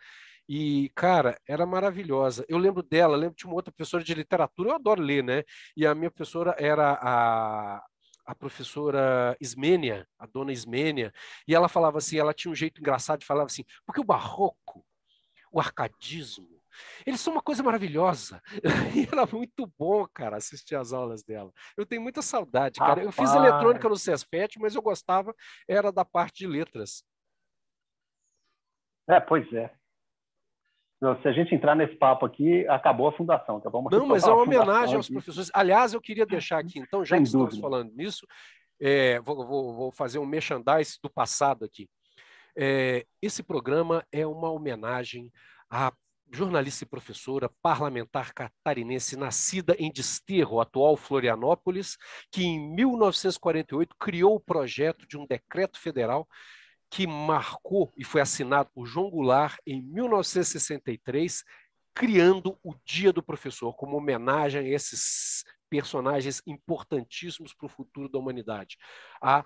E, 0.48 0.90
cara, 0.94 1.38
era 1.48 1.64
maravilhosa. 1.64 2.44
Eu 2.48 2.58
lembro 2.58 2.82
dela, 2.82 3.16
lembro 3.16 3.36
de 3.36 3.46
uma 3.46 3.54
outra 3.54 3.72
professora 3.72 4.04
de 4.04 4.14
literatura, 4.14 4.70
eu 4.70 4.74
adoro 4.74 5.00
ler, 5.00 5.24
né? 5.24 5.42
E 5.76 5.86
a 5.86 5.94
minha 5.94 6.10
professora 6.10 6.54
era 6.58 6.98
a, 7.00 7.82
a 8.24 8.34
professora 8.34 9.36
Ismênia, 9.40 10.06
a 10.18 10.26
dona 10.26 10.52
Ismênia, 10.52 11.12
e 11.46 11.54
ela 11.54 11.68
falava 11.68 11.98
assim, 11.98 12.18
ela 12.18 12.34
tinha 12.34 12.50
um 12.50 12.54
jeito 12.54 12.80
engraçado 12.80 13.20
de 13.20 13.26
falar 13.26 13.44
assim, 13.44 13.64
porque 13.84 14.00
o 14.00 14.04
barroco, 14.04 14.84
o 15.52 15.60
arcadismo, 15.60 16.54
eles 17.06 17.20
são 17.20 17.32
uma 17.32 17.42
coisa 17.42 17.62
maravilhosa. 17.62 18.42
E 18.96 19.08
era 19.10 19.26
muito 19.26 19.66
bom, 19.78 20.06
cara, 20.12 20.36
assistir 20.36 20.74
as 20.74 20.92
aulas 20.92 21.22
dela. 21.22 21.52
Eu 21.76 21.86
tenho 21.86 22.02
muita 22.02 22.22
saudade, 22.22 22.78
cara. 22.78 23.02
Rapaz. 23.02 23.06
Eu 23.06 23.12
fiz 23.12 23.34
eletrônica 23.34 23.88
no 23.88 23.96
CESPET, 23.96 24.58
mas 24.58 24.74
eu 24.74 24.82
gostava, 24.82 25.34
era 25.68 25.92
da 25.92 26.04
parte 26.04 26.38
de 26.38 26.46
letras. 26.46 27.04
É, 29.08 29.20
pois 29.20 29.52
é. 29.52 29.72
Se 31.22 31.28
a 31.28 31.32
gente 31.32 31.54
entrar 31.54 31.74
nesse 31.74 31.94
papo 31.96 32.24
aqui, 32.24 32.66
acabou 32.68 33.08
a 33.08 33.12
fundação. 33.12 33.60
Tá? 33.60 33.68
Vamos 33.68 33.90
Não, 33.92 34.06
mas 34.06 34.24
é 34.24 34.32
uma 34.32 34.42
homenagem 34.42 34.96
aos 34.96 35.08
professores. 35.08 35.50
Aliás, 35.52 35.92
eu 35.92 36.00
queria 36.00 36.24
deixar 36.24 36.58
aqui, 36.58 36.78
então, 36.78 37.04
já 37.04 37.16
Sem 37.16 37.24
que 37.24 37.32
dúvida. 37.32 37.54
estamos 37.54 37.60
falando 37.60 37.92
nisso, 37.94 38.26
é, 38.80 39.20
vou, 39.20 39.46
vou, 39.46 39.74
vou, 39.74 39.92
fazer 39.92 40.18
um 40.18 40.26
merchandise 40.26 40.98
do 41.02 41.10
passado 41.10 41.64
aqui. 41.64 41.88
É, 42.56 43.04
esse 43.20 43.42
programa 43.42 44.04
é 44.12 44.26
uma 44.26 44.50
homenagem 44.50 45.32
a 45.70 45.92
jornalista 46.32 46.84
e 46.84 46.88
professora, 46.88 47.50
parlamentar 47.62 48.32
catarinense, 48.32 49.16
nascida 49.16 49.76
em 49.78 49.90
Desterro, 49.90 50.60
atual 50.60 50.96
Florianópolis, 50.96 51.96
que 52.30 52.44
em 52.44 52.74
1948 52.74 53.94
criou 53.98 54.36
o 54.36 54.40
projeto 54.40 55.06
de 55.06 55.16
um 55.16 55.26
decreto 55.26 55.78
federal 55.78 56.26
que 56.90 57.06
marcou 57.06 57.92
e 57.96 58.04
foi 58.04 58.20
assinado 58.20 58.70
por 58.72 58.86
João 58.86 59.10
Goulart 59.10 59.58
em 59.66 59.82
1963, 59.82 61.44
criando 61.94 62.58
o 62.62 62.74
Dia 62.84 63.12
do 63.12 63.22
Professor 63.22 63.74
como 63.74 63.96
homenagem 63.96 64.60
a 64.60 64.68
esses 64.68 65.44
personagens 65.68 66.42
importantíssimos 66.46 67.52
para 67.54 67.66
o 67.66 67.68
futuro 67.68 68.08
da 68.08 68.18
humanidade. 68.18 68.76
A 69.20 69.44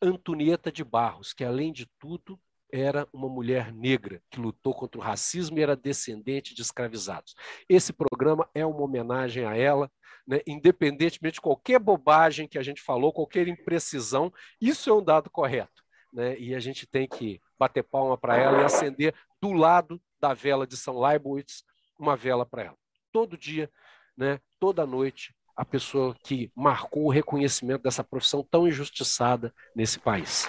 Antonieta 0.00 0.70
de 0.70 0.84
Barros, 0.84 1.32
que 1.32 1.44
além 1.44 1.72
de 1.72 1.86
tudo 1.98 2.38
era 2.72 3.08
uma 3.12 3.28
mulher 3.28 3.72
negra 3.72 4.22
que 4.30 4.40
lutou 4.40 4.74
contra 4.74 5.00
o 5.00 5.02
racismo 5.02 5.58
e 5.58 5.62
era 5.62 5.76
descendente 5.76 6.54
de 6.54 6.62
escravizados. 6.62 7.34
Esse 7.68 7.92
programa 7.92 8.48
é 8.54 8.66
uma 8.66 8.82
homenagem 8.82 9.44
a 9.44 9.56
ela, 9.56 9.90
né, 10.26 10.40
independentemente 10.46 11.34
de 11.34 11.40
qualquer 11.40 11.78
bobagem 11.78 12.48
que 12.48 12.58
a 12.58 12.62
gente 12.62 12.82
falou, 12.82 13.12
qualquer 13.12 13.46
imprecisão, 13.46 14.32
isso 14.60 14.90
é 14.90 14.92
um 14.92 15.02
dado 15.02 15.30
correto. 15.30 15.85
Né, 16.16 16.34
e 16.38 16.54
a 16.54 16.58
gente 16.58 16.86
tem 16.86 17.06
que 17.06 17.38
bater 17.58 17.82
palma 17.82 18.16
para 18.16 18.38
ela 18.38 18.62
e 18.62 18.64
acender 18.64 19.14
do 19.38 19.52
lado 19.52 20.00
da 20.18 20.32
vela 20.32 20.66
de 20.66 20.74
São 20.74 20.98
Leibowitz 20.98 21.62
uma 21.98 22.16
vela 22.16 22.46
para 22.46 22.62
ela. 22.62 22.76
Todo 23.12 23.36
dia, 23.36 23.70
né, 24.16 24.40
toda 24.58 24.86
noite, 24.86 25.36
a 25.54 25.62
pessoa 25.62 26.16
que 26.24 26.50
marcou 26.56 27.04
o 27.04 27.10
reconhecimento 27.10 27.82
dessa 27.82 28.02
profissão 28.02 28.42
tão 28.42 28.66
injustiçada 28.66 29.52
nesse 29.74 29.98
país. 29.98 30.48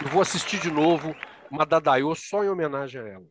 Eu 0.00 0.08
vou 0.08 0.22
assistir 0.22 0.60
de 0.60 0.70
novo 0.70 1.16
Madadayo 1.50 2.14
só 2.14 2.44
em 2.44 2.48
homenagem 2.48 3.00
a 3.00 3.08
ela. 3.08 3.26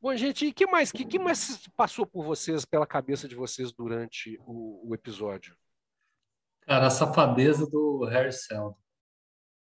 Bom, 0.00 0.14
gente, 0.14 0.46
e 0.46 0.52
que 0.52 0.64
mais, 0.64 0.92
que, 0.92 1.04
que 1.04 1.18
mais 1.18 1.66
passou 1.76 2.06
por 2.06 2.24
vocês, 2.24 2.64
pela 2.64 2.86
cabeça 2.86 3.26
de 3.26 3.34
vocês 3.34 3.72
durante 3.72 4.38
o, 4.46 4.88
o 4.88 4.94
episódio? 4.94 5.56
Cara, 6.62 6.86
a 6.86 6.90
safadeza 6.90 7.68
do 7.68 8.04
Harry 8.04 8.32
Seldon. 8.32 8.78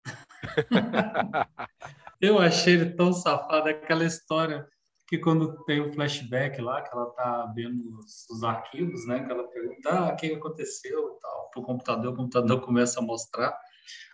eu 2.21 2.39
achei 2.39 2.75
ele 2.75 2.95
tão 2.95 3.13
safado, 3.13 3.69
aquela 3.69 4.05
história 4.05 4.67
que 5.07 5.19
quando 5.19 5.63
tem 5.65 5.81
o 5.81 5.93
flashback 5.93 6.63
lá, 6.63 6.81
que 6.81 6.97
ela 6.97 7.11
tá 7.11 7.53
vendo 7.55 7.99
os, 7.99 8.27
os 8.31 8.43
arquivos, 8.43 9.07
né, 9.07 9.23
que 9.23 9.31
ela 9.31 9.47
pergunta, 9.49 9.91
ah, 9.91 10.15
o 10.15 10.17
que 10.17 10.33
aconteceu 10.33 10.99
e 10.99 11.21
tal, 11.21 11.51
pro 11.51 11.63
computador, 11.63 12.15
o 12.15 12.17
computador 12.17 12.61
começa 12.65 13.01
a 13.01 13.03
mostrar, 13.03 13.55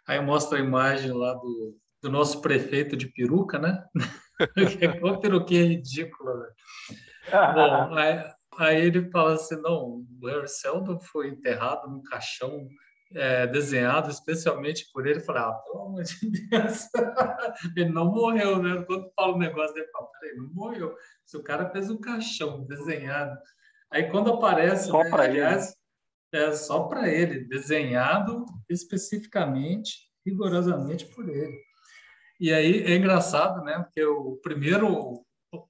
aí 0.05 0.21
mostra 0.21 0.59
a 0.59 0.61
imagem 0.61 1.13
lá 1.13 1.35
do, 1.35 1.79
do 2.03 2.11
nosso 2.11 2.41
prefeito 2.41 2.97
de 2.97 3.07
peruca, 3.07 3.61
né? 3.61 3.87
que 5.45 5.57
é 5.57 5.63
ridícula, 5.63 6.33
velho. 6.33 7.55
Bom, 7.55 7.95
aí, 7.95 8.25
aí, 8.59 8.87
ele 8.87 9.11
fala 9.11 9.35
assim, 9.35 9.61
não, 9.61 10.05
o 10.21 10.27
Harry 10.27 10.49
Seldon 10.49 10.99
foi 11.01 11.29
enterrado 11.29 11.89
num 11.89 12.03
caixão 12.03 12.67
é, 13.15 13.47
desenhado 13.47 14.11
especialmente 14.11 14.89
por 14.93 15.07
ele. 15.07 15.19
Eu 15.19 15.25
falei, 15.25 15.43
ah, 15.43 15.53
pelo 15.53 15.83
amor 15.87 16.03
de 16.03 16.31
Deus, 16.49 16.89
ele 17.77 17.91
não 17.91 18.07
morreu, 18.07 18.63
né? 18.63 18.83
Quando 18.87 19.11
fala 19.15 19.35
um 19.35 19.39
negócio, 19.39 19.77
ele 19.77 19.89
fala, 19.89 20.07
peraí, 20.21 20.37
não 20.37 20.51
morreu. 20.53 20.95
Se 21.25 21.37
o 21.37 21.43
cara 21.43 21.71
fez 21.71 21.91
um 21.91 22.01
caixão 22.01 22.65
desenhado. 22.65 23.39
Aí 23.91 24.11
quando 24.11 24.33
aparece, 24.33 24.89
só 24.89 25.03
né, 25.03 25.11
para 25.11 25.25
aliás, 25.25 25.75
ele. 26.33 26.45
é 26.45 26.53
só 26.53 26.85
para 26.85 27.09
ele, 27.09 27.45
desenhado 27.49 28.45
especificamente, 28.69 30.11
rigorosamente 30.27 31.07
por 31.07 31.29
ele. 31.29 31.68
E 32.41 32.53
aí 32.53 32.83
é 32.85 32.97
engraçado, 32.97 33.63
né? 33.65 33.79
Porque 33.81 34.05
o 34.05 34.37
primeiro, 34.43 35.25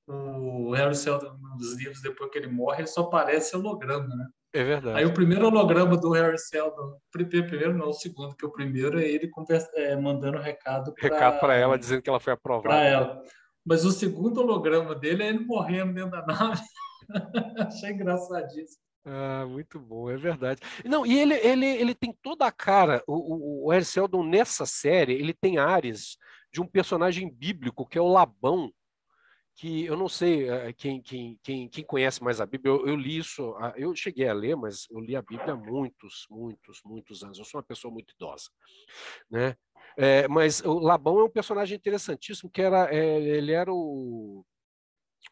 o 0.06 0.72
Harry 0.72 0.94
Seldon, 0.94 1.36
nos 1.56 1.74
livros, 1.76 2.02
depois 2.02 2.30
que 2.30 2.38
ele 2.38 2.48
morre, 2.48 2.80
ele 2.80 2.88
só 2.88 3.02
aparece 3.02 3.56
holograma, 3.56 4.14
né? 4.14 4.26
É 4.52 4.64
verdade. 4.64 4.98
Aí 4.98 5.04
o 5.04 5.12
primeiro 5.12 5.46
holograma 5.46 5.96
do 5.96 6.10
Harry 6.10 6.38
Seldon, 6.38 6.98
primeiro 7.10 7.76
não, 7.76 7.88
o 7.88 7.92
segundo, 7.92 8.34
que 8.34 8.46
o 8.46 8.50
primeiro 8.50 8.98
é 8.98 9.06
ele 9.06 9.28
conversa, 9.28 9.70
é, 9.74 9.94
mandando 9.94 10.38
recado 10.38 10.94
para 10.94 11.08
recado 11.08 11.40
para 11.40 11.54
ela, 11.54 11.78
dizendo 11.78 12.02
que 12.02 12.08
ela 12.08 12.20
foi 12.20 12.32
aprovada. 12.32 12.68
Para 12.68 12.84
ela. 12.84 13.22
Mas 13.64 13.84
o 13.84 13.90
segundo 13.90 14.40
holograma 14.40 14.94
dele 14.94 15.22
é 15.22 15.28
ele 15.28 15.40
morrendo 15.40 15.92
dentro 15.92 16.10
da 16.10 16.24
nave. 16.24 16.62
Achei 17.68 17.90
engraçadíssimo. 17.90 18.82
Ah, 19.04 19.46
muito 19.46 19.78
bom, 19.78 20.10
é 20.10 20.16
verdade. 20.16 20.60
Não, 20.84 21.04
e 21.04 21.18
ele, 21.18 21.34
ele, 21.34 21.66
ele 21.66 21.94
tem 21.94 22.14
toda 22.22 22.46
a 22.46 22.52
cara, 22.52 23.02
o, 23.06 23.14
o, 23.14 23.66
o 23.66 23.70
Harry 23.70 23.84
Seldon 23.84 24.22
nessa 24.22 24.66
série, 24.66 25.14
ele 25.14 25.32
tem 25.32 25.58
áreas 25.58 26.16
de 26.58 26.62
um 26.62 26.66
personagem 26.66 27.30
bíblico 27.32 27.86
que 27.86 27.96
é 27.96 28.00
o 28.00 28.08
Labão, 28.08 28.72
que 29.54 29.84
eu 29.84 29.96
não 29.96 30.08
sei 30.08 30.48
eh, 30.48 30.72
quem, 30.72 31.00
quem, 31.00 31.38
quem, 31.40 31.68
quem 31.68 31.84
conhece 31.84 32.22
mais 32.22 32.40
a 32.40 32.46
Bíblia, 32.46 32.74
eu, 32.74 32.86
eu, 32.88 32.96
li 32.96 33.16
isso, 33.16 33.54
eu 33.76 33.94
cheguei 33.94 34.26
a 34.26 34.32
ler, 34.32 34.56
mas 34.56 34.88
eu 34.90 34.98
li 34.98 35.14
a 35.14 35.22
Bíblia 35.22 35.52
há 35.52 35.56
muitos, 35.56 36.26
muitos, 36.28 36.80
muitos 36.84 37.22
anos. 37.22 37.38
Eu 37.38 37.44
sou 37.44 37.60
uma 37.60 37.66
pessoa 37.66 37.92
muito 37.92 38.12
idosa, 38.12 38.50
né? 39.30 39.56
É, 39.96 40.26
mas 40.26 40.60
o 40.64 40.80
Labão 40.80 41.20
é 41.20 41.24
um 41.24 41.30
personagem 41.30 41.76
interessantíssimo, 41.76 42.50
que 42.50 42.60
era, 42.60 42.92
é, 42.92 43.20
ele 43.20 43.52
era 43.52 43.72
o 43.72 44.44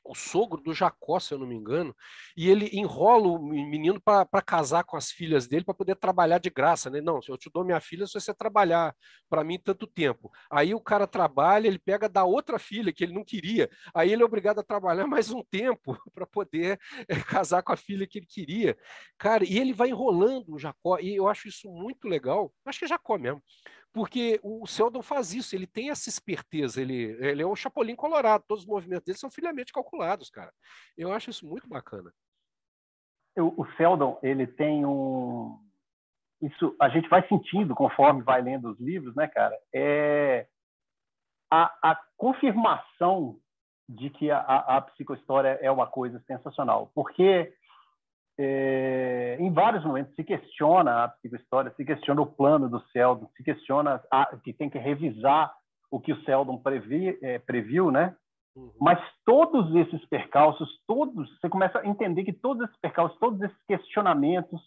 o 0.08 0.14
sogro 0.14 0.60
do 0.60 0.74
Jacó, 0.74 1.18
se 1.18 1.34
eu 1.34 1.38
não 1.38 1.46
me 1.46 1.54
engano, 1.54 1.94
e 2.36 2.48
ele 2.48 2.70
enrola 2.72 3.28
o 3.28 3.38
menino 3.38 4.00
para 4.00 4.42
casar 4.42 4.84
com 4.84 4.96
as 4.96 5.10
filhas 5.10 5.46
dele 5.46 5.64
para 5.64 5.74
poder 5.74 5.96
trabalhar 5.96 6.38
de 6.38 6.50
graça, 6.50 6.90
né? 6.90 7.00
Não, 7.00 7.20
se 7.20 7.30
eu 7.30 7.36
te 7.36 7.50
dou 7.52 7.64
minha 7.64 7.80
filha, 7.80 8.06
se 8.06 8.14
você 8.14 8.34
trabalhar 8.34 8.94
para 9.28 9.44
mim 9.44 9.58
tanto 9.58 9.86
tempo. 9.86 10.30
Aí 10.50 10.74
o 10.74 10.80
cara 10.80 11.06
trabalha, 11.06 11.66
ele 11.66 11.78
pega 11.78 12.08
da 12.08 12.24
outra 12.24 12.58
filha 12.58 12.92
que 12.92 13.04
ele 13.04 13.12
não 13.12 13.24
queria, 13.24 13.68
aí 13.94 14.12
ele 14.12 14.22
é 14.22 14.24
obrigado 14.24 14.60
a 14.60 14.64
trabalhar 14.64 15.06
mais 15.06 15.30
um 15.30 15.42
tempo 15.42 15.96
para 16.14 16.26
poder 16.26 16.78
é, 17.08 17.16
casar 17.20 17.62
com 17.62 17.72
a 17.72 17.76
filha 17.76 18.06
que 18.06 18.18
ele 18.18 18.26
queria. 18.26 18.76
Cara, 19.18 19.44
e 19.44 19.58
ele 19.58 19.72
vai 19.72 19.88
enrolando 19.88 20.54
o 20.54 20.58
Jacó, 20.58 20.98
e 20.98 21.16
eu 21.16 21.28
acho 21.28 21.48
isso 21.48 21.68
muito 21.70 22.08
legal, 22.08 22.52
acho 22.64 22.78
que 22.78 22.84
é 22.84 22.88
Jacó 22.88 23.18
mesmo, 23.18 23.42
porque 23.96 24.38
o 24.42 24.66
Seldon 24.66 25.00
faz 25.00 25.32
isso, 25.32 25.56
ele 25.56 25.66
tem 25.66 25.88
essa 25.88 26.10
esperteza, 26.10 26.82
ele, 26.82 27.16
ele 27.18 27.42
é 27.42 27.46
um 27.46 27.56
chapolim 27.56 27.96
colorado, 27.96 28.44
todos 28.46 28.62
os 28.62 28.68
movimentos 28.68 29.06
dele 29.06 29.16
são 29.16 29.30
filhamente 29.30 29.72
calculados, 29.72 30.28
cara. 30.28 30.52
Eu 30.98 31.10
acho 31.14 31.30
isso 31.30 31.46
muito 31.46 31.66
bacana. 31.66 32.12
O, 33.38 33.62
o 33.62 33.66
Seldon, 33.78 34.18
ele 34.22 34.46
tem 34.46 34.84
um... 34.84 35.58
Isso 36.42 36.76
a 36.78 36.90
gente 36.90 37.08
vai 37.08 37.26
sentindo 37.26 37.74
conforme 37.74 38.20
vai 38.20 38.42
lendo 38.42 38.70
os 38.70 38.78
livros, 38.78 39.16
né, 39.16 39.26
cara? 39.28 39.58
É 39.72 40.46
a, 41.50 41.90
a 41.92 41.98
confirmação 42.18 43.40
de 43.88 44.10
que 44.10 44.30
a, 44.30 44.40
a, 44.40 44.76
a 44.76 44.80
psicohistória 44.82 45.58
é 45.62 45.70
uma 45.70 45.86
coisa 45.86 46.22
sensacional, 46.26 46.90
porque 46.94 47.50
é, 48.38 49.36
em 49.40 49.50
vários 49.50 49.84
momentos 49.84 50.14
se 50.14 50.22
questiona 50.22 51.04
a 51.04 51.08
psicohistória, 51.08 51.72
se 51.76 51.84
questiona 51.84 52.20
o 52.20 52.26
plano 52.26 52.68
do 52.68 52.80
Seldon, 52.92 53.28
se 53.36 53.42
questiona 53.42 54.02
a, 54.10 54.36
que 54.36 54.52
tem 54.52 54.68
que 54.68 54.78
revisar 54.78 55.52
o 55.90 56.00
que 56.00 56.12
o 56.12 56.22
Seldon 56.24 56.58
previ, 56.58 57.18
é, 57.22 57.38
previu, 57.38 57.90
né? 57.90 58.14
Uhum. 58.54 58.72
Mas 58.80 58.98
todos 59.24 59.74
esses 59.74 60.04
percalços, 60.06 60.68
todos, 60.86 61.38
você 61.38 61.48
começa 61.48 61.78
a 61.78 61.86
entender 61.86 62.24
que 62.24 62.32
todos 62.32 62.64
esses 62.64 62.80
percalços, 62.80 63.18
todos 63.18 63.40
esses 63.40 63.62
questionamentos, 63.66 64.60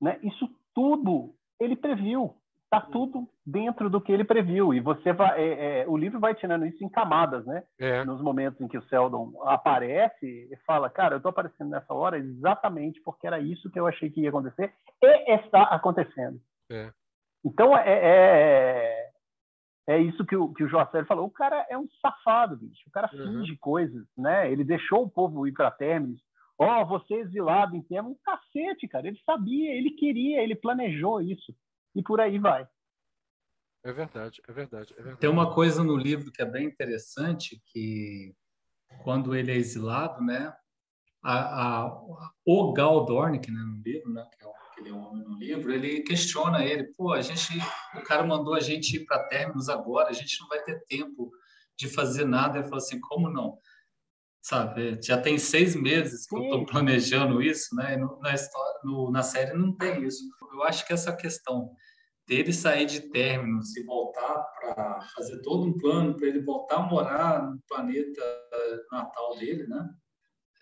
né? 0.00 0.18
Isso 0.22 0.48
tudo 0.74 1.34
ele 1.60 1.76
previu 1.76 2.34
está 2.78 2.80
tudo 2.90 3.28
dentro 3.46 3.88
do 3.88 4.00
que 4.00 4.12
ele 4.12 4.24
previu. 4.24 4.74
E 4.74 4.80
você 4.80 5.12
vai 5.12 5.40
é, 5.40 5.82
é, 5.82 5.88
o 5.88 5.96
livro 5.96 6.18
vai 6.18 6.34
tirando 6.34 6.66
isso 6.66 6.82
em 6.84 6.88
camadas 6.88 7.44
né? 7.46 7.62
É. 7.78 8.04
nos 8.04 8.20
momentos 8.20 8.60
em 8.60 8.68
que 8.68 8.78
o 8.78 8.84
Seldon 8.84 9.32
aparece 9.44 10.26
e 10.26 10.56
fala 10.66 10.90
cara 10.90 11.14
eu 11.14 11.18
estou 11.18 11.30
aparecendo 11.30 11.70
nessa 11.70 11.92
hora 11.92 12.18
exatamente 12.18 13.00
porque 13.02 13.26
era 13.26 13.38
isso 13.38 13.70
que 13.70 13.78
eu 13.78 13.86
achei 13.86 14.10
que 14.10 14.22
ia 14.22 14.28
acontecer 14.28 14.72
e 15.02 15.34
está 15.34 15.62
acontecendo. 15.64 16.40
É. 16.70 16.90
então 17.44 17.76
é, 17.76 17.84
é, 17.86 19.10
é 19.86 19.98
isso 19.98 20.24
que 20.24 20.36
o 20.36 20.52
que 20.52 20.64
o 20.64 20.70
falou. 21.06 21.26
O 21.26 21.30
cara 21.30 21.66
é 21.68 21.76
um 21.76 21.88
safado 22.00 22.56
bicho. 22.56 22.82
O 22.88 22.90
cara 22.90 23.10
uhum. 23.12 23.40
finge 23.40 23.56
coisas 23.58 24.04
né? 24.16 24.50
Ele 24.50 24.64
deixou 24.64 25.04
o 25.04 25.10
povo 25.10 25.46
ir 25.46 25.52
para 25.52 25.70
términos 25.70 26.20
ó 26.56 26.82
oh, 26.82 26.86
você 26.86 27.14
exilado 27.14 27.76
em 27.76 27.82
termos 27.82 28.12
um 28.12 28.16
cacete 28.24 28.88
cara. 28.88 29.08
Ele 29.08 29.18
sabia 29.26 29.74
ele 29.74 29.90
queria 29.90 30.40
ele 30.40 30.54
planejou 30.54 31.20
isso 31.20 31.54
e 31.94 32.02
por 32.02 32.20
aí 32.20 32.38
vai. 32.38 32.68
É 33.84 33.92
verdade, 33.92 34.40
é 34.48 34.52
verdade, 34.52 34.92
é 34.92 34.96
verdade. 34.96 35.20
Tem 35.20 35.28
uma 35.28 35.52
coisa 35.52 35.84
no 35.84 35.96
livro 35.96 36.32
que 36.32 36.40
é 36.40 36.46
bem 36.46 36.66
interessante, 36.66 37.62
que 37.66 38.34
quando 39.02 39.34
ele 39.34 39.52
é 39.52 39.56
exilado, 39.56 40.22
né, 40.22 40.54
a, 41.22 41.84
a, 41.84 42.02
o 42.46 42.72
Gal 42.72 43.04
Dornick, 43.04 43.50
né, 43.50 43.60
no 43.60 43.82
livro, 43.82 44.12
né, 44.12 44.26
que 44.38 44.44
é 44.44 44.50
aquele 44.70 44.92
homem 44.92 45.24
no 45.24 45.38
livro, 45.38 45.72
ele 45.72 46.02
questiona 46.02 46.64
ele, 46.64 46.92
pô, 46.94 47.12
a 47.12 47.22
gente, 47.22 47.58
o 47.94 48.02
cara 48.02 48.24
mandou 48.24 48.54
a 48.54 48.60
gente 48.60 48.96
ir 48.96 49.04
para 49.04 49.28
términos 49.28 49.68
agora, 49.68 50.10
a 50.10 50.12
gente 50.12 50.40
não 50.40 50.48
vai 50.48 50.62
ter 50.62 50.82
tempo 50.86 51.30
de 51.76 51.88
fazer 51.88 52.24
nada. 52.24 52.58
Ele 52.58 52.64
falou 52.64 52.78
assim, 52.78 53.00
como 53.00 53.30
não? 53.30 53.58
Sabe, 54.42 55.00
já 55.02 55.18
tem 55.18 55.38
seis 55.38 55.74
meses 55.74 56.26
que 56.26 56.36
Sim. 56.36 56.42
eu 56.42 56.44
estou 56.44 56.66
planejando 56.66 57.40
isso, 57.40 57.74
né? 57.74 57.96
na, 58.20 58.34
história, 58.34 58.80
no, 58.84 59.10
na 59.10 59.22
série 59.22 59.54
não 59.54 59.74
tem 59.74 60.04
isso. 60.04 60.22
Eu 60.52 60.62
acho 60.64 60.86
que 60.86 60.92
essa 60.92 61.16
questão 61.16 61.74
dele 62.26 62.52
sair 62.52 62.86
de 62.86 63.00
términos 63.00 63.76
e 63.76 63.84
voltar 63.84 64.42
para 64.58 65.00
fazer 65.14 65.40
todo 65.42 65.66
um 65.66 65.76
plano 65.76 66.16
para 66.16 66.28
ele 66.28 66.40
voltar 66.40 66.76
a 66.76 66.82
morar 66.82 67.42
no 67.42 67.60
planeta 67.68 68.22
natal 68.90 69.36
dele, 69.36 69.66
né? 69.66 69.90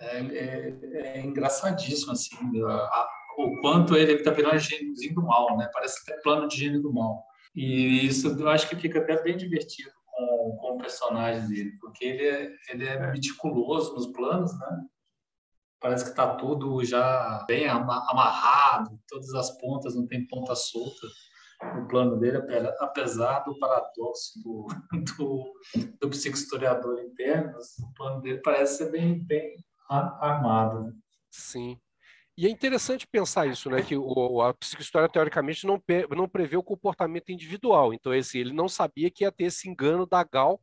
É, 0.00 0.18
é, 0.18 0.78
é 0.94 1.20
engraçadíssimo 1.20 2.12
assim, 2.12 2.36
a, 2.64 2.72
a, 2.72 3.08
o 3.38 3.60
quanto 3.60 3.96
ele 3.96 4.14
está 4.14 4.32
virando 4.32 4.58
gêniozinho 4.58 5.14
do 5.14 5.22
mal, 5.22 5.56
né? 5.56 5.70
Parece 5.72 6.00
até 6.02 6.20
plano 6.20 6.48
de 6.48 6.56
gênio 6.56 6.82
do 6.82 6.92
mal. 6.92 7.24
E 7.54 8.06
isso 8.06 8.28
eu 8.28 8.48
acho 8.48 8.68
que 8.68 8.76
fica 8.76 8.98
até 8.98 9.22
bem 9.22 9.36
divertido 9.36 9.92
com, 10.06 10.56
com 10.60 10.74
o 10.74 10.78
personagem 10.78 11.48
dele, 11.48 11.72
porque 11.80 12.04
ele 12.04 12.26
é, 12.26 12.52
ele 12.70 12.84
é 12.84 13.12
meticuloso 13.12 13.94
nos 13.94 14.08
planos, 14.08 14.52
né? 14.58 14.80
Parece 15.78 16.04
que 16.04 16.10
está 16.10 16.34
tudo 16.36 16.84
já 16.84 17.44
bem 17.46 17.66
amarrado, 17.68 18.98
todas 19.08 19.34
as 19.34 19.56
pontas, 19.58 19.94
não 19.94 20.06
tem 20.06 20.26
ponta 20.26 20.54
solta 20.54 21.06
no 21.74 21.86
plano 21.86 22.18
dele, 22.18 22.38
apesar 22.80 23.40
do 23.40 23.58
paradoxo 23.58 24.40
do, 24.42 24.66
do, 25.16 25.52
do 26.00 26.10
psicohistoriador 26.10 27.00
interno, 27.00 27.56
o 27.58 27.94
plano 27.94 28.20
dele 28.20 28.40
parece 28.42 28.78
ser 28.78 28.90
bem, 28.90 29.24
bem 29.24 29.56
armado. 29.88 30.84
Né? 30.84 30.92
Sim. 31.30 31.78
E 32.36 32.46
é 32.46 32.50
interessante 32.50 33.06
pensar 33.06 33.46
isso, 33.46 33.68
né? 33.68 33.82
Que 33.82 33.96
o, 33.96 34.40
a 34.40 34.54
psicohistória, 34.54 35.08
teoricamente, 35.08 35.66
não, 35.66 35.82
não 36.16 36.28
prevê 36.28 36.56
o 36.56 36.62
comportamento 36.62 37.30
individual. 37.30 37.92
Então, 37.92 38.14
esse, 38.14 38.38
ele 38.38 38.52
não 38.52 38.68
sabia 38.68 39.10
que 39.10 39.24
ia 39.24 39.30
ter 39.30 39.44
esse 39.44 39.68
engano 39.68 40.06
da 40.06 40.24
Gal 40.24 40.60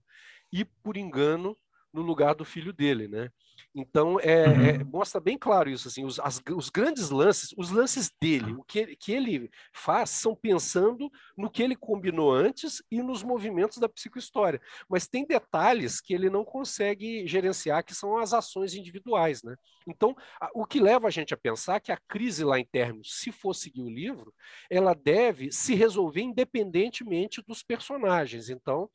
e, 0.52 0.66
por 0.66 0.98
engano, 0.98 1.56
no 1.94 2.02
lugar 2.02 2.36
do 2.36 2.46
filho 2.46 2.72
dele, 2.72 3.08
né? 3.08 3.30
Então, 3.74 4.20
é, 4.20 4.48
uhum. 4.48 4.66
é, 4.66 4.84
mostra 4.84 5.20
bem 5.20 5.38
claro 5.38 5.70
isso, 5.70 5.88
assim, 5.88 6.04
os, 6.04 6.20
as, 6.20 6.42
os, 6.56 6.70
grandes 6.70 7.10
lances, 7.10 7.54
os 7.58 7.70
lances 7.70 8.12
dele, 8.22 8.54
o 8.54 8.64
que, 8.64 8.96
que 8.96 9.12
ele 9.12 9.50
faz 9.74 10.10
são 10.10 10.36
pensando 10.36 11.10
no 11.38 11.50
que 11.50 11.62
ele 11.62 11.76
combinou 11.76 12.32
antes 12.34 12.82
e 12.90 13.02
nos 13.02 13.22
movimentos 13.22 13.78
da 13.78 13.88
psicohistória, 13.88 14.62
mas 14.90 15.08
tem 15.08 15.26
detalhes 15.26 16.02
que 16.02 16.14
ele 16.14 16.30
não 16.30 16.44
consegue 16.44 17.28
gerenciar, 17.28 17.84
que 17.84 17.94
são 17.94 18.18
as 18.18 18.34
ações 18.34 18.74
individuais, 18.74 19.44
né? 19.44 19.56
Então, 19.88 20.16
a, 20.42 20.50
o 20.54 20.66
que 20.66 20.80
leva 20.80 21.08
a 21.08 21.12
gente 21.12 21.34
a 21.34 21.38
pensar 21.38 21.80
que 21.80 21.92
a 21.92 21.98
crise 22.08 22.44
lá 22.44 22.60
em 22.60 22.66
termos, 22.66 23.20
se 23.20 23.32
for 23.32 23.54
seguir 23.54 23.82
o 23.82 23.90
livro, 23.90 24.34
ela 24.70 24.94
deve 24.94 25.52
se 25.52 25.76
resolver 25.76 26.22
independentemente 26.22 27.42
dos 27.48 27.62
personagens, 27.64 28.50
então 28.50 28.90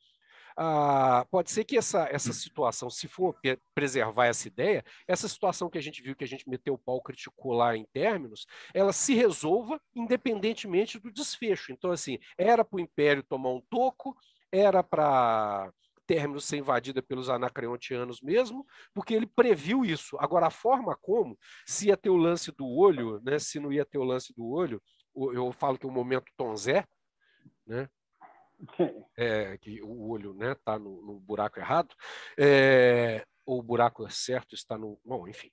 ah, 0.57 1.25
pode 1.29 1.51
ser 1.51 1.65
que 1.65 1.77
essa, 1.77 2.07
essa 2.09 2.31
situação, 2.31 2.89
se 2.89 3.07
for 3.07 3.37
preservar 3.73 4.27
essa 4.27 4.47
ideia, 4.47 4.83
essa 5.07 5.27
situação 5.27 5.69
que 5.69 5.77
a 5.77 5.81
gente 5.81 6.01
viu, 6.01 6.15
que 6.15 6.23
a 6.23 6.27
gente 6.27 6.47
meteu 6.49 6.75
o 6.75 6.77
pau, 6.77 7.01
criticou 7.01 7.53
lá 7.53 7.75
em 7.75 7.85
términos, 7.93 8.45
ela 8.73 8.93
se 8.93 9.13
resolva 9.13 9.79
independentemente 9.93 10.99
do 10.99 11.11
desfecho. 11.11 11.71
Então, 11.71 11.91
assim, 11.91 12.17
era 12.37 12.63
para 12.63 12.77
o 12.77 12.79
Império 12.79 13.23
tomar 13.23 13.49
um 13.49 13.61
toco, 13.69 14.15
era 14.51 14.81
para 14.81 15.71
términos 16.05 16.45
ser 16.45 16.57
invadida 16.57 17.01
pelos 17.01 17.29
anacreontianos 17.29 18.21
mesmo, 18.21 18.65
porque 18.93 19.13
ele 19.13 19.27
previu 19.27 19.83
isso. 19.83 20.15
Agora, 20.19 20.47
a 20.47 20.51
forma 20.51 20.95
como, 21.01 21.37
se 21.65 21.87
ia 21.87 21.97
ter 21.97 22.09
o 22.09 22.17
lance 22.17 22.51
do 22.51 22.67
olho, 22.67 23.19
né, 23.23 23.39
se 23.39 23.59
não 23.59 23.73
ia 23.73 23.85
ter 23.85 23.97
o 23.97 24.03
lance 24.03 24.33
do 24.35 24.47
olho, 24.47 24.81
eu 25.15 25.51
falo 25.51 25.77
que 25.77 25.87
o 25.87 25.91
momento 25.91 26.31
Tom 26.37 26.55
Zé, 26.55 26.85
né, 27.65 27.89
é, 29.17 29.57
que 29.57 29.81
o 29.81 30.09
olho 30.09 30.31
está 30.31 30.45
né, 30.45 30.55
tá 30.63 30.79
no, 30.79 31.01
no, 31.01 31.19
buraco 31.19 31.59
errado, 31.59 31.93
é, 32.37 33.25
ou 33.45 33.59
o 33.59 33.63
buraco 33.63 34.09
certo 34.09 34.55
está 34.55 34.77
no. 34.77 34.99
Bom, 35.03 35.27
enfim. 35.27 35.51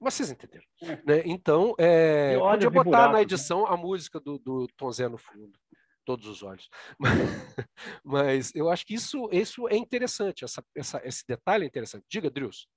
Mas 0.00 0.14
vocês 0.14 0.30
entenderam. 0.30 0.66
É. 0.82 0.96
Né? 1.04 1.22
Então, 1.24 1.74
é, 1.78 2.38
podia 2.38 2.70
botar 2.70 2.84
buraco, 2.84 3.12
na 3.12 3.18
né? 3.18 3.22
edição 3.22 3.62
né? 3.62 3.68
a 3.70 3.76
música 3.76 4.20
do, 4.20 4.38
do 4.38 4.66
Tom 4.76 4.90
Zé 4.92 5.08
no 5.08 5.18
fundo. 5.18 5.58
Todos 6.04 6.28
os 6.28 6.42
olhos. 6.42 6.68
Mas, 6.98 7.10
mas 8.04 8.54
eu 8.54 8.70
acho 8.70 8.86
que 8.86 8.94
isso, 8.94 9.28
isso 9.32 9.68
é 9.68 9.76
interessante, 9.76 10.44
essa, 10.44 10.62
essa, 10.74 11.00
esse 11.04 11.24
detalhe 11.26 11.64
é 11.64 11.66
interessante. 11.66 12.04
Diga, 12.08 12.30
Drius. 12.30 12.68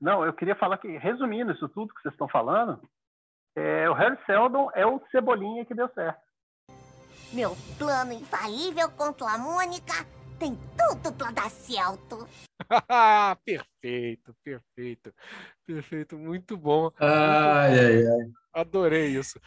Não, 0.00 0.24
eu 0.24 0.34
queria 0.34 0.54
falar 0.54 0.76
que, 0.76 0.98
resumindo 0.98 1.52
isso 1.52 1.66
tudo 1.68 1.94
que 1.94 2.02
vocês 2.02 2.12
estão 2.12 2.28
falando, 2.28 2.78
é, 3.56 3.88
o 3.88 3.94
Harry 3.94 4.18
Seldon 4.26 4.70
é 4.74 4.84
o 4.84 5.00
cebolinha 5.10 5.64
que 5.64 5.74
deu 5.74 5.88
certo. 5.94 6.20
Meu 7.34 7.56
plano 7.76 8.12
infalível 8.12 8.88
contra 8.90 9.32
a 9.32 9.38
Mônica 9.38 10.06
tem 10.38 10.56
tudo 10.78 11.12
para 11.12 11.32
dar 11.32 11.50
certo. 11.50 12.28
perfeito, 13.44 14.32
perfeito. 14.44 15.12
Perfeito, 15.66 16.16
muito 16.16 16.56
bom. 16.56 16.92
Ai, 16.96 17.76
ai, 17.76 18.06
ai. 18.06 18.30
Adorei 18.52 19.08
isso. 19.08 19.40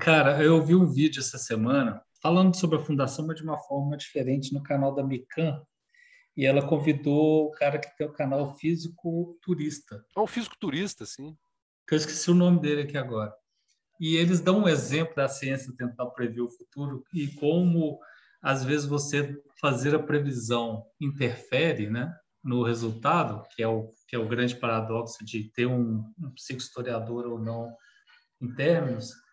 Cara, 0.00 0.42
eu 0.42 0.64
vi 0.64 0.74
um 0.74 0.86
vídeo 0.86 1.20
essa 1.20 1.36
semana 1.36 2.02
falando 2.22 2.56
sobre 2.56 2.78
a 2.78 2.82
fundação, 2.82 3.26
mas 3.26 3.36
de 3.36 3.42
uma 3.42 3.58
forma 3.58 3.94
diferente 3.98 4.54
no 4.54 4.62
canal 4.62 4.94
da 4.94 5.04
Mikan. 5.04 5.62
E 6.34 6.46
ela 6.46 6.66
convidou 6.66 7.48
o 7.48 7.50
cara 7.50 7.78
que 7.78 7.94
tem 7.94 8.06
o 8.06 8.12
canal 8.12 8.56
Físico 8.56 9.38
Turista. 9.42 10.02
É 10.16 10.20
um 10.20 10.26
físico 10.26 10.56
turista, 10.58 11.04
sim. 11.04 11.36
Que 11.86 11.92
eu 11.92 11.98
esqueci 11.98 12.30
o 12.30 12.34
nome 12.34 12.58
dele 12.58 12.82
aqui 12.82 12.96
agora. 12.96 13.34
E 14.00 14.16
eles 14.16 14.40
dão 14.40 14.64
um 14.64 14.68
exemplo 14.68 15.14
da 15.14 15.28
ciência 15.28 15.74
tentar 15.76 16.06
prever 16.06 16.42
o 16.42 16.50
futuro 16.50 17.04
e 17.14 17.28
como, 17.28 17.98
às 18.42 18.64
vezes, 18.64 18.86
você 18.86 19.34
fazer 19.60 19.94
a 19.94 20.02
previsão 20.02 20.84
interfere 21.00 21.88
né, 21.88 22.14
no 22.44 22.62
resultado, 22.62 23.42
que 23.54 23.62
é 23.62 23.68
o, 23.68 23.92
que 24.06 24.14
é 24.14 24.18
o 24.18 24.28
grande 24.28 24.54
paradoxo 24.56 25.24
de 25.24 25.44
ter 25.50 25.66
um, 25.66 26.04
um 26.18 26.30
psicohistoriador 26.30 27.26
ou 27.26 27.38
não 27.38 27.74
em 28.40 28.48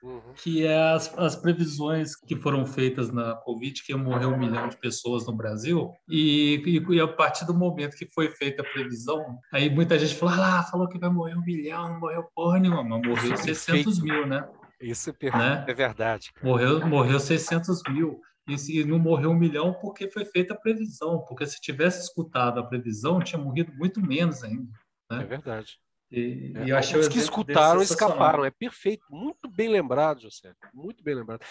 uhum. 0.01 0.21
que 0.35 0.65
é 0.65 0.91
as, 0.91 1.17
as 1.17 1.35
previsões 1.35 2.15
que 2.15 2.35
foram 2.35 2.65
feitas 2.65 3.11
na 3.11 3.35
Covid, 3.35 3.83
que 3.83 3.91
ia 3.91 3.97
morrer 3.97 4.25
um 4.25 4.37
milhão 4.37 4.69
de 4.69 4.77
pessoas 4.77 5.25
no 5.25 5.35
Brasil, 5.35 5.91
e, 6.07 6.61
e, 6.65 6.95
e, 6.95 7.01
a 7.01 7.07
partir 7.07 7.45
do 7.45 7.53
momento 7.53 7.97
que 7.97 8.07
foi 8.13 8.29
feita 8.29 8.61
a 8.61 8.65
previsão, 8.65 9.37
aí 9.51 9.69
muita 9.69 9.99
gente 9.99 10.15
falou, 10.15 10.35
ah, 10.35 10.63
falou 10.63 10.87
que 10.87 10.97
vai 10.97 11.09
morrer 11.09 11.35
um 11.35 11.43
milhão, 11.43 11.89
não 11.89 11.99
morreu 11.99 12.23
porra 12.33 12.59
nenhuma, 12.59 12.83
mas 12.83 13.01
morreu 13.07 13.37
600 13.37 13.99
é 13.99 14.01
mil, 14.01 14.27
né? 14.27 14.47
Isso 14.79 15.09
é, 15.09 15.31
né? 15.31 15.65
é 15.67 15.73
verdade. 15.73 16.31
Morreu, 16.41 16.85
morreu 16.85 17.19
600 17.19 17.81
mil. 17.89 18.19
E, 18.47 18.57
se, 18.57 18.83
não 18.83 18.99
morreu 18.99 19.31
um 19.31 19.39
milhão 19.39 19.73
porque 19.73 20.09
foi 20.09 20.25
feita 20.25 20.53
a 20.53 20.57
previsão. 20.57 21.23
Porque 21.25 21.45
se 21.45 21.61
tivesse 21.61 22.01
escutado 22.01 22.59
a 22.59 22.65
previsão, 22.65 23.21
tinha 23.21 23.41
morrido 23.41 23.73
muito 23.73 24.01
menos 24.01 24.43
ainda. 24.43 24.69
Né? 25.09 25.21
É 25.21 25.25
verdade. 25.25 25.79
E, 26.13 26.53
é. 26.55 26.65
e 26.65 26.69
eu 26.69 26.77
achei 26.77 26.99
Os 26.99 27.07
que 27.07 27.17
escutaram 27.17 27.81
escaparam. 27.81 28.45
É 28.45 28.51
perfeito. 28.51 29.03
Muito 29.09 29.49
bem 29.49 29.67
lembrado, 29.67 30.21
José. 30.21 30.53
Muito 30.71 31.03
bem 31.03 31.15
lembrado. 31.15 31.43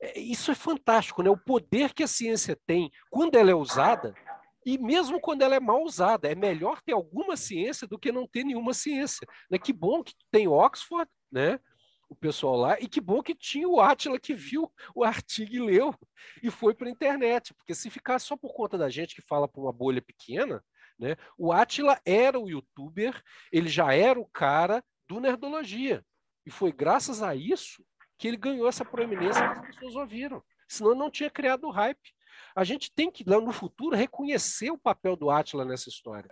É, 0.00 0.18
isso 0.18 0.52
é 0.52 0.54
fantástico, 0.54 1.22
né? 1.22 1.30
O 1.30 1.36
poder 1.36 1.92
que 1.92 2.04
a 2.04 2.08
ciência 2.08 2.56
tem 2.64 2.90
quando 3.10 3.34
ela 3.34 3.50
é 3.50 3.54
usada 3.54 4.14
e 4.64 4.78
mesmo 4.78 5.20
quando 5.20 5.42
ela 5.42 5.56
é 5.56 5.60
mal 5.60 5.82
usada. 5.82 6.28
É 6.28 6.34
melhor 6.34 6.80
ter 6.80 6.92
alguma 6.92 7.36
ciência 7.36 7.88
do 7.88 7.98
que 7.98 8.12
não 8.12 8.26
ter 8.26 8.44
nenhuma 8.44 8.72
ciência. 8.72 9.26
Né? 9.50 9.58
Que 9.58 9.72
bom 9.72 10.02
que 10.04 10.14
tem 10.30 10.46
Oxford, 10.46 11.10
né? 11.30 11.58
o 12.08 12.14
pessoal 12.14 12.56
lá, 12.56 12.80
e 12.80 12.86
que 12.86 13.00
bom 13.00 13.22
que 13.22 13.34
tinha 13.34 13.68
o 13.68 13.80
Átila 13.80 14.20
que 14.20 14.34
viu 14.34 14.70
o 14.94 15.02
artigo 15.02 15.54
e 15.54 15.58
leu 15.58 15.94
e 16.42 16.50
foi 16.50 16.74
para 16.74 16.86
a 16.86 16.90
internet, 16.90 17.52
porque 17.54 17.74
se 17.74 17.90
ficar 17.90 18.18
só 18.18 18.36
por 18.36 18.54
conta 18.54 18.78
da 18.78 18.88
gente 18.88 19.14
que 19.14 19.22
fala 19.22 19.48
para 19.48 19.60
uma 19.60 19.72
bolha 19.72 20.00
pequena, 20.00 20.62
né? 20.98 21.16
O 21.36 21.52
Átila 21.52 22.00
era 22.04 22.38
o 22.38 22.48
youtuber, 22.48 23.20
ele 23.52 23.68
já 23.68 23.94
era 23.94 24.18
o 24.18 24.26
cara 24.26 24.82
do 25.08 25.20
Nerdologia. 25.20 26.04
E 26.46 26.50
foi 26.50 26.72
graças 26.72 27.22
a 27.22 27.34
isso 27.34 27.84
que 28.18 28.28
ele 28.28 28.36
ganhou 28.36 28.68
essa 28.68 28.84
proeminência 28.84 29.42
que 29.42 29.58
as 29.58 29.66
pessoas 29.66 29.96
ouviram. 29.96 30.42
Senão 30.68 30.94
não 30.94 31.10
tinha 31.10 31.30
criado 31.30 31.64
o 31.64 31.70
hype. 31.70 32.14
A 32.54 32.64
gente 32.64 32.92
tem 32.92 33.10
que, 33.10 33.28
lá 33.28 33.40
no 33.40 33.52
futuro, 33.52 33.96
reconhecer 33.96 34.70
o 34.70 34.78
papel 34.78 35.16
do 35.16 35.30
Átila 35.30 35.64
nessa 35.64 35.88
história. 35.88 36.30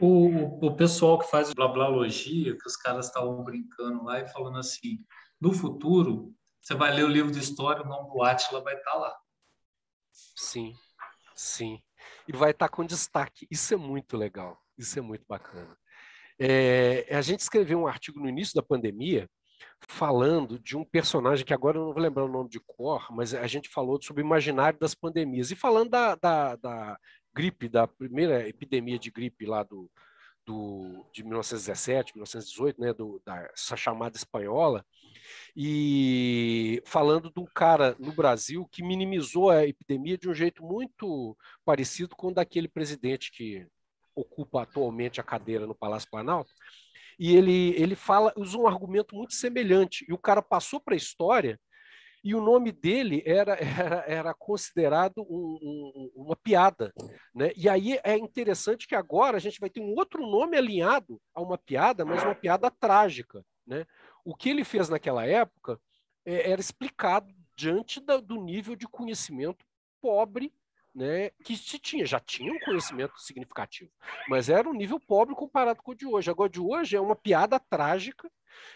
O, 0.00 0.66
o 0.66 0.76
pessoal 0.76 1.18
que 1.18 1.30
faz 1.30 1.52
blablalogia, 1.52 2.56
que 2.56 2.66
os 2.66 2.76
caras 2.76 3.06
estavam 3.06 3.42
brincando 3.44 4.04
lá 4.04 4.20
e 4.20 4.28
falando 4.28 4.58
assim, 4.58 5.04
no 5.40 5.52
futuro, 5.52 6.34
você 6.60 6.74
vai 6.74 6.94
ler 6.94 7.04
o 7.04 7.08
livro 7.08 7.30
de 7.30 7.38
história, 7.38 7.82
o 7.82 7.88
nome 7.88 8.10
do 8.10 8.22
Átila 8.22 8.62
vai 8.62 8.74
estar 8.74 8.94
lá. 8.94 9.14
Sim, 10.36 10.74
sim 11.34 11.80
e 12.30 12.36
vai 12.36 12.52
estar 12.52 12.68
com 12.68 12.86
destaque. 12.86 13.44
Isso 13.50 13.74
é 13.74 13.76
muito 13.76 14.16
legal, 14.16 14.56
isso 14.78 14.96
é 14.96 15.02
muito 15.02 15.24
bacana. 15.28 15.76
É, 16.38 17.04
a 17.10 17.20
gente 17.20 17.40
escreveu 17.40 17.80
um 17.80 17.88
artigo 17.88 18.20
no 18.20 18.28
início 18.28 18.54
da 18.54 18.62
pandemia 18.62 19.28
falando 19.88 20.56
de 20.60 20.76
um 20.76 20.84
personagem 20.84 21.44
que 21.44 21.52
agora 21.52 21.76
eu 21.76 21.86
não 21.86 21.92
vou 21.92 22.00
lembrar 22.00 22.24
o 22.24 22.32
nome 22.32 22.48
de 22.48 22.60
cor, 22.60 23.04
mas 23.10 23.34
a 23.34 23.48
gente 23.48 23.68
falou 23.68 24.00
sobre 24.00 24.22
o 24.22 24.24
imaginário 24.26 24.78
das 24.78 24.94
pandemias 24.94 25.50
e 25.50 25.56
falando 25.56 25.90
da, 25.90 26.14
da, 26.14 26.54
da 26.54 26.98
gripe, 27.34 27.68
da 27.68 27.88
primeira 27.88 28.48
epidemia 28.48 28.98
de 28.98 29.10
gripe 29.10 29.44
lá 29.44 29.64
do, 29.64 29.90
do, 30.46 31.04
de 31.12 31.24
1917, 31.24 32.14
1918, 32.14 32.80
né, 32.80 32.94
do, 32.94 33.20
da 33.26 33.50
chamada 33.56 34.16
espanhola, 34.16 34.86
e 35.56 36.82
falando 36.84 37.30
de 37.30 37.40
um 37.40 37.46
cara 37.54 37.96
no 37.98 38.12
Brasil 38.12 38.68
que 38.70 38.82
minimizou 38.82 39.50
a 39.50 39.66
epidemia 39.66 40.16
de 40.16 40.28
um 40.28 40.34
jeito 40.34 40.64
muito 40.64 41.36
parecido 41.64 42.14
com 42.16 42.28
o 42.28 42.34
daquele 42.34 42.68
presidente 42.68 43.30
que 43.32 43.66
ocupa 44.14 44.62
atualmente 44.62 45.20
a 45.20 45.24
cadeira 45.24 45.66
no 45.66 45.74
Palácio 45.74 46.10
Planalto. 46.10 46.52
E 47.18 47.36
ele, 47.36 47.74
ele 47.76 47.94
fala, 47.94 48.32
usa 48.36 48.56
um 48.56 48.66
argumento 48.66 49.14
muito 49.14 49.34
semelhante. 49.34 50.06
E 50.08 50.12
o 50.12 50.18
cara 50.18 50.40
passou 50.40 50.80
para 50.80 50.94
a 50.94 50.96
história 50.96 51.58
e 52.22 52.34
o 52.34 52.40
nome 52.40 52.70
dele 52.70 53.22
era, 53.24 53.54
era, 53.60 54.04
era 54.06 54.34
considerado 54.34 55.22
um, 55.22 55.58
um, 55.62 56.12
uma 56.14 56.36
piada. 56.36 56.92
Né? 57.34 57.50
E 57.56 57.68
aí 57.68 57.98
é 58.04 58.16
interessante 58.16 58.86
que 58.86 58.94
agora 58.94 59.36
a 59.36 59.40
gente 59.40 59.60
vai 59.60 59.70
ter 59.70 59.80
um 59.80 59.94
outro 59.96 60.26
nome 60.26 60.56
alinhado 60.56 61.20
a 61.34 61.40
uma 61.40 61.58
piada, 61.58 62.04
mas 62.04 62.22
uma 62.22 62.34
piada 62.34 62.70
trágica. 62.70 63.42
Né? 63.66 63.86
O 64.24 64.34
que 64.34 64.48
ele 64.48 64.64
fez 64.64 64.88
naquela 64.88 65.26
época 65.26 65.80
é, 66.24 66.50
era 66.50 66.60
explicado 66.60 67.32
diante 67.56 68.00
da, 68.00 68.18
do 68.18 68.40
nível 68.40 68.74
de 68.74 68.86
conhecimento 68.86 69.64
pobre 70.00 70.52
né, 70.94 71.30
que 71.44 71.56
se 71.56 71.78
tinha, 71.78 72.04
já 72.04 72.18
tinha 72.18 72.52
um 72.52 72.58
conhecimento 72.58 73.18
significativo, 73.20 73.90
mas 74.28 74.48
era 74.48 74.68
um 74.68 74.74
nível 74.74 74.98
pobre 74.98 75.34
comparado 75.34 75.82
com 75.82 75.92
o 75.92 75.94
de 75.94 76.06
hoje. 76.06 76.30
Agora, 76.30 76.50
de 76.50 76.60
hoje 76.60 76.96
é 76.96 77.00
uma 77.00 77.14
piada 77.14 77.58
trágica. 77.60 78.30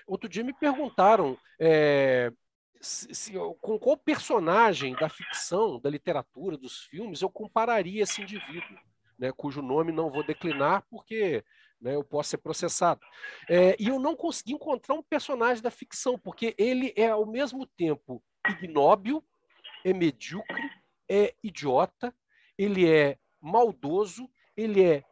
Outro 0.06 0.28
dia 0.28 0.44
me 0.44 0.52
perguntaram 0.52 1.36
é, 1.58 2.32
se, 2.80 3.14
se, 3.14 3.32
com 3.60 3.78
qual 3.78 3.96
personagem 3.96 4.94
da 4.94 5.08
ficção, 5.08 5.80
da 5.80 5.90
literatura, 5.90 6.56
dos 6.56 6.84
filmes 6.84 7.22
eu 7.22 7.28
compararia 7.28 8.02
esse 8.02 8.22
indivíduo, 8.22 8.78
né, 9.18 9.32
cujo 9.32 9.62
nome 9.62 9.90
não 9.90 10.10
vou 10.10 10.24
declinar 10.24 10.84
porque 10.88 11.44
né, 11.84 11.94
eu 11.94 12.02
posso 12.02 12.30
ser 12.30 12.38
processado. 12.38 13.02
É, 13.48 13.76
e 13.78 13.88
eu 13.88 14.00
não 14.00 14.16
consegui 14.16 14.54
encontrar 14.54 14.94
um 14.94 15.02
personagem 15.02 15.62
da 15.62 15.70
ficção, 15.70 16.18
porque 16.18 16.54
ele 16.56 16.94
é 16.96 17.10
ao 17.10 17.26
mesmo 17.26 17.66
tempo 17.66 18.22
ignóbil, 18.48 19.22
é 19.84 19.92
medíocre, 19.92 20.70
é 21.08 21.34
idiota, 21.42 22.14
ele 22.56 22.90
é 22.90 23.18
maldoso, 23.38 24.26
ele 24.56 24.82
é 24.82 25.04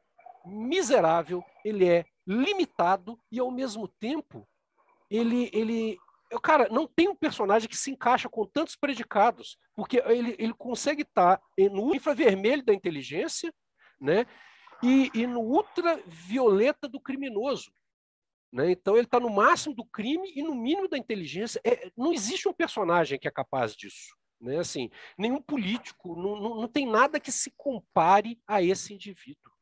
miserável, 0.47 1.45
ele 1.63 1.87
é 1.87 2.07
limitado 2.27 3.21
e 3.31 3.39
ao 3.39 3.51
mesmo 3.51 3.87
tempo 3.87 4.49
ele 5.11 5.51
ele 5.53 5.99
cara, 6.43 6.67
não 6.71 6.87
tem 6.87 7.09
um 7.09 7.15
personagem 7.15 7.69
que 7.69 7.77
se 7.77 7.91
encaixa 7.91 8.27
com 8.27 8.47
tantos 8.47 8.75
predicados, 8.75 9.59
porque 9.75 10.03
ele, 10.07 10.35
ele 10.39 10.55
consegue 10.55 11.03
estar 11.03 11.39
no 11.71 11.95
infravermelho 11.95 12.65
da 12.65 12.73
inteligência, 12.73 13.53
né? 14.01 14.25
E, 14.83 15.11
e 15.15 15.27
no 15.27 15.41
ultravioleta 15.41 16.89
do 16.89 17.01
criminoso. 17.01 17.73
Né? 18.53 18.73
Então 18.73 18.97
ele 18.97 19.07
está 19.07 19.19
no 19.19 19.31
máximo 19.31 19.75
do 19.75 19.85
crime 19.85 20.31
e 20.35 20.43
no 20.43 20.55
mínimo 20.55 20.89
da 20.89 20.99
inteligência. 20.99 21.61
É, 21.65 21.91
não 21.97 22.13
existe 22.13 22.49
um 22.49 22.53
personagem 22.53 23.19
que 23.19 23.27
é 23.27 23.31
capaz 23.31 23.75
disso. 23.75 24.15
Né? 24.41 24.59
Assim, 24.59 24.91
nenhum 25.17 25.41
político, 25.41 26.15
não, 26.17 26.37
não, 26.39 26.61
não 26.61 26.69
tem 26.69 26.87
nada 26.87 27.21
que 27.21 27.33
se 27.33 27.51
compare 27.57 28.39
a 28.47 28.63
esse 28.63 28.93
indivíduo. 28.93 29.53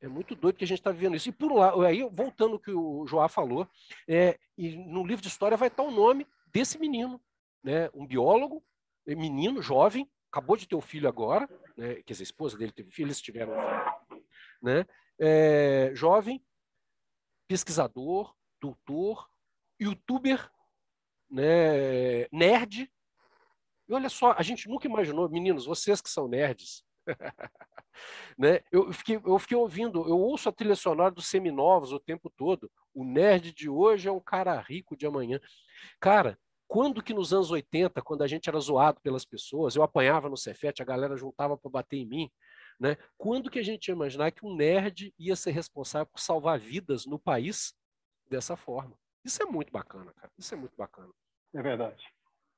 É 0.00 0.08
muito 0.08 0.34
doido 0.34 0.56
que 0.56 0.64
a 0.64 0.66
gente 0.66 0.78
está 0.78 0.90
vivendo 0.90 1.14
isso. 1.14 1.28
E 1.28 1.32
por 1.32 1.52
lado, 1.52 1.82
aí, 1.82 2.02
voltando 2.10 2.54
ao 2.54 2.58
que 2.58 2.70
o 2.70 3.06
Joá 3.06 3.28
falou, 3.28 3.68
é, 4.08 4.38
e 4.56 4.74
no 4.76 5.06
livro 5.06 5.22
de 5.22 5.28
história 5.28 5.58
vai 5.58 5.68
estar 5.68 5.82
o 5.82 5.90
nome 5.90 6.26
desse 6.46 6.78
menino, 6.78 7.20
né? 7.62 7.90
um 7.92 8.06
biólogo, 8.06 8.64
é, 9.06 9.14
menino, 9.14 9.60
jovem, 9.60 10.10
acabou 10.32 10.56
de 10.56 10.66
ter 10.66 10.74
um 10.74 10.80
filho 10.80 11.06
agora, 11.06 11.48
né? 11.76 11.96
quer 11.96 12.14
dizer, 12.14 12.22
a 12.22 12.24
esposa 12.24 12.56
dele 12.56 12.72
teve 12.72 12.90
filho, 12.90 13.08
eles 13.08 13.20
tiveram 13.20 13.52
um 13.52 13.60
filho, 13.60 13.99
né? 14.62 14.84
É, 15.18 15.92
jovem, 15.94 16.44
pesquisador, 17.48 18.34
doutor, 18.60 19.28
youtuber, 19.78 20.50
né? 21.30 22.26
nerd, 22.32 22.90
e 23.90 23.92
olha 23.92 24.08
só, 24.08 24.32
a 24.38 24.42
gente 24.42 24.68
nunca 24.68 24.86
imaginou, 24.86 25.28
meninos, 25.28 25.66
vocês 25.66 26.00
que 26.00 26.08
são 26.08 26.28
nerds, 26.28 26.84
né? 28.38 28.60
eu, 28.70 28.92
fiquei, 28.92 29.16
eu 29.16 29.36
fiquei 29.40 29.56
ouvindo, 29.56 30.08
eu 30.08 30.16
ouço 30.16 30.48
a 30.48 30.52
trilha 30.52 30.76
sonora 30.76 31.10
dos 31.10 31.26
seminovos 31.26 31.92
o 31.92 31.98
tempo 31.98 32.30
todo. 32.30 32.70
O 32.94 33.04
nerd 33.04 33.52
de 33.52 33.68
hoje 33.68 34.08
é 34.08 34.12
um 34.12 34.20
cara 34.20 34.60
rico 34.60 34.96
de 34.96 35.06
amanhã. 35.06 35.40
Cara, 35.98 36.38
quando 36.68 37.02
que 37.02 37.12
nos 37.12 37.34
anos 37.34 37.50
80, 37.50 38.00
quando 38.00 38.22
a 38.22 38.28
gente 38.28 38.48
era 38.48 38.60
zoado 38.60 39.00
pelas 39.00 39.24
pessoas, 39.24 39.74
eu 39.74 39.82
apanhava 39.82 40.28
no 40.28 40.36
Cefete, 40.36 40.80
a 40.80 40.84
galera 40.84 41.16
juntava 41.16 41.58
para 41.58 41.68
bater 41.68 41.96
em 41.96 42.06
mim, 42.06 42.30
né? 42.80 42.96
Quando 43.18 43.50
que 43.50 43.58
a 43.58 43.62
gente 43.62 43.88
ia 43.88 43.94
imaginar 43.94 44.30
que 44.30 44.44
um 44.44 44.56
nerd 44.56 45.14
ia 45.18 45.36
ser 45.36 45.50
responsável 45.50 46.06
por 46.06 46.18
salvar 46.18 46.58
vidas 46.58 47.04
no 47.04 47.18
país 47.18 47.74
dessa 48.28 48.56
forma? 48.56 48.98
Isso 49.22 49.42
é 49.42 49.46
muito 49.46 49.70
bacana, 49.70 50.12
cara. 50.14 50.32
Isso 50.38 50.54
é 50.54 50.56
muito 50.56 50.74
bacana. 50.76 51.12
É 51.54 51.62
verdade. 51.62 52.02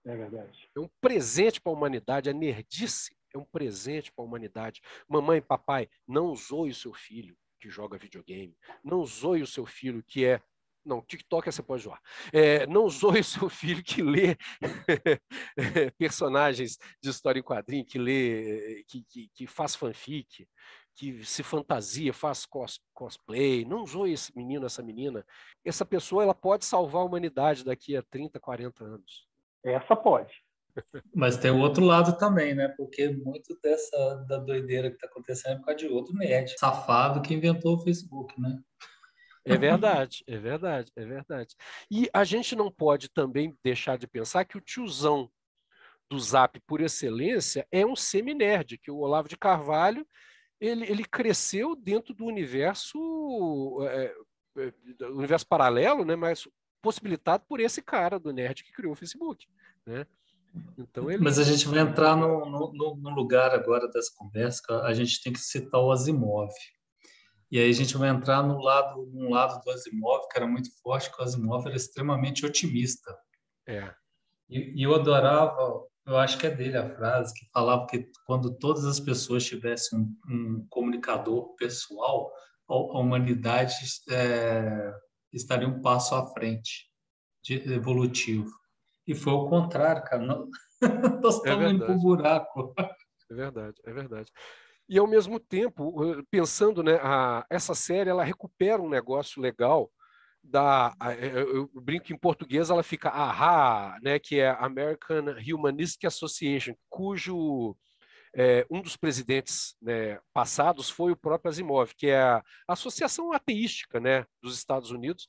É 0.04 0.16
verdade. 0.16 0.70
É 0.76 0.80
um 0.80 0.88
presente 1.00 1.60
para 1.60 1.72
a 1.72 1.74
humanidade. 1.74 2.30
A 2.30 2.32
nerdice 2.32 3.16
é 3.34 3.38
um 3.38 3.44
presente 3.44 4.12
para 4.12 4.24
a 4.24 4.26
humanidade. 4.26 4.80
Mamãe 5.08 5.38
e 5.38 5.42
papai, 5.42 5.88
não 6.06 6.34
zoe 6.36 6.70
o 6.70 6.74
seu 6.74 6.94
filho 6.94 7.36
que 7.60 7.68
joga 7.68 7.98
videogame. 7.98 8.56
Não 8.84 9.04
zoe 9.04 9.42
o 9.42 9.46
seu 9.46 9.66
filho 9.66 10.04
que 10.04 10.24
é. 10.24 10.40
Não, 10.84 11.00
TikTok 11.00 11.50
você 11.50 11.62
pode 11.62 11.82
zoar. 11.82 12.00
É, 12.32 12.66
não 12.66 12.88
zoe 12.88 13.20
o 13.20 13.24
seu 13.24 13.48
filho 13.48 13.82
que 13.82 14.02
lê 14.02 14.36
personagens 15.98 16.78
de 17.00 17.10
história 17.10 17.40
em 17.40 17.42
quadrinho, 17.42 17.84
que 17.84 17.98
lê, 17.98 18.84
que, 18.88 19.04
que, 19.04 19.28
que 19.34 19.46
faz 19.46 19.74
fanfic, 19.74 20.46
que 20.94 21.24
se 21.24 21.42
fantasia, 21.42 22.12
faz 22.12 22.44
cos, 22.44 22.80
cosplay. 22.92 23.64
Não 23.64 23.86
zoe 23.86 24.12
esse 24.12 24.36
menino, 24.36 24.66
essa 24.66 24.82
menina. 24.82 25.24
Essa 25.64 25.84
pessoa 25.84 26.22
ela 26.22 26.34
pode 26.34 26.64
salvar 26.64 27.02
a 27.02 27.04
humanidade 27.04 27.64
daqui 27.64 27.96
a 27.96 28.02
30, 28.02 28.38
40 28.38 28.84
anos. 28.84 29.26
Essa 29.64 29.96
pode. 29.96 30.32
Mas 31.14 31.36
tem 31.36 31.50
o 31.50 31.60
outro 31.60 31.84
lado 31.84 32.16
também, 32.18 32.54
né? 32.54 32.68
Porque 32.76 33.08
muito 33.08 33.58
dessa 33.62 34.24
da 34.28 34.38
doideira 34.38 34.90
que 34.90 34.96
está 34.96 35.06
acontecendo 35.06 35.52
é 35.52 35.56
por 35.56 35.66
causa 35.66 35.78
de 35.78 35.88
outro 35.88 36.14
nerd 36.14 36.58
safado 36.58 37.22
que 37.22 37.34
inventou 37.34 37.76
o 37.76 37.80
Facebook, 37.80 38.38
né? 38.40 38.58
É 39.44 39.56
verdade, 39.56 40.22
é 40.26 40.38
verdade, 40.38 40.92
é 40.94 41.04
verdade. 41.04 41.56
E 41.90 42.08
a 42.12 42.22
gente 42.24 42.54
não 42.54 42.70
pode 42.70 43.08
também 43.08 43.56
deixar 43.62 43.98
de 43.98 44.06
pensar 44.06 44.44
que 44.44 44.56
o 44.56 44.60
tiozão 44.60 45.28
do 46.08 46.18
Zap 46.18 46.60
por 46.60 46.80
excelência 46.80 47.66
é 47.72 47.84
um 47.84 47.96
semi-nerd, 47.96 48.78
que 48.78 48.90
o 48.90 48.98
Olavo 48.98 49.28
de 49.28 49.36
Carvalho 49.36 50.06
ele, 50.60 50.88
ele 50.88 51.04
cresceu 51.04 51.74
dentro 51.74 52.14
do 52.14 52.24
universo 52.24 53.78
é, 53.82 54.14
é, 54.58 55.06
universo 55.06 55.46
paralelo, 55.46 56.04
né? 56.04 56.14
Mas 56.14 56.46
possibilitado 56.80 57.44
por 57.48 57.58
esse 57.58 57.82
cara 57.82 58.18
do 58.18 58.32
nerd 58.32 58.62
que 58.62 58.72
criou 58.72 58.92
o 58.92 58.96
Facebook, 58.96 59.46
né? 59.84 60.06
Então 60.78 61.10
ele... 61.10 61.22
Mas 61.22 61.38
a 61.38 61.44
gente 61.44 61.66
vai 61.66 61.80
entrar 61.80 62.14
no 62.14 63.14
lugar 63.14 63.52
agora 63.52 63.88
dessa 63.88 64.12
conversa, 64.16 64.82
a 64.82 64.92
gente 64.92 65.22
tem 65.22 65.32
que 65.32 65.40
citar 65.40 65.80
o 65.80 65.90
Asimov. 65.90 66.52
E 67.52 67.58
aí 67.58 67.68
a 67.68 67.74
gente 67.74 67.98
vai 67.98 68.08
entrar 68.08 68.42
no 68.42 68.58
lado, 68.62 69.04
num 69.12 69.28
lado 69.28 69.62
do 69.62 69.70
Asimov, 69.70 70.26
que 70.26 70.38
era 70.38 70.46
muito 70.46 70.70
forte, 70.82 71.12
que 71.12 71.20
o 71.20 71.22
Asimov 71.22 71.66
era 71.66 71.76
extremamente 71.76 72.46
otimista. 72.46 73.14
É. 73.68 73.94
E, 74.48 74.80
e 74.80 74.82
eu 74.82 74.94
adorava, 74.94 75.84
eu 76.06 76.16
acho 76.16 76.38
que 76.38 76.46
é 76.46 76.50
dele 76.50 76.78
a 76.78 76.96
frase, 76.96 77.34
que 77.34 77.44
falava 77.52 77.86
que 77.86 78.10
quando 78.24 78.56
todas 78.56 78.86
as 78.86 78.98
pessoas 78.98 79.44
tivessem 79.44 79.98
um, 79.98 80.16
um 80.30 80.66
comunicador 80.70 81.54
pessoal, 81.56 82.32
a, 82.66 82.72
a 82.72 82.98
humanidade 82.98 83.74
é, 84.08 84.90
estaria 85.30 85.68
um 85.68 85.82
passo 85.82 86.14
à 86.14 86.26
frente, 86.32 86.90
de, 87.44 87.70
evolutivo. 87.70 88.50
E 89.06 89.14
foi 89.14 89.34
o 89.34 89.50
contrário, 89.50 90.02
cara. 90.04 90.24
Nós 91.22 91.36
estamos 91.36 91.66
é 91.66 91.68
indo 91.68 91.84
para 91.84 91.94
buraco. 91.96 92.74
É 93.30 93.34
verdade, 93.34 93.76
é 93.84 93.92
verdade. 93.92 94.32
E 94.92 94.98
ao 94.98 95.06
mesmo 95.06 95.40
tempo, 95.40 96.22
pensando, 96.30 96.82
né, 96.82 97.00
a, 97.02 97.46
essa 97.48 97.74
série 97.74 98.10
ela 98.10 98.22
recupera 98.22 98.82
um 98.82 98.90
negócio 98.90 99.40
legal 99.40 99.90
da, 100.44 100.94
eu, 101.18 101.70
eu 101.72 101.80
brinco 101.80 102.12
em 102.12 102.18
português, 102.18 102.68
ela 102.68 102.82
fica 102.82 103.08
AHA, 103.08 103.98
né, 104.02 104.18
que 104.18 104.38
é 104.38 104.50
American 104.50 105.34
Humanistic 105.48 106.04
Association, 106.04 106.74
cujo 106.90 107.74
é, 108.36 108.66
um 108.70 108.82
dos 108.82 108.94
presidentes 108.94 109.74
né, 109.80 110.20
passados 110.30 110.90
foi 110.90 111.12
o 111.12 111.16
próprio 111.16 111.48
Asimov, 111.48 111.94
que 111.96 112.08
é 112.08 112.20
a 112.20 112.42
Associação 112.68 113.32
Ateística 113.32 113.98
né, 113.98 114.26
dos 114.42 114.58
Estados 114.58 114.90
Unidos, 114.90 115.26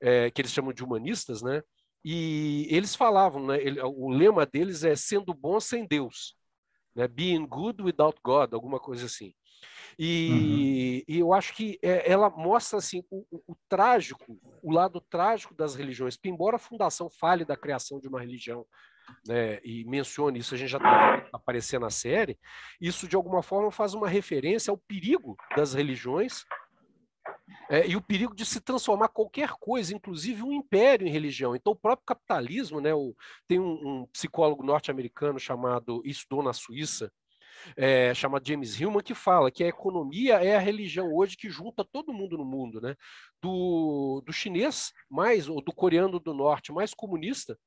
é, 0.00 0.28
que 0.28 0.40
eles 0.40 0.50
chamam 0.50 0.72
de 0.72 0.82
humanistas, 0.82 1.40
né? 1.40 1.62
E 2.04 2.66
eles 2.68 2.96
falavam, 2.96 3.46
né, 3.46 3.62
ele, 3.62 3.80
o 3.80 4.10
lema 4.10 4.44
deles 4.44 4.82
é 4.82 4.96
sendo 4.96 5.32
bom 5.32 5.60
sem 5.60 5.86
Deus, 5.86 6.34
né, 6.94 7.08
being 7.08 7.46
good 7.46 7.82
without 7.82 8.18
God, 8.22 8.54
alguma 8.54 8.78
coisa 8.78 9.06
assim. 9.06 9.34
E, 9.98 11.04
uhum. 11.08 11.14
e 11.14 11.18
eu 11.20 11.32
acho 11.32 11.54
que 11.54 11.78
é, 11.82 12.10
ela 12.10 12.28
mostra 12.28 12.78
assim 12.78 13.02
o, 13.10 13.24
o, 13.30 13.56
trágico, 13.68 14.38
o 14.62 14.72
lado 14.72 15.00
trágico 15.00 15.54
das 15.54 15.74
religiões, 15.74 16.16
que 16.16 16.28
embora 16.28 16.56
a 16.56 16.60
fundação 16.60 17.08
fale 17.08 17.44
da 17.44 17.56
criação 17.56 18.00
de 18.00 18.08
uma 18.08 18.20
religião 18.20 18.66
né, 19.26 19.60
e 19.62 19.84
mencione 19.84 20.38
isso, 20.38 20.54
a 20.54 20.58
gente 20.58 20.70
já 20.70 20.78
está 20.78 21.28
aparecendo 21.32 21.82
na 21.82 21.90
série, 21.90 22.38
isso 22.80 23.06
de 23.06 23.14
alguma 23.16 23.42
forma 23.42 23.70
faz 23.70 23.94
uma 23.94 24.08
referência 24.08 24.70
ao 24.70 24.78
perigo 24.78 25.36
das 25.56 25.74
religiões 25.74 26.44
é, 27.68 27.86
e 27.86 27.96
o 27.96 28.00
perigo 28.00 28.34
de 28.34 28.44
se 28.44 28.60
transformar 28.60 29.08
qualquer 29.08 29.50
coisa, 29.52 29.94
inclusive 29.94 30.42
um 30.42 30.52
império 30.52 31.06
em 31.06 31.10
religião. 31.10 31.54
Então, 31.54 31.72
o 31.72 31.76
próprio 31.76 32.06
capitalismo, 32.06 32.80
né, 32.80 32.94
o, 32.94 33.14
tem 33.46 33.58
um, 33.58 33.72
um 34.02 34.06
psicólogo 34.06 34.62
norte-americano 34.62 35.38
chamado, 35.38 36.02
estudou 36.04 36.42
na 36.42 36.52
Suíça, 36.52 37.12
é, 37.76 38.12
chamado 38.14 38.46
James 38.46 38.78
Hillman, 38.78 39.02
que 39.02 39.14
fala 39.14 39.50
que 39.50 39.64
a 39.64 39.68
economia 39.68 40.34
é 40.34 40.56
a 40.56 40.60
religião 40.60 41.12
hoje 41.12 41.36
que 41.36 41.48
junta 41.48 41.84
todo 41.84 42.12
mundo 42.12 42.36
no 42.36 42.44
mundo, 42.44 42.80
né? 42.80 42.94
Do, 43.40 44.22
do 44.26 44.32
chinês 44.32 44.92
mais, 45.08 45.48
ou 45.48 45.62
do 45.62 45.72
coreano 45.72 46.18
do 46.18 46.34
norte 46.34 46.72
mais 46.72 46.92
comunista, 46.92 47.58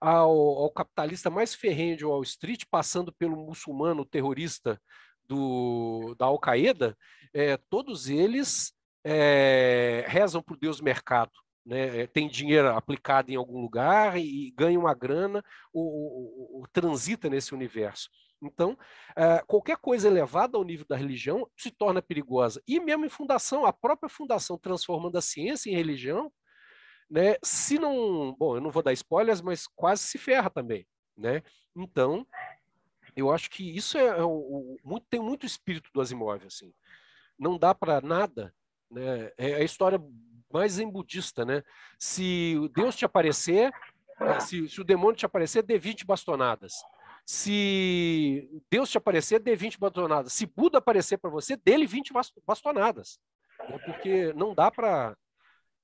ao, 0.00 0.30
ao 0.30 0.70
capitalista 0.70 1.30
mais 1.30 1.54
ferrenho 1.54 1.96
de 1.96 2.04
Wall 2.04 2.22
Street, 2.22 2.64
passando 2.70 3.12
pelo 3.12 3.36
muçulmano 3.36 4.04
terrorista 4.04 4.80
do, 5.26 6.14
da 6.18 6.26
Al-Qaeda, 6.26 6.96
é, 7.32 7.56
todos 7.56 8.08
eles 8.08 8.74
é, 9.04 10.04
rezam 10.08 10.42
o 10.48 10.56
Deus 10.56 10.80
mercado. 10.80 11.32
Né? 11.64 12.02
É, 12.02 12.06
tem 12.06 12.28
dinheiro 12.28 12.68
aplicado 12.68 13.30
em 13.30 13.36
algum 13.36 13.60
lugar 13.60 14.18
e, 14.18 14.48
e 14.48 14.50
ganha 14.50 14.78
uma 14.78 14.94
grana 14.94 15.42
ou, 15.72 15.86
ou, 15.86 16.58
ou, 16.58 16.66
transita 16.72 17.30
nesse 17.30 17.54
universo. 17.54 18.10
Então, 18.42 18.76
é, 19.16 19.42
qualquer 19.46 19.78
coisa 19.78 20.08
elevada 20.08 20.58
ao 20.58 20.64
nível 20.64 20.84
da 20.86 20.96
religião 20.96 21.48
se 21.56 21.70
torna 21.70 22.02
perigosa. 22.02 22.62
E 22.66 22.78
mesmo 22.78 23.06
em 23.06 23.10
fundação, 23.10 23.64
a 23.64 23.72
própria 23.72 24.08
fundação 24.08 24.58
transformando 24.58 25.16
a 25.16 25.22
ciência 25.22 25.70
em 25.70 25.74
religião, 25.74 26.30
né? 27.10 27.36
se 27.42 27.78
não. 27.78 28.34
Bom, 28.38 28.56
eu 28.56 28.60
não 28.60 28.70
vou 28.70 28.82
dar 28.82 28.92
spoilers, 28.92 29.40
mas 29.40 29.66
quase 29.66 30.02
se 30.02 30.18
ferra 30.18 30.50
também. 30.50 30.86
Né? 31.16 31.42
Então, 31.74 32.26
eu 33.16 33.30
acho 33.30 33.48
que 33.48 33.76
isso 33.76 33.96
é, 33.96 34.06
é 34.06 34.22
o, 34.22 34.76
muito, 34.84 35.06
tem 35.08 35.20
muito 35.20 35.46
espírito 35.46 35.88
do 35.94 36.00
Asimov. 36.00 36.44
Assim. 36.44 36.74
Não 37.38 37.56
dá 37.56 37.74
para 37.74 38.00
nada. 38.02 38.54
Né? 38.90 39.30
É 39.36 39.54
a 39.56 39.62
história 39.62 40.00
mais 40.52 40.78
em 40.78 40.90
budista. 40.90 41.44
Né? 41.44 41.62
Se 41.98 42.56
Deus 42.74 42.96
te 42.96 43.04
aparecer, 43.04 43.72
é, 44.20 44.40
se, 44.40 44.68
se 44.68 44.80
o 44.80 44.84
demônio 44.84 45.16
te 45.16 45.26
aparecer, 45.26 45.62
dê 45.62 45.78
20 45.78 46.06
bastonadas. 46.06 46.74
Se 47.26 48.48
Deus 48.70 48.90
te 48.90 48.98
aparecer, 48.98 49.40
dê 49.40 49.56
20 49.56 49.78
bastonadas. 49.78 50.32
Se 50.32 50.46
Buda 50.46 50.78
aparecer 50.78 51.18
para 51.18 51.30
você, 51.30 51.56
dê-lhe 51.56 51.86
20 51.86 52.12
bastonadas. 52.46 53.18
Né? 53.68 53.78
Porque 53.84 54.32
não 54.34 54.54
dá 54.54 54.70
para 54.70 55.16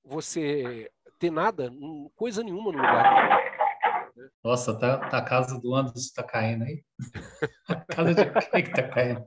você 0.04 0.90
ter 1.18 1.30
nada, 1.30 1.70
coisa 2.14 2.42
nenhuma 2.42 2.72
no 2.72 2.78
lugar. 2.78 3.40
Nossa, 4.44 4.78
tá, 4.78 4.98
tá 5.08 5.18
a 5.18 5.24
casa 5.24 5.58
do 5.60 5.74
Anderson 5.74 6.14
tá 6.14 6.22
caindo 6.22 6.64
aí. 6.64 6.84
a 7.68 7.76
casa 7.76 8.14
de 8.14 8.50
quem 8.50 8.62
que 8.64 8.72
tá 8.72 8.88
caindo? 8.88 9.24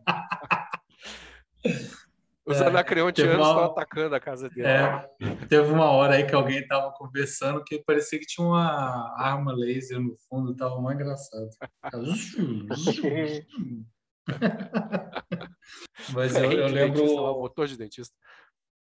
Os 2.46 2.60
é, 2.60 2.68
anacreontianos 2.68 3.48
estão 3.48 3.64
atacando 3.64 4.16
a 4.16 4.20
casa 4.20 4.50
dele. 4.50 4.68
É, 4.68 5.10
teve 5.48 5.72
uma 5.72 5.90
hora 5.92 6.16
aí 6.16 6.26
que 6.26 6.36
alguém 6.36 6.60
estava 6.60 6.92
conversando 6.92 7.64
que 7.64 7.82
parecia 7.84 8.20
que 8.20 8.26
tinha 8.26 8.46
uma 8.46 9.16
arma 9.18 9.54
laser 9.54 10.00
no 10.00 10.18
fundo, 10.28 10.52
estava 10.52 10.82
mais 10.82 10.96
engraçado. 11.00 11.50
Mas 16.14 16.36
eu, 16.36 16.52
eu 16.52 16.68
lembro. 16.68 17.04
o 17.06 17.42
motor 17.42 17.66
de 17.68 17.78
dentista. 17.78 18.14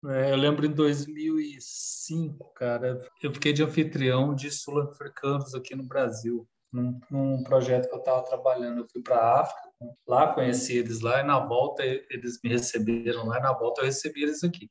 É, 0.07 0.31
eu 0.31 0.35
lembro 0.35 0.65
em 0.65 0.71
2005, 0.71 2.53
cara, 2.53 3.01
eu 3.23 3.33
fiquei 3.33 3.53
de 3.53 3.63
anfitrião 3.63 4.35
de 4.35 4.51
sul-africanos 4.51 5.55
aqui 5.55 5.75
no 5.75 5.83
Brasil, 5.83 6.47
num, 6.75 6.99
num, 7.09 7.43
projeto 7.43 7.87
que 7.87 7.95
eu 7.95 7.99
estava 7.99 8.21
trabalhando. 8.23 8.79
Eu 8.79 8.87
fui 8.91 9.01
para 9.01 9.15
a 9.15 9.41
África, 9.41 9.69
lá 10.07 10.33
conheci 10.33 10.77
eles 10.77 10.99
lá, 10.99 11.21
e 11.21 11.23
na 11.23 11.39
volta 11.39 11.83
eles 11.83 12.39
me 12.43 12.49
receberam 12.49 13.25
lá, 13.25 13.39
e 13.39 13.41
na 13.41 13.53
volta 13.53 13.81
eu 13.81 13.85
recebi 13.85 14.23
eles 14.23 14.43
aqui. 14.43 14.69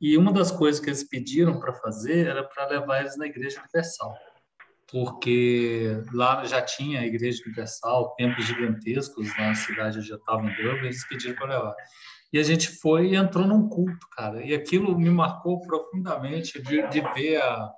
E 0.00 0.16
uma 0.16 0.32
das 0.32 0.52
coisas 0.52 0.80
que 0.80 0.88
eles 0.88 1.02
pediram 1.02 1.58
para 1.58 1.72
fazer 1.72 2.28
era 2.28 2.44
para 2.44 2.68
levar 2.68 3.00
eles 3.00 3.16
na 3.16 3.26
Igreja 3.26 3.58
Universal, 3.58 4.16
porque 4.86 6.00
lá 6.12 6.44
já 6.44 6.62
tinha 6.62 7.00
a 7.00 7.06
Igreja 7.06 7.42
Universal, 7.44 8.14
templos 8.14 8.46
gigantescos 8.46 9.36
na 9.36 9.54
cidade 9.54 9.98
onde 9.98 10.10
eu 10.10 10.16
estava 10.16 10.46
em 10.46 10.54
Durban, 10.54 10.84
eles 10.84 11.06
pediram 11.08 11.34
para 11.34 11.58
levar. 11.58 11.74
E 12.32 12.38
a 12.38 12.42
gente 12.42 12.68
foi 12.68 13.08
e 13.08 13.16
entrou 13.16 13.46
num 13.46 13.68
culto, 13.68 14.06
cara. 14.12 14.44
E 14.44 14.54
aquilo 14.54 14.96
me 14.98 15.10
marcou 15.10 15.60
profundamente 15.62 16.62
de, 16.62 16.86
de 16.88 17.00
ver 17.14 17.40
a, 17.40 17.72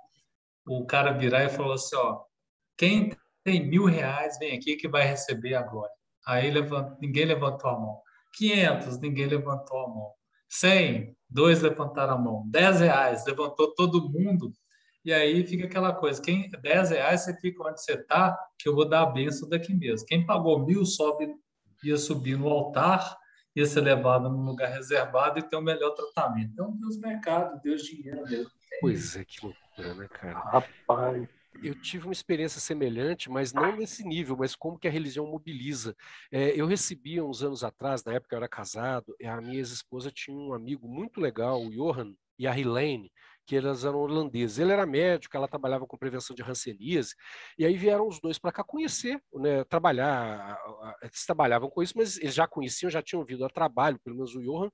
o 0.66 0.84
cara 0.84 1.12
virar 1.12 1.45
e 1.45 1.49
falou 1.49 1.74
assim: 1.74 1.95
ó, 1.95 2.20
quem 2.76 3.12
tem 3.45 3.66
mil 3.66 3.84
reais, 3.84 4.38
vem 4.38 4.57
aqui 4.57 4.76
que 4.76 4.88
vai 4.88 5.07
receber 5.07 5.55
a 5.55 5.62
glória. 5.62 5.95
Aí 6.26 6.51
levant, 6.51 6.97
ninguém 7.01 7.24
levantou 7.24 7.70
a 7.70 7.78
mão. 7.78 8.01
500, 8.34 8.99
ninguém 9.01 9.26
levantou 9.26 9.84
a 9.84 9.88
mão. 9.88 10.11
100, 10.49 11.16
dois 11.28 11.62
levantaram 11.62 12.14
a 12.14 12.18
mão. 12.18 12.45
10 12.49 12.80
reais, 12.80 13.24
levantou 13.24 13.74
todo 13.74 14.09
mundo. 14.11 14.53
E 15.05 15.12
aí 15.12 15.47
fica 15.47 15.64
aquela 15.64 15.93
coisa: 15.93 16.20
quem 16.20 16.51
10 16.51 16.91
reais 16.91 17.22
você 17.22 17.36
fica 17.41 17.66
onde 17.66 17.82
você 17.82 17.93
está, 17.93 18.38
que 18.59 18.68
eu 18.68 18.74
vou 18.74 18.88
dar 18.88 19.03
a 19.03 19.07
benção 19.07 19.49
daqui 19.49 19.72
mesmo. 19.74 20.07
Quem 20.07 20.26
pagou 20.26 20.64
mil 20.64 20.84
sobe, 20.84 21.32
ia 21.82 21.97
subir 21.97 22.36
no 22.36 22.49
altar 22.49 23.16
ia 23.55 23.66
ser 23.66 23.80
levado 23.80 24.28
num 24.28 24.45
lugar 24.45 24.70
reservado 24.70 25.38
e 25.38 25.43
ter 25.43 25.57
o 25.57 25.61
um 25.61 25.62
melhor 25.62 25.91
tratamento. 25.91 26.51
Então, 26.53 26.76
Deus 26.76 26.99
mercado, 26.99 27.61
Deus 27.62 27.82
dinheiro 27.82 28.22
mesmo. 28.22 28.51
Pois 28.80 29.16
é, 29.16 29.24
que 29.24 29.45
loucura, 29.45 29.95
né, 29.95 30.09
cara? 30.09 30.38
Rapaz. 30.38 31.28
Eu 31.63 31.75
tive 31.75 32.07
uma 32.07 32.13
experiência 32.13 32.61
semelhante, 32.61 33.29
mas 33.29 33.53
não 33.53 33.77
nesse 33.77 34.05
nível, 34.05 34.37
mas 34.37 34.55
como 34.55 34.79
que 34.79 34.89
a 34.89 34.91
religião 34.91 35.27
mobiliza. 35.27 35.97
É, 36.31 36.59
eu 36.59 36.67
recebia 36.67 37.25
uns 37.25 37.43
anos 37.43 37.65
atrás, 37.65 38.05
na 38.05 38.15
época 38.15 38.35
eu 38.35 38.39
era 38.39 38.49
casado, 38.49 39.15
a 39.25 39.41
minha 39.41 39.59
ex-esposa 39.59 40.11
tinha 40.11 40.37
um 40.37 40.55
amigo 40.55 40.89
muito 40.89 41.21
legal, 41.21 41.63
o 41.63 41.71
Johan, 41.71 42.15
e 42.39 42.47
a 42.47 42.59
Helene, 42.59 43.13
que 43.51 43.57
elas 43.57 43.85
eram 43.85 43.99
holandeses. 43.99 44.61
Ele 44.61 44.71
era 44.71 44.87
médico, 44.87 45.37
ela 45.37 45.49
trabalhava 45.49 45.85
com 45.85 45.99
prevenção 45.99 46.37
de 46.37 46.41
ranceníase, 46.41 47.17
e 47.59 47.67
aí 47.67 47.77
vieram 47.77 48.07
os 48.07 48.21
dois 48.21 48.39
para 48.39 48.53
cá 48.53 48.63
conhecer, 48.63 49.21
né, 49.35 49.65
trabalhar, 49.65 50.57
eles 51.03 51.27
trabalhavam 51.27 51.69
com 51.69 51.83
isso, 51.83 51.95
mas 51.97 52.17
eles 52.19 52.33
já 52.33 52.47
conheciam, 52.47 52.89
já 52.89 53.03
tinham 53.03 53.25
vindo 53.25 53.45
a 53.45 53.49
trabalho, 53.49 53.99
pelo 54.05 54.15
menos 54.15 54.37
o 54.37 54.41
Johan, 54.41 54.71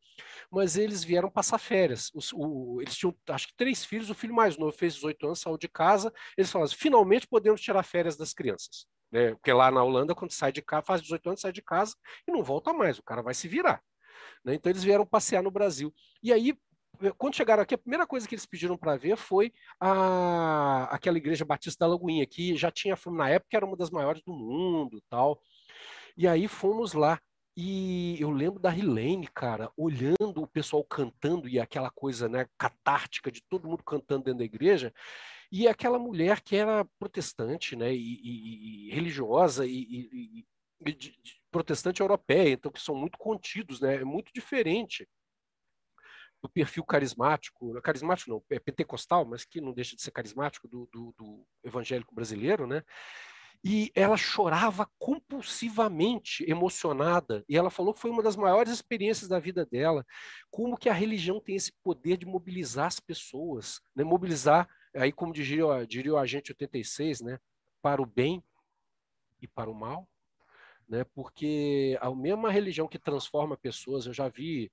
mas 0.50 0.76
eles 0.76 1.02
vieram 1.02 1.30
passar 1.30 1.56
férias. 1.56 2.10
Os, 2.14 2.34
o, 2.34 2.82
eles 2.82 2.94
tinham, 2.94 3.16
acho 3.30 3.48
que 3.48 3.56
três 3.56 3.82
filhos, 3.82 4.10
o 4.10 4.14
filho 4.14 4.34
mais 4.34 4.58
novo 4.58 4.72
fez 4.72 4.92
18 4.96 5.24
anos, 5.24 5.40
saiu 5.40 5.56
de 5.56 5.68
casa, 5.68 6.12
eles 6.36 6.52
falaram 6.52 6.66
assim, 6.66 6.76
finalmente 6.76 7.26
podemos 7.26 7.62
tirar 7.62 7.82
férias 7.82 8.14
das 8.14 8.34
crianças. 8.34 8.86
Né? 9.10 9.30
Porque 9.30 9.54
lá 9.54 9.70
na 9.70 9.82
Holanda, 9.82 10.14
quando 10.14 10.32
sai 10.32 10.52
de 10.52 10.60
casa, 10.60 10.84
faz 10.84 11.00
18 11.00 11.28
anos, 11.30 11.40
sai 11.40 11.52
de 11.52 11.62
casa 11.62 11.94
e 12.28 12.30
não 12.30 12.42
volta 12.42 12.74
mais, 12.74 12.98
o 12.98 13.02
cara 13.02 13.22
vai 13.22 13.32
se 13.32 13.48
virar. 13.48 13.82
Né? 14.44 14.54
Então 14.54 14.70
eles 14.70 14.84
vieram 14.84 15.06
passear 15.06 15.42
no 15.42 15.50
Brasil. 15.50 15.94
E 16.22 16.30
aí 16.30 16.54
quando 17.16 17.34
chegaram 17.34 17.62
aqui, 17.62 17.74
a 17.74 17.78
primeira 17.78 18.06
coisa 18.06 18.26
que 18.26 18.34
eles 18.34 18.46
pediram 18.46 18.76
para 18.76 18.96
ver 18.96 19.16
foi 19.16 19.52
a, 19.80 20.84
aquela 20.90 21.18
igreja 21.18 21.44
batista 21.44 21.84
da 21.84 21.92
Lagoinha, 21.92 22.26
que 22.26 22.56
já 22.56 22.70
tinha, 22.70 22.96
na 23.06 23.30
época, 23.30 23.56
era 23.56 23.66
uma 23.66 23.76
das 23.76 23.90
maiores 23.90 24.22
do 24.22 24.32
mundo 24.32 25.02
tal. 25.08 25.40
E 26.16 26.26
aí 26.26 26.48
fomos 26.48 26.92
lá. 26.92 27.20
E 27.58 28.20
eu 28.20 28.30
lembro 28.30 28.60
da 28.60 28.68
Rilene, 28.68 29.28
cara, 29.28 29.70
olhando 29.78 30.42
o 30.42 30.46
pessoal 30.46 30.84
cantando 30.84 31.48
e 31.48 31.58
aquela 31.58 31.90
coisa 31.90 32.28
né, 32.28 32.46
catártica 32.58 33.32
de 33.32 33.42
todo 33.48 33.66
mundo 33.66 33.82
cantando 33.82 34.24
dentro 34.24 34.40
da 34.40 34.44
igreja, 34.44 34.92
e 35.50 35.66
aquela 35.66 35.98
mulher 35.98 36.42
que 36.42 36.54
era 36.54 36.84
protestante 36.98 37.74
né, 37.74 37.94
e, 37.94 38.20
e, 38.22 38.88
e 38.88 38.94
religiosa 38.94 39.64
e, 39.66 39.70
e 39.72 40.46
de, 40.82 40.94
de, 40.94 41.40
protestante 41.50 42.02
europeia, 42.02 42.50
então 42.50 42.70
que 42.70 42.82
são 42.82 42.94
muito 42.94 43.16
contidos, 43.16 43.80
né, 43.80 43.96
é 43.96 44.04
muito 44.04 44.30
diferente 44.34 45.08
do 46.46 46.48
perfil 46.48 46.84
carismático, 46.84 47.80
carismático 47.82 48.30
não, 48.30 48.42
é 48.50 48.60
pentecostal, 48.60 49.24
mas 49.24 49.44
que 49.44 49.60
não 49.60 49.72
deixa 49.72 49.96
de 49.96 50.02
ser 50.02 50.12
carismático 50.12 50.68
do, 50.68 50.88
do, 50.92 51.12
do 51.18 51.46
evangélico 51.64 52.14
brasileiro, 52.14 52.66
né? 52.66 52.82
E 53.64 53.90
ela 53.96 54.16
chorava 54.16 54.88
compulsivamente, 54.96 56.48
emocionada, 56.48 57.44
e 57.48 57.56
ela 57.56 57.70
falou 57.70 57.92
que 57.92 58.00
foi 58.00 58.10
uma 58.10 58.22
das 58.22 58.36
maiores 58.36 58.72
experiências 58.72 59.28
da 59.28 59.40
vida 59.40 59.66
dela, 59.66 60.06
como 60.50 60.76
que 60.76 60.88
a 60.88 60.92
religião 60.92 61.40
tem 61.40 61.56
esse 61.56 61.72
poder 61.82 62.16
de 62.16 62.26
mobilizar 62.26 62.86
as 62.86 63.00
pessoas, 63.00 63.80
né? 63.94 64.04
mobilizar, 64.04 64.68
aí 64.94 65.10
como 65.10 65.32
diria, 65.32 65.84
diria 65.86 66.12
o 66.12 66.18
agente 66.18 66.52
86, 66.52 67.22
né? 67.22 67.38
para 67.82 68.00
o 68.00 68.06
bem 68.06 68.44
e 69.40 69.48
para 69.48 69.70
o 69.70 69.74
mal, 69.74 70.08
né? 70.88 71.04
porque 71.12 71.98
a 72.00 72.14
mesma 72.14 72.52
religião 72.52 72.86
que 72.86 72.98
transforma 72.98 73.56
pessoas, 73.56 74.06
eu 74.06 74.12
já 74.12 74.28
vi 74.28 74.70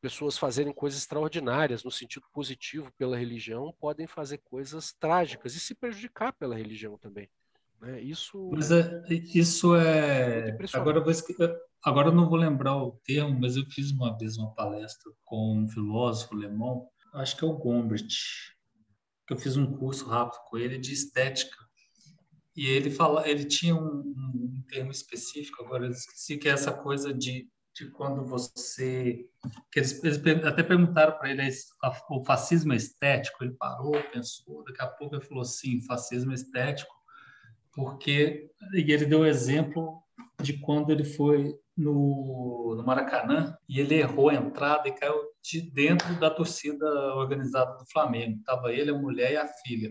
pessoas 0.00 0.38
fazerem 0.38 0.72
coisas 0.72 1.00
extraordinárias 1.00 1.84
no 1.84 1.90
sentido 1.90 2.26
positivo 2.32 2.92
pela 2.96 3.16
religião 3.16 3.74
podem 3.80 4.06
fazer 4.06 4.38
coisas 4.38 4.92
trágicas 4.92 5.54
e 5.54 5.60
se 5.60 5.74
prejudicar 5.74 6.32
pela 6.32 6.56
religião 6.56 6.96
também. 6.98 7.28
Né? 7.80 8.00
Isso, 8.00 8.50
mas 8.52 8.70
é, 8.70 9.02
isso 9.08 9.74
é. 9.76 10.56
Agora 10.74 10.98
eu, 10.98 11.04
vou, 11.04 11.12
agora 11.84 12.08
eu 12.08 12.14
não 12.14 12.28
vou 12.28 12.38
lembrar 12.38 12.76
o 12.76 13.00
termo, 13.04 13.38
mas 13.40 13.56
eu 13.56 13.64
fiz 13.66 13.90
uma 13.90 14.16
vez 14.16 14.36
uma 14.36 14.52
palestra 14.54 15.12
com 15.24 15.58
um 15.58 15.68
filósofo 15.68 16.34
alemão, 16.34 16.88
acho 17.14 17.36
que 17.36 17.44
é 17.44 17.48
o 17.48 17.56
Gombrich, 17.56 18.54
que 19.26 19.32
eu 19.32 19.36
fiz 19.36 19.56
um 19.56 19.76
curso 19.76 20.06
rápido 20.06 20.40
com 20.48 20.58
ele 20.58 20.78
de 20.78 20.92
estética. 20.92 21.56
E 22.56 22.66
ele 22.66 22.90
fala, 22.90 23.28
ele 23.28 23.44
tinha 23.44 23.76
um, 23.76 24.00
um 24.00 24.64
termo 24.68 24.90
específico, 24.90 25.62
agora 25.62 25.86
eu 25.86 25.92
esqueci, 25.92 26.36
que 26.36 26.48
é 26.48 26.52
essa 26.52 26.72
coisa 26.72 27.14
de 27.14 27.48
de 27.78 27.90
quando 27.90 28.24
você. 28.24 29.24
Que 29.70 29.78
eles, 29.80 30.02
eles 30.02 30.44
até 30.44 30.62
perguntaram 30.62 31.16
para 31.16 31.30
ele 31.30 31.42
o 32.10 32.24
fascismo 32.24 32.72
é 32.72 32.76
estético. 32.76 33.44
Ele 33.44 33.54
parou, 33.54 33.92
pensou, 34.12 34.64
daqui 34.64 34.82
a 34.82 34.86
pouco 34.86 35.14
ele 35.14 35.24
falou: 35.24 35.44
sim, 35.44 35.80
fascismo 35.82 36.32
é 36.32 36.34
estético, 36.34 36.92
porque. 37.72 38.50
E 38.74 38.92
ele 38.92 39.06
deu 39.06 39.20
o 39.20 39.26
exemplo 39.26 40.02
de 40.42 40.58
quando 40.58 40.90
ele 40.90 41.04
foi 41.04 41.54
no, 41.76 42.74
no 42.76 42.84
Maracanã 42.84 43.56
e 43.68 43.78
ele 43.80 43.94
errou 43.94 44.30
a 44.30 44.34
entrada 44.34 44.88
e 44.88 44.92
caiu 44.92 45.14
de 45.42 45.60
dentro 45.60 46.12
da 46.18 46.28
torcida 46.28 46.86
organizada 47.14 47.76
do 47.76 47.86
Flamengo. 47.90 48.38
Estava 48.38 48.72
ele, 48.72 48.90
a 48.90 48.98
mulher 48.98 49.32
e 49.32 49.36
a 49.36 49.46
filha. 49.46 49.90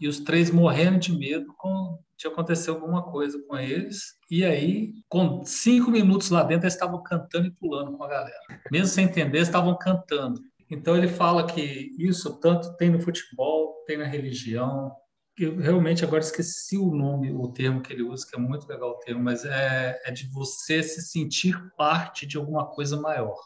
e 0.00 0.08
os 0.08 0.20
três 0.20 0.50
morrendo 0.50 0.98
de 0.98 1.12
medo 1.12 1.52
com 1.58 1.98
de 2.20 2.26
acontecer 2.28 2.68
alguma 2.68 3.02
coisa 3.02 3.42
com 3.48 3.56
eles. 3.58 4.18
E 4.30 4.44
aí, 4.44 4.92
com 5.08 5.42
cinco 5.44 5.90
minutos 5.90 6.28
lá 6.28 6.42
dentro, 6.42 6.64
eles 6.64 6.74
estavam 6.74 7.02
cantando 7.02 7.46
e 7.46 7.50
pulando 7.50 7.96
com 7.96 8.04
a 8.04 8.08
galera. 8.08 8.36
Mesmo 8.70 8.88
sem 8.88 9.06
entender, 9.06 9.38
estavam 9.40 9.76
cantando. 9.78 10.40
Então 10.70 10.96
ele 10.96 11.08
fala 11.08 11.46
que 11.46 11.90
isso 11.98 12.38
tanto 12.38 12.76
tem 12.76 12.90
no 12.90 13.00
futebol, 13.00 13.82
tem 13.86 13.96
na 13.96 14.04
religião. 14.04 14.94
Eu 15.36 15.56
realmente 15.56 16.04
agora 16.04 16.22
esqueci 16.22 16.76
o 16.76 16.94
nome, 16.94 17.32
o 17.32 17.48
termo 17.48 17.80
que 17.80 17.92
ele 17.92 18.02
usa, 18.02 18.26
que 18.28 18.36
é 18.36 18.38
muito 18.38 18.68
legal 18.68 18.90
o 18.90 18.98
termo, 18.98 19.22
mas 19.22 19.44
é, 19.46 19.98
é 20.04 20.10
de 20.10 20.30
você 20.30 20.82
se 20.82 21.00
sentir 21.00 21.58
parte 21.76 22.26
de 22.26 22.36
alguma 22.36 22.66
coisa 22.66 23.00
maior. 23.00 23.36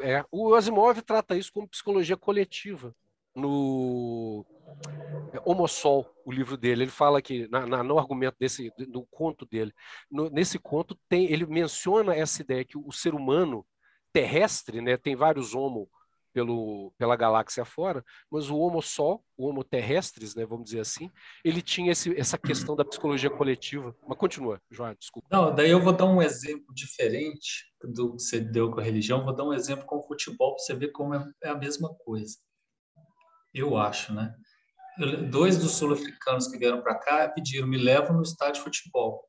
É, 0.00 0.24
o 0.32 0.54
Asimov 0.54 1.00
trata 1.02 1.36
isso 1.36 1.52
como 1.52 1.68
psicologia 1.68 2.16
coletiva. 2.16 2.92
No 3.36 4.44
Homossol, 5.44 6.06
o 6.24 6.32
livro 6.32 6.56
dele, 6.56 6.84
ele 6.84 6.90
fala 6.90 7.22
que, 7.22 7.48
na, 7.48 7.66
na, 7.66 7.82
no 7.82 7.98
argumento 7.98 8.36
desse, 8.38 8.72
do 8.88 9.06
conto 9.10 9.46
dele, 9.46 9.72
no, 10.10 10.28
nesse 10.28 10.58
conto 10.58 10.98
tem, 11.08 11.30
ele 11.30 11.46
menciona 11.46 12.14
essa 12.14 12.42
ideia 12.42 12.64
que 12.64 12.76
o 12.76 12.90
ser 12.92 13.14
humano 13.14 13.64
terrestre, 14.12 14.80
né, 14.80 14.96
tem 14.96 15.14
vários 15.14 15.54
homo 15.54 15.88
pelo, 16.32 16.92
pela 16.96 17.16
galáxia 17.16 17.64
fora, 17.64 18.04
mas 18.30 18.50
o 18.50 18.58
Homo 18.58 18.80
Sol, 18.80 19.24
o 19.36 19.48
Homo 19.48 19.64
terrestres, 19.64 20.34
né, 20.34 20.44
vamos 20.46 20.66
dizer 20.66 20.80
assim, 20.80 21.10
ele 21.44 21.60
tinha 21.60 21.92
esse, 21.92 22.16
essa 22.18 22.38
questão 22.38 22.76
da 22.76 22.84
psicologia 22.84 23.30
coletiva. 23.30 23.94
Mas 24.06 24.18
continua, 24.18 24.60
João, 24.70 24.94
desculpa. 24.94 25.28
Não, 25.30 25.54
daí 25.54 25.70
eu 25.70 25.80
vou 25.80 25.92
dar 25.92 26.06
um 26.06 26.22
exemplo 26.22 26.72
diferente 26.74 27.66
do 27.82 28.16
que 28.16 28.22
você 28.22 28.40
deu 28.40 28.70
com 28.70 28.80
a 28.80 28.82
religião, 28.82 29.24
vou 29.24 29.34
dar 29.34 29.44
um 29.44 29.52
exemplo 29.52 29.84
com 29.86 29.98
o 29.98 30.06
futebol 30.06 30.54
para 30.54 30.64
você 30.64 30.74
ver 30.74 30.92
como 30.92 31.14
é, 31.14 31.24
é 31.42 31.48
a 31.48 31.56
mesma 31.56 31.92
coisa. 32.04 32.36
Eu 33.52 33.76
acho, 33.76 34.14
né? 34.14 34.32
Dois 35.30 35.56
dos 35.56 35.72
sul-africanos 35.72 36.48
que 36.48 36.58
vieram 36.58 36.82
para 36.82 36.94
cá 36.94 37.28
pediram, 37.28 37.66
me 37.66 37.78
levam 37.78 38.16
no 38.16 38.22
estádio 38.22 38.54
de 38.54 38.60
futebol. 38.60 39.24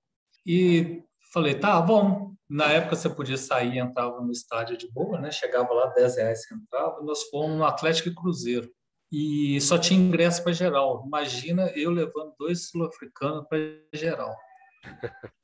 E 0.46 1.04
falei, 1.34 1.56
tá 1.56 1.80
bom. 1.82 2.34
Na 2.50 2.66
época 2.66 2.96
você 2.96 3.10
podia 3.10 3.38
sair, 3.38 3.78
entrava 3.78 4.20
no 4.20 4.32
estádio 4.32 4.76
de 4.76 4.92
boa, 4.92 5.20
né? 5.20 5.32
Chegava 5.32 5.74
lá, 5.74 5.88
10 5.88 6.18
reais 6.18 6.44
você 6.44 6.54
entrava. 6.54 7.02
Nós 7.02 7.24
fomos 7.30 7.58
no 7.58 7.64
Atlético 7.64 8.10
e 8.10 8.16
Cruzeiro. 8.16 8.70
E 9.12 9.60
só 9.62 9.78
tinha 9.78 10.00
ingresso 10.00 10.44
para 10.44 10.54
geral. 10.54 11.04
Imagina 11.06 11.68
eu 11.76 11.92
levando 11.92 12.34
dois 12.38 12.70
sul-africanos 12.70 13.46
para 13.48 13.60
geral. 13.94 14.36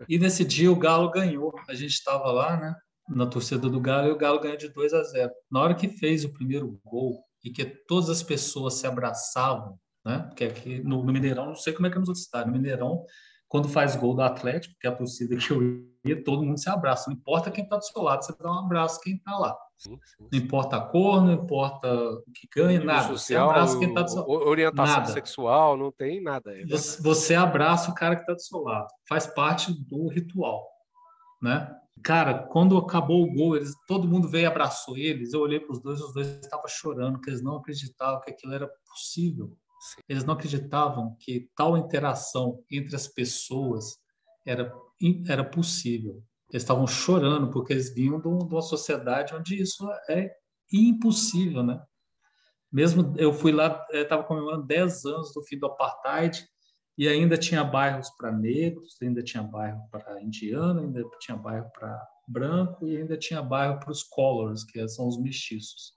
E 0.08 0.18
nesse 0.18 0.44
dia 0.44 0.72
o 0.72 0.76
Galo 0.76 1.10
ganhou. 1.12 1.54
A 1.70 1.74
gente 1.74 1.94
estava 1.94 2.32
lá, 2.32 2.58
né? 2.58 2.76
Na 3.10 3.26
torcida 3.26 3.70
do 3.70 3.80
Galo, 3.80 4.10
e 4.10 4.12
o 4.12 4.18
Galo 4.18 4.40
ganhou 4.40 4.58
de 4.58 4.68
2 4.68 4.94
a 4.94 5.04
0. 5.04 5.32
Na 5.50 5.62
hora 5.62 5.76
que 5.76 5.88
fez 5.88 6.26
o 6.26 6.34
primeiro 6.34 6.80
gol 6.84 7.24
e 7.44 7.50
que 7.50 7.66
todas 7.66 8.10
as 8.10 8.22
pessoas 8.22 8.74
se 8.74 8.86
abraçavam, 8.86 9.80
né? 10.08 10.20
Porque 10.20 10.46
aqui 10.46 10.82
no, 10.82 11.04
no 11.04 11.12
Mineirão, 11.12 11.48
não 11.48 11.56
sei 11.56 11.74
como 11.74 11.86
é 11.86 11.90
que 11.90 11.98
é 11.98 12.00
nos 12.00 12.08
outros 12.08 12.24
estádios. 12.24 12.54
No 12.54 12.58
Mineirão, 12.58 13.04
quando 13.50 13.68
faz 13.68 13.98
gol 13.98 14.16
do 14.16 14.22
Atlético, 14.22 14.74
que 14.80 14.88
é 14.88 14.90
a 14.90 14.96
torcida 14.96 15.36
que 15.36 15.52
eu 15.52 15.84
ia, 16.06 16.24
todo 16.24 16.44
mundo 16.44 16.58
se 16.58 16.70
abraça. 16.70 17.10
Não 17.10 17.18
importa 17.18 17.52
quem 17.52 17.66
está 17.66 17.76
do 17.76 17.84
seu 17.84 18.02
lado, 18.02 18.24
você 18.24 18.34
dá 18.42 18.50
um 18.50 18.60
abraço 18.60 19.02
quem 19.02 19.16
está 19.16 19.38
lá. 19.38 19.56
Não 19.86 20.40
importa 20.40 20.78
a 20.78 20.82
cor, 20.82 21.22
não 21.24 21.34
importa 21.34 21.94
o 21.94 22.32
que 22.34 22.48
ganha, 22.56 22.84
nada. 22.84 23.10
Social, 23.10 23.18
você 23.18 23.54
abraça 23.54 23.80
quem 23.80 23.90
está 23.90 24.02
do 24.02 24.10
seu 24.10 24.22
lado. 24.22 24.48
Orientação 24.48 24.96
nada. 24.96 25.12
sexual, 25.12 25.78
não 25.78 25.92
tem 25.92 26.24
nada. 26.24 26.58
É 26.58 26.66
você, 26.66 27.02
você, 27.02 27.36
abraça 27.36 27.92
o 27.92 27.94
cara 27.94 28.16
que 28.16 28.22
está 28.22 28.34
do 28.34 28.42
seu 28.42 28.60
lado. 28.60 28.88
Faz 29.08 29.28
parte 29.28 29.74
do 29.74 30.08
ritual, 30.08 30.66
né? 31.42 31.70
Cara, 32.02 32.34
quando 32.34 32.78
acabou 32.78 33.24
o 33.24 33.34
gol, 33.34 33.56
eles, 33.58 33.74
todo 33.88 34.08
mundo 34.08 34.30
veio 34.30 34.44
e 34.44 34.46
abraçou 34.46 34.98
eles. 34.98 35.34
Eu 35.34 35.42
olhei 35.42 35.60
para 35.60 35.74
os 35.74 35.82
dois, 35.82 36.00
os 36.00 36.14
dois 36.14 36.28
estavam 36.28 36.68
chorando, 36.68 37.14
porque 37.14 37.30
eles 37.30 37.44
não 37.44 37.58
acreditavam 37.58 38.22
que 38.22 38.32
aquilo 38.32 38.54
era 38.54 38.70
possível. 38.90 39.56
Eles 40.08 40.24
não 40.24 40.34
acreditavam 40.34 41.16
que 41.20 41.50
tal 41.56 41.78
interação 41.78 42.64
entre 42.72 42.96
as 42.96 43.08
pessoas 43.08 43.98
era, 44.46 44.74
era 45.28 45.44
possível. 45.44 46.24
Eles 46.50 46.64
estavam 46.64 46.88
chorando 46.88 47.52
porque 47.52 47.74
eles 47.74 47.94
vinham 47.94 48.20
de 48.20 48.28
uma 48.28 48.62
sociedade 48.62 49.36
onde 49.36 49.62
isso 49.62 49.88
é 50.10 50.32
impossível, 50.72 51.64
né? 51.64 51.82
Mesmo 52.72 53.14
eu 53.18 53.32
fui 53.34 53.52
lá, 53.52 53.86
estava 53.92 54.24
comemorando 54.24 54.66
10 54.66 55.06
anos 55.06 55.34
do 55.34 55.42
fim 55.44 55.58
do 55.58 55.68
apartheid 55.68 56.48
e 56.98 57.08
ainda 57.08 57.38
tinha 57.38 57.64
bairros 57.64 58.10
para 58.18 58.32
negros, 58.32 58.98
ainda 59.02 59.24
tinha 59.24 59.44
bairro 59.44 59.88
para 59.90 60.22
indiano, 60.22 60.82
ainda 60.82 61.04
tinha 61.20 61.38
bairro 61.38 61.70
para 61.72 62.08
branco 62.28 62.88
e 62.88 62.98
ainda 62.98 63.18
tinha 63.18 63.42
bairro 63.42 63.80
para 63.80 63.92
os 63.92 64.04
colors, 64.04 64.64
que 64.64 64.86
são 64.90 65.08
os 65.08 65.18
mestiços. 65.20 65.97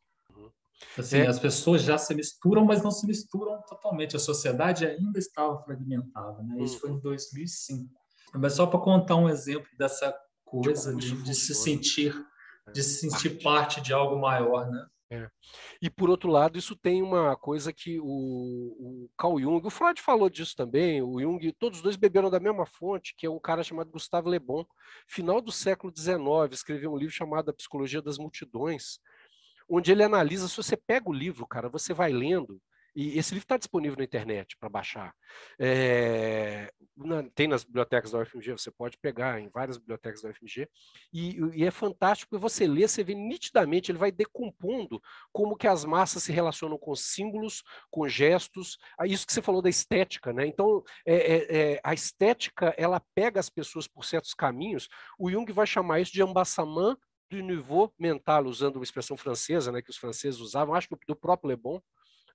Assim, 0.99 1.19
é. 1.19 1.27
As 1.27 1.39
pessoas 1.39 1.83
já 1.83 1.97
se 1.99 2.15
misturam, 2.15 2.65
mas 2.65 2.83
não 2.83 2.91
se 2.91 3.07
misturam 3.07 3.61
totalmente. 3.69 4.17
A 4.17 4.19
sociedade 4.19 4.87
ainda 4.87 5.19
estava 5.19 5.63
fragmentada. 5.63 6.43
Né? 6.43 6.63
Isso 6.63 6.79
foi 6.81 6.91
em 6.91 7.01
2005. 7.01 7.83
Uhum. 8.35 8.41
Mas 8.41 8.55
só 8.55 8.67
para 8.67 8.81
contar 8.81 9.17
um 9.17 9.29
exemplo 9.29 9.69
dessa 9.79 10.15
coisa 10.45 10.95
de, 10.95 11.23
de, 11.23 11.35
se 11.35 11.55
sentir, 11.55 12.15
é. 12.67 12.73
de 12.73 12.83
se 12.83 13.09
sentir 13.09 13.43
parte 13.43 13.81
de 13.81 13.93
algo 13.93 14.21
maior, 14.21 14.69
né? 14.69 14.87
É. 15.13 15.29
E 15.83 15.91
por 15.91 16.09
outro 16.09 16.31
lado, 16.31 16.57
isso 16.57 16.77
tem 16.77 17.03
uma 17.03 17.35
coisa 17.35 17.73
que 17.73 17.99
o, 17.99 18.05
o 18.05 19.11
Carl 19.19 19.41
Jung, 19.41 19.67
o 19.67 19.71
Freud 19.71 20.01
falou 20.01 20.31
disso 20.31 20.55
também, 20.55 21.03
o 21.03 21.21
Jung, 21.21 21.53
todos 21.59 21.79
os 21.79 21.83
dois 21.83 21.97
beberam 21.97 22.31
da 22.31 22.39
mesma 22.39 22.65
fonte, 22.65 23.13
que 23.17 23.27
é 23.27 23.31
um 23.31 23.41
cara 23.41 23.65
chamado 23.65 23.91
Gustavo 23.91 24.31
Le 24.31 24.39
Bon, 24.39 24.65
final 25.09 25.41
do 25.41 25.51
século 25.51 25.93
XIX, 25.97 26.21
escreveu 26.53 26.93
um 26.93 26.97
livro 26.97 27.13
chamado 27.13 27.51
A 27.51 27.53
Psicologia 27.53 28.01
das 28.01 28.19
Multidões, 28.19 29.01
onde 29.71 29.93
ele 29.93 30.03
analisa, 30.03 30.49
se 30.49 30.57
você 30.57 30.77
pega 30.77 31.09
o 31.09 31.13
livro, 31.13 31.47
cara, 31.47 31.69
você 31.69 31.95
vai 31.95 32.13
lendo, 32.13 32.61
e 32.95 33.17
esse 33.19 33.33
livro 33.33 33.45
está 33.45 33.57
disponível 33.57 33.97
na 33.97 34.05
internet 34.05 34.57
para 34.59 34.69
baixar. 34.69 35.15
É, 35.59 36.73
na, 36.97 37.23
tem 37.35 37.47
nas 37.47 37.63
bibliotecas 37.63 38.11
da 38.11 38.19
UFMG, 38.19 38.53
você 38.53 38.71
pode 38.71 38.99
pegar 38.99 39.41
em 39.41 39.49
várias 39.49 39.79
bibliotecas 39.79 40.23
da 40.23 40.31
UFMG, 40.31 40.69
e, 41.13 41.39
e, 41.55 41.65
é 41.65 41.71
fantástico, 41.71 42.31
porque 42.31 42.43
você 42.43 42.67
lê, 42.67 42.87
você 42.87 43.05
vê 43.05 43.15
nitidamente, 43.15 43.93
ele 43.93 43.99
vai 43.99 44.11
decompondo 44.11 45.01
como 45.33 45.57
que 45.57 45.69
as 45.69 45.85
massas 45.85 46.25
se 46.25 46.33
relacionam 46.33 46.77
com 46.77 46.95
símbolos, 46.97 47.63
com 47.91 48.09
gestos, 48.09 48.77
isso 49.07 49.27
que 49.27 49.33
você 49.33 49.43
falou 49.43 49.63
da 49.63 49.71
estética, 49.71 50.33
né? 50.33 50.47
Então, 50.47 50.83
é, 51.07 51.15
é, 51.15 51.57
é, 51.75 51.81
a 51.85 51.95
estética, 51.95 52.75
ela 52.77 53.01
pega 53.15 53.39
as 53.39 53.49
pessoas 53.49 53.87
por 53.87 54.05
certos 54.05 54.35
caminhos, 54.35 54.89
o 55.19 55.31
Jung 55.31 55.51
vai 55.53 55.67
chamar 55.67 56.01
isso 56.01 56.13
de 56.13 56.23
ambassamã 56.23 56.97
do 57.31 57.41
niveau 57.41 57.93
mental, 57.99 58.45
usando 58.47 58.77
uma 58.77 58.85
expressão 58.85 59.17
francesa, 59.17 59.71
né, 59.71 59.81
que 59.81 59.91
os 59.91 59.97
franceses 59.97 60.41
usavam, 60.41 60.75
acho 60.75 60.89
que 60.89 60.97
do 61.07 61.15
próprio 61.15 61.51
Le 61.51 61.57
Bon, 61.57 61.81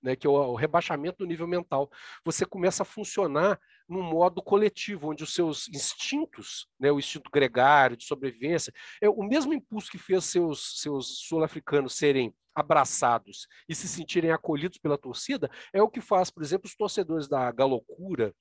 né, 0.02 0.16
que 0.16 0.26
é 0.26 0.30
o, 0.30 0.54
rebaixamento 0.54 1.18
do 1.18 1.26
nível 1.26 1.46
mental. 1.46 1.90
Você 2.24 2.46
começa 2.46 2.82
a 2.82 2.86
funcionar 2.86 3.60
num 3.88 4.02
modo 4.02 4.42
coletivo, 4.42 5.10
onde 5.10 5.22
os 5.22 5.34
seus 5.34 5.68
instintos, 5.68 6.66
né, 6.78 6.90
o 6.90 6.98
instinto 6.98 7.30
gregário 7.30 7.96
de 7.96 8.04
sobrevivência, 8.04 8.72
é 9.00 9.08
o 9.08 9.22
mesmo 9.22 9.52
impulso 9.52 9.90
que 9.90 9.98
fez 9.98 10.24
seus, 10.24 10.80
seus 10.80 11.18
sul-africanos 11.26 11.94
serem 11.94 12.34
abraçados 12.54 13.46
e 13.68 13.74
se 13.74 13.86
sentirem 13.86 14.30
acolhidos 14.30 14.78
pela 14.78 14.96
torcida, 14.96 15.50
é 15.74 15.82
o 15.82 15.90
que 15.90 16.00
faz, 16.00 16.30
por 16.30 16.42
exemplo, 16.42 16.66
os 16.66 16.74
torcedores 16.74 17.28
da 17.28 17.52
Galocura, 17.52 18.34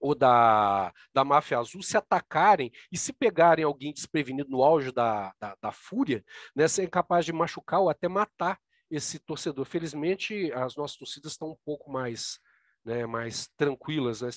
ou 0.00 0.14
da, 0.14 0.92
da 1.12 1.24
máfia 1.24 1.58
azul 1.58 1.82
se 1.82 1.96
atacarem 1.96 2.70
e 2.92 2.98
se 2.98 3.12
pegarem 3.12 3.64
alguém 3.64 3.92
desprevenido 3.92 4.50
no 4.50 4.62
auge 4.62 4.92
da, 4.92 5.32
da, 5.40 5.56
da 5.60 5.72
fúria, 5.72 6.24
né, 6.54 6.68
serem 6.68 6.90
capazes 6.90 7.26
de 7.26 7.32
machucar 7.32 7.80
ou 7.80 7.88
até 7.88 8.08
matar 8.08 8.58
esse 8.90 9.18
torcedor. 9.18 9.64
Felizmente, 9.64 10.52
as 10.52 10.76
nossas 10.76 10.96
torcidas 10.96 11.32
estão 11.32 11.50
um 11.50 11.56
pouco 11.64 11.90
mais, 11.90 12.38
né, 12.84 13.06
mais 13.06 13.48
tranquilas. 13.56 14.20
Né? 14.22 14.30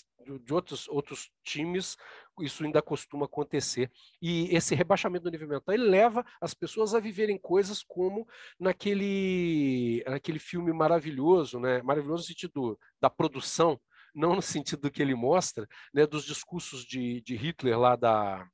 De 0.44 0.54
outros, 0.54 0.88
outros 0.88 1.30
times, 1.44 1.96
isso 2.42 2.64
ainda 2.64 2.82
costuma 2.82 3.26
acontecer. 3.26 3.92
E 4.22 4.54
esse 4.56 4.74
rebaixamento 4.74 5.26
do 5.26 5.32
nível 5.32 5.48
mental 5.48 5.76
leva 5.76 6.26
as 6.42 6.54
pessoas 6.54 6.96
a 6.96 7.00
viverem 7.00 7.38
coisas 7.38 7.84
como 7.84 8.28
naquele, 8.60 10.04
naquele 10.08 10.40
filme 10.40 10.74
maravilhoso, 10.74 11.60
né? 11.60 11.82
maravilhoso 11.82 12.24
no 12.24 12.28
sentido 12.28 12.80
da 13.00 13.10
produção, 13.10 13.80
não 14.14 14.36
no 14.36 14.42
sentido 14.42 14.82
do 14.82 14.92
que 14.92 15.02
ele 15.02 15.16
mostra, 15.16 15.68
né, 15.94 16.06
dos 16.06 16.26
discursos 16.26 16.84
de, 16.86 17.22
de 17.22 17.36
Hitler 17.36 17.78
lá 17.80 17.96
da 17.96 18.48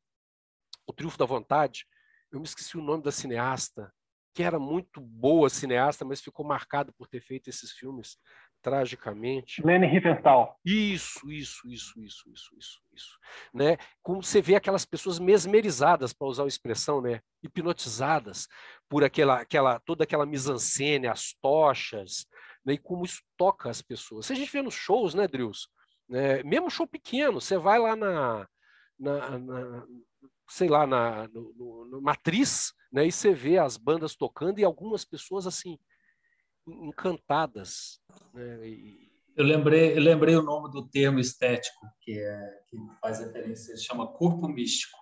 O 0.87 0.93
Triunfo 0.93 1.17
da 1.17 1.25
Vontade. 1.25 1.85
Eu 2.31 2.39
me 2.39 2.45
esqueci 2.45 2.77
o 2.77 2.81
nome 2.81 3.03
da 3.03 3.11
cineasta, 3.11 3.93
que 4.33 4.43
era 4.43 4.59
muito 4.59 4.99
boa 4.99 5.49
cineasta, 5.49 6.03
mas 6.03 6.21
ficou 6.21 6.45
marcada 6.45 6.91
por 6.97 7.07
ter 7.07 7.21
feito 7.21 7.49
esses 7.49 7.71
filmes 7.71 8.17
tragicamente. 8.65 9.61
Leni 9.63 9.85
Riefenstahl. 9.85 10.59
Isso, 10.65 11.31
isso, 11.31 11.67
isso, 11.69 12.01
isso, 12.01 12.29
isso, 12.31 12.55
isso, 12.57 12.81
isso. 12.91 13.19
Né? 13.53 13.77
Como 14.01 14.23
você 14.23 14.41
vê 14.41 14.55
aquelas 14.55 14.83
pessoas 14.83 15.19
mesmerizadas, 15.19 16.13
para 16.13 16.27
usar 16.27 16.45
a 16.45 16.47
expressão, 16.47 16.99
né? 16.99 17.21
hipnotizadas 17.43 18.47
por 18.89 19.03
aquela, 19.03 19.41
aquela, 19.41 19.79
toda 19.81 20.03
aquela 20.03 20.25
mise-en-scène, 20.25 21.07
as 21.07 21.35
tochas, 21.39 22.25
né, 22.65 22.73
e 22.73 22.77
como 22.77 23.05
isso 23.05 23.21
toca 23.37 23.69
as 23.69 23.81
pessoas. 23.81 24.25
Se 24.25 24.33
a 24.33 24.35
gente 24.35 24.51
vê 24.51 24.61
nos 24.61 24.73
shows, 24.73 25.13
né, 25.13 25.27
Drills? 25.27 25.67
Né, 26.09 26.43
mesmo 26.43 26.69
show 26.69 26.87
pequeno, 26.87 27.39
você 27.39 27.57
vai 27.57 27.79
lá 27.79 27.95
na, 27.95 28.47
na, 28.97 29.39
na 29.39 29.87
sei 30.49 30.69
lá, 30.69 30.85
na 30.85 31.27
no, 31.27 31.53
no, 31.53 31.85
no, 31.85 32.01
Matriz, 32.01 32.73
né, 32.91 33.05
e 33.05 33.11
você 33.11 33.33
vê 33.33 33.57
as 33.57 33.77
bandas 33.77 34.15
tocando 34.15 34.59
e 34.59 34.63
algumas 34.63 35.05
pessoas 35.05 35.47
assim 35.47 35.77
encantadas, 36.67 37.99
né, 38.33 38.67
e, 38.67 39.11
Eu 39.35 39.45
lembrei, 39.45 39.95
eu 39.95 40.01
lembrei 40.01 40.35
o 40.35 40.41
nome 40.41 40.71
do 40.71 40.87
termo 40.87 41.19
estético, 41.19 41.85
que, 42.01 42.19
é, 42.19 42.63
que 42.67 42.77
faz 43.01 43.19
referência, 43.19 43.75
chama 43.77 44.11
corpo 44.13 44.47
místico. 44.47 44.97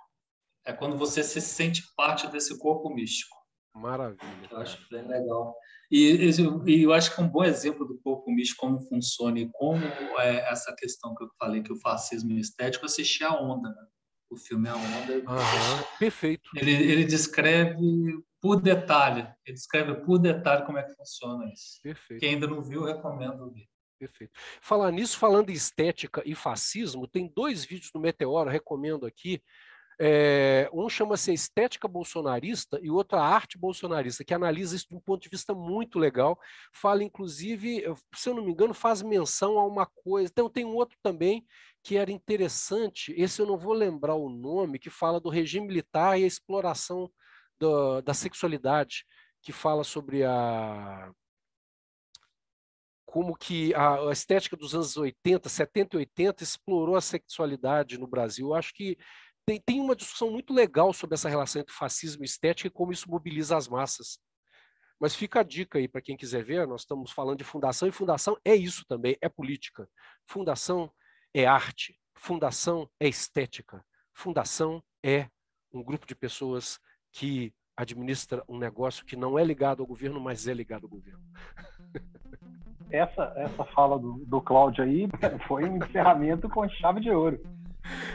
É 0.65 0.73
quando 0.73 0.97
você 0.97 1.21
se 1.23 1.39
sente 1.41 1.83
parte 1.95 2.27
desse 2.27 2.57
corpo 2.57 2.89
místico. 2.89 3.35
Maravilha. 3.75 4.47
Eu 4.49 4.57
acho 4.57 4.77
bem 4.89 5.05
legal. 5.07 5.55
E, 5.95 6.31
e, 6.65 6.81
eu 6.81 6.91
acho 6.91 7.13
que 7.13 7.21
um 7.21 7.29
bom 7.29 7.43
exemplo 7.43 7.85
do 7.85 7.99
corpo 7.99 8.31
místico, 8.31 8.61
como 8.61 8.79
funciona 8.79 9.37
e 9.37 9.47
como 9.51 9.85
é 10.17 10.51
essa 10.51 10.75
questão 10.75 11.13
que 11.13 11.23
eu 11.23 11.29
falei, 11.37 11.61
que 11.61 11.71
o 11.71 11.79
fascismo 11.79 12.31
é 12.31 12.39
estético, 12.39 12.83
assistir 12.83 13.23
a 13.23 13.39
Onda. 13.39 13.69
Né? 13.69 13.87
O 14.31 14.35
filme 14.35 14.67
A 14.69 14.75
Onda. 14.75 15.13
Uhum, 15.13 15.83
perfeito. 15.99 16.49
Ele, 16.55 16.71
ele 16.71 17.05
descreve 17.05 17.77
por 18.41 18.59
detalhe, 18.59 19.27
ele 19.45 19.53
descreve 19.53 19.93
por 20.01 20.17
detalhe 20.17 20.65
como 20.65 20.79
é 20.79 20.83
que 20.83 20.95
funciona 20.95 21.45
isso. 21.53 21.79
Perfeito. 21.83 22.19
Quem 22.19 22.29
ainda 22.29 22.47
não 22.47 22.63
viu, 22.63 22.83
recomendo 22.83 23.51
ver. 23.51 23.67
Perfeito. 23.99 24.33
Falar 24.63 24.91
nisso, 24.91 25.19
falando 25.19 25.51
em 25.51 25.53
estética 25.53 26.23
e 26.25 26.33
fascismo, 26.33 27.07
tem 27.07 27.31
dois 27.35 27.63
vídeos 27.63 27.91
do 27.91 27.99
Meteoro, 27.99 28.49
recomendo 28.49 29.05
aqui. 29.05 29.43
É, 30.05 30.69
um 30.73 30.89
chama-se 30.89 31.31
Estética 31.31 31.87
Bolsonarista 31.87 32.77
e 32.81 32.91
outro 32.91 33.17
a 33.17 33.25
Arte 33.25 33.57
Bolsonarista, 33.57 34.25
que 34.25 34.33
analisa 34.33 34.75
isso 34.75 34.89
de 34.89 34.95
um 34.95 34.99
ponto 34.99 35.23
de 35.23 35.29
vista 35.29 35.55
muito 35.55 35.97
legal. 35.97 36.37
Fala, 36.73 37.05
inclusive, 37.05 37.85
se 38.13 38.27
eu 38.27 38.35
não 38.35 38.43
me 38.43 38.51
engano, 38.51 38.73
faz 38.73 39.01
menção 39.01 39.57
a 39.57 39.65
uma 39.65 39.85
coisa. 39.85 40.29
Então, 40.29 40.49
tem 40.49 40.65
um 40.65 40.75
outro 40.75 40.97
também 41.01 41.45
que 41.81 41.95
era 41.95 42.11
interessante, 42.11 43.13
esse 43.17 43.41
eu 43.41 43.45
não 43.45 43.57
vou 43.57 43.71
lembrar 43.71 44.15
o 44.15 44.27
nome, 44.27 44.77
que 44.77 44.89
fala 44.89 45.21
do 45.21 45.29
regime 45.29 45.67
militar 45.67 46.19
e 46.19 46.25
a 46.25 46.27
exploração 46.27 47.09
do, 47.57 48.01
da 48.01 48.13
sexualidade, 48.13 49.05
que 49.41 49.53
fala 49.53 49.85
sobre 49.85 50.25
a 50.25 51.13
como 53.05 53.37
que 53.37 53.75
a, 53.75 54.09
a, 54.09 54.11
estética 54.11 54.57
dos 54.57 54.73
anos 54.73 54.97
80, 54.97 55.47
70 55.47 55.95
e 55.95 55.99
80 55.99 56.43
explorou 56.43 56.95
a 56.95 57.01
sexualidade 57.01 57.95
no 57.99 58.07
Brasil. 58.07 58.47
Eu 58.47 58.55
acho 58.55 58.73
que 58.73 58.97
tem, 59.45 59.59
tem 59.59 59.79
uma 59.79 59.95
discussão 59.95 60.31
muito 60.31 60.53
legal 60.53 60.93
sobre 60.93 61.15
essa 61.15 61.29
relação 61.29 61.61
entre 61.61 61.73
fascismo 61.73 62.23
e 62.23 62.25
estética 62.25 62.67
e 62.67 62.71
como 62.71 62.91
isso 62.91 63.09
mobiliza 63.09 63.57
as 63.57 63.67
massas. 63.67 64.19
Mas 64.99 65.15
fica 65.15 65.41
a 65.41 65.43
dica 65.43 65.77
aí 65.79 65.87
para 65.87 66.01
quem 66.01 66.15
quiser 66.15 66.43
ver, 66.43 66.67
nós 66.67 66.81
estamos 66.81 67.11
falando 67.11 67.39
de 67.39 67.43
fundação, 67.43 67.87
e 67.87 67.91
fundação 67.91 68.37
é 68.45 68.55
isso 68.55 68.85
também, 68.87 69.17
é 69.21 69.27
política. 69.27 69.87
Fundação 70.25 70.91
é 71.33 71.45
arte, 71.45 71.99
fundação 72.15 72.89
é 72.99 73.07
estética, 73.07 73.83
fundação 74.13 74.81
é 75.03 75.27
um 75.73 75.83
grupo 75.83 76.05
de 76.05 76.15
pessoas 76.15 76.79
que 77.11 77.53
administra 77.75 78.43
um 78.47 78.57
negócio 78.57 79.05
que 79.05 79.15
não 79.15 79.37
é 79.37 79.43
ligado 79.43 79.81
ao 79.81 79.87
governo, 79.87 80.19
mas 80.21 80.47
é 80.47 80.53
ligado 80.53 80.83
ao 80.83 80.89
governo. 80.89 81.23
Essa, 82.91 83.33
essa 83.35 83.65
fala 83.65 83.97
do, 83.97 84.23
do 84.25 84.39
Cláudio 84.39 84.83
aí 84.83 85.09
foi 85.47 85.67
um 85.67 85.77
encerramento 85.77 86.47
com 86.47 86.69
chave 86.69 87.01
de 87.01 87.09
ouro. 87.09 87.41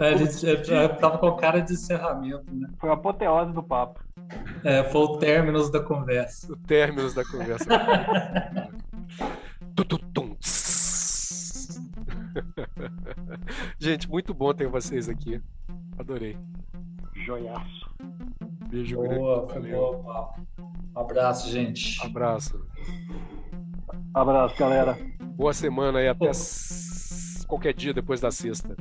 É, 0.01 0.13
ele 0.13 0.25
estava 0.25 1.19
com 1.19 1.33
cara 1.37 1.61
de 1.61 1.75
encerramento, 1.75 2.45
né? 2.55 2.69
Foi 2.79 2.91
a 2.91 2.95
apoteose 2.95 3.53
do 3.53 3.63
papo. 3.63 4.01
É, 4.65 4.85
foi 4.85 5.03
o 5.03 5.19
término 5.19 5.71
da 5.71 5.81
conversa. 5.81 6.53
O 6.53 6.57
término 6.57 7.13
da 7.13 7.25
conversa. 7.25 7.67
Gente, 13.79 14.09
muito 14.09 14.35
bom 14.35 14.53
ter 14.53 14.69
vocês 14.69 15.09
aqui. 15.09 15.41
Adorei. 15.99 16.37
Joiaço. 17.15 17.89
Beijo 18.69 18.97
boa, 18.97 19.47
grande. 19.47 19.71
Boa, 19.71 20.35
um 20.95 21.01
abraço, 21.01 21.51
gente. 21.51 22.05
Abraço. 22.05 22.61
Abraço, 24.13 24.57
galera. 24.59 24.99
Boa 25.35 25.53
semana 25.53 26.03
e 26.03 26.09
até 26.09 26.31
qualquer 27.47 27.73
dia 27.73 27.95
depois 27.95 28.21
da 28.21 28.31
sexta. 28.31 28.77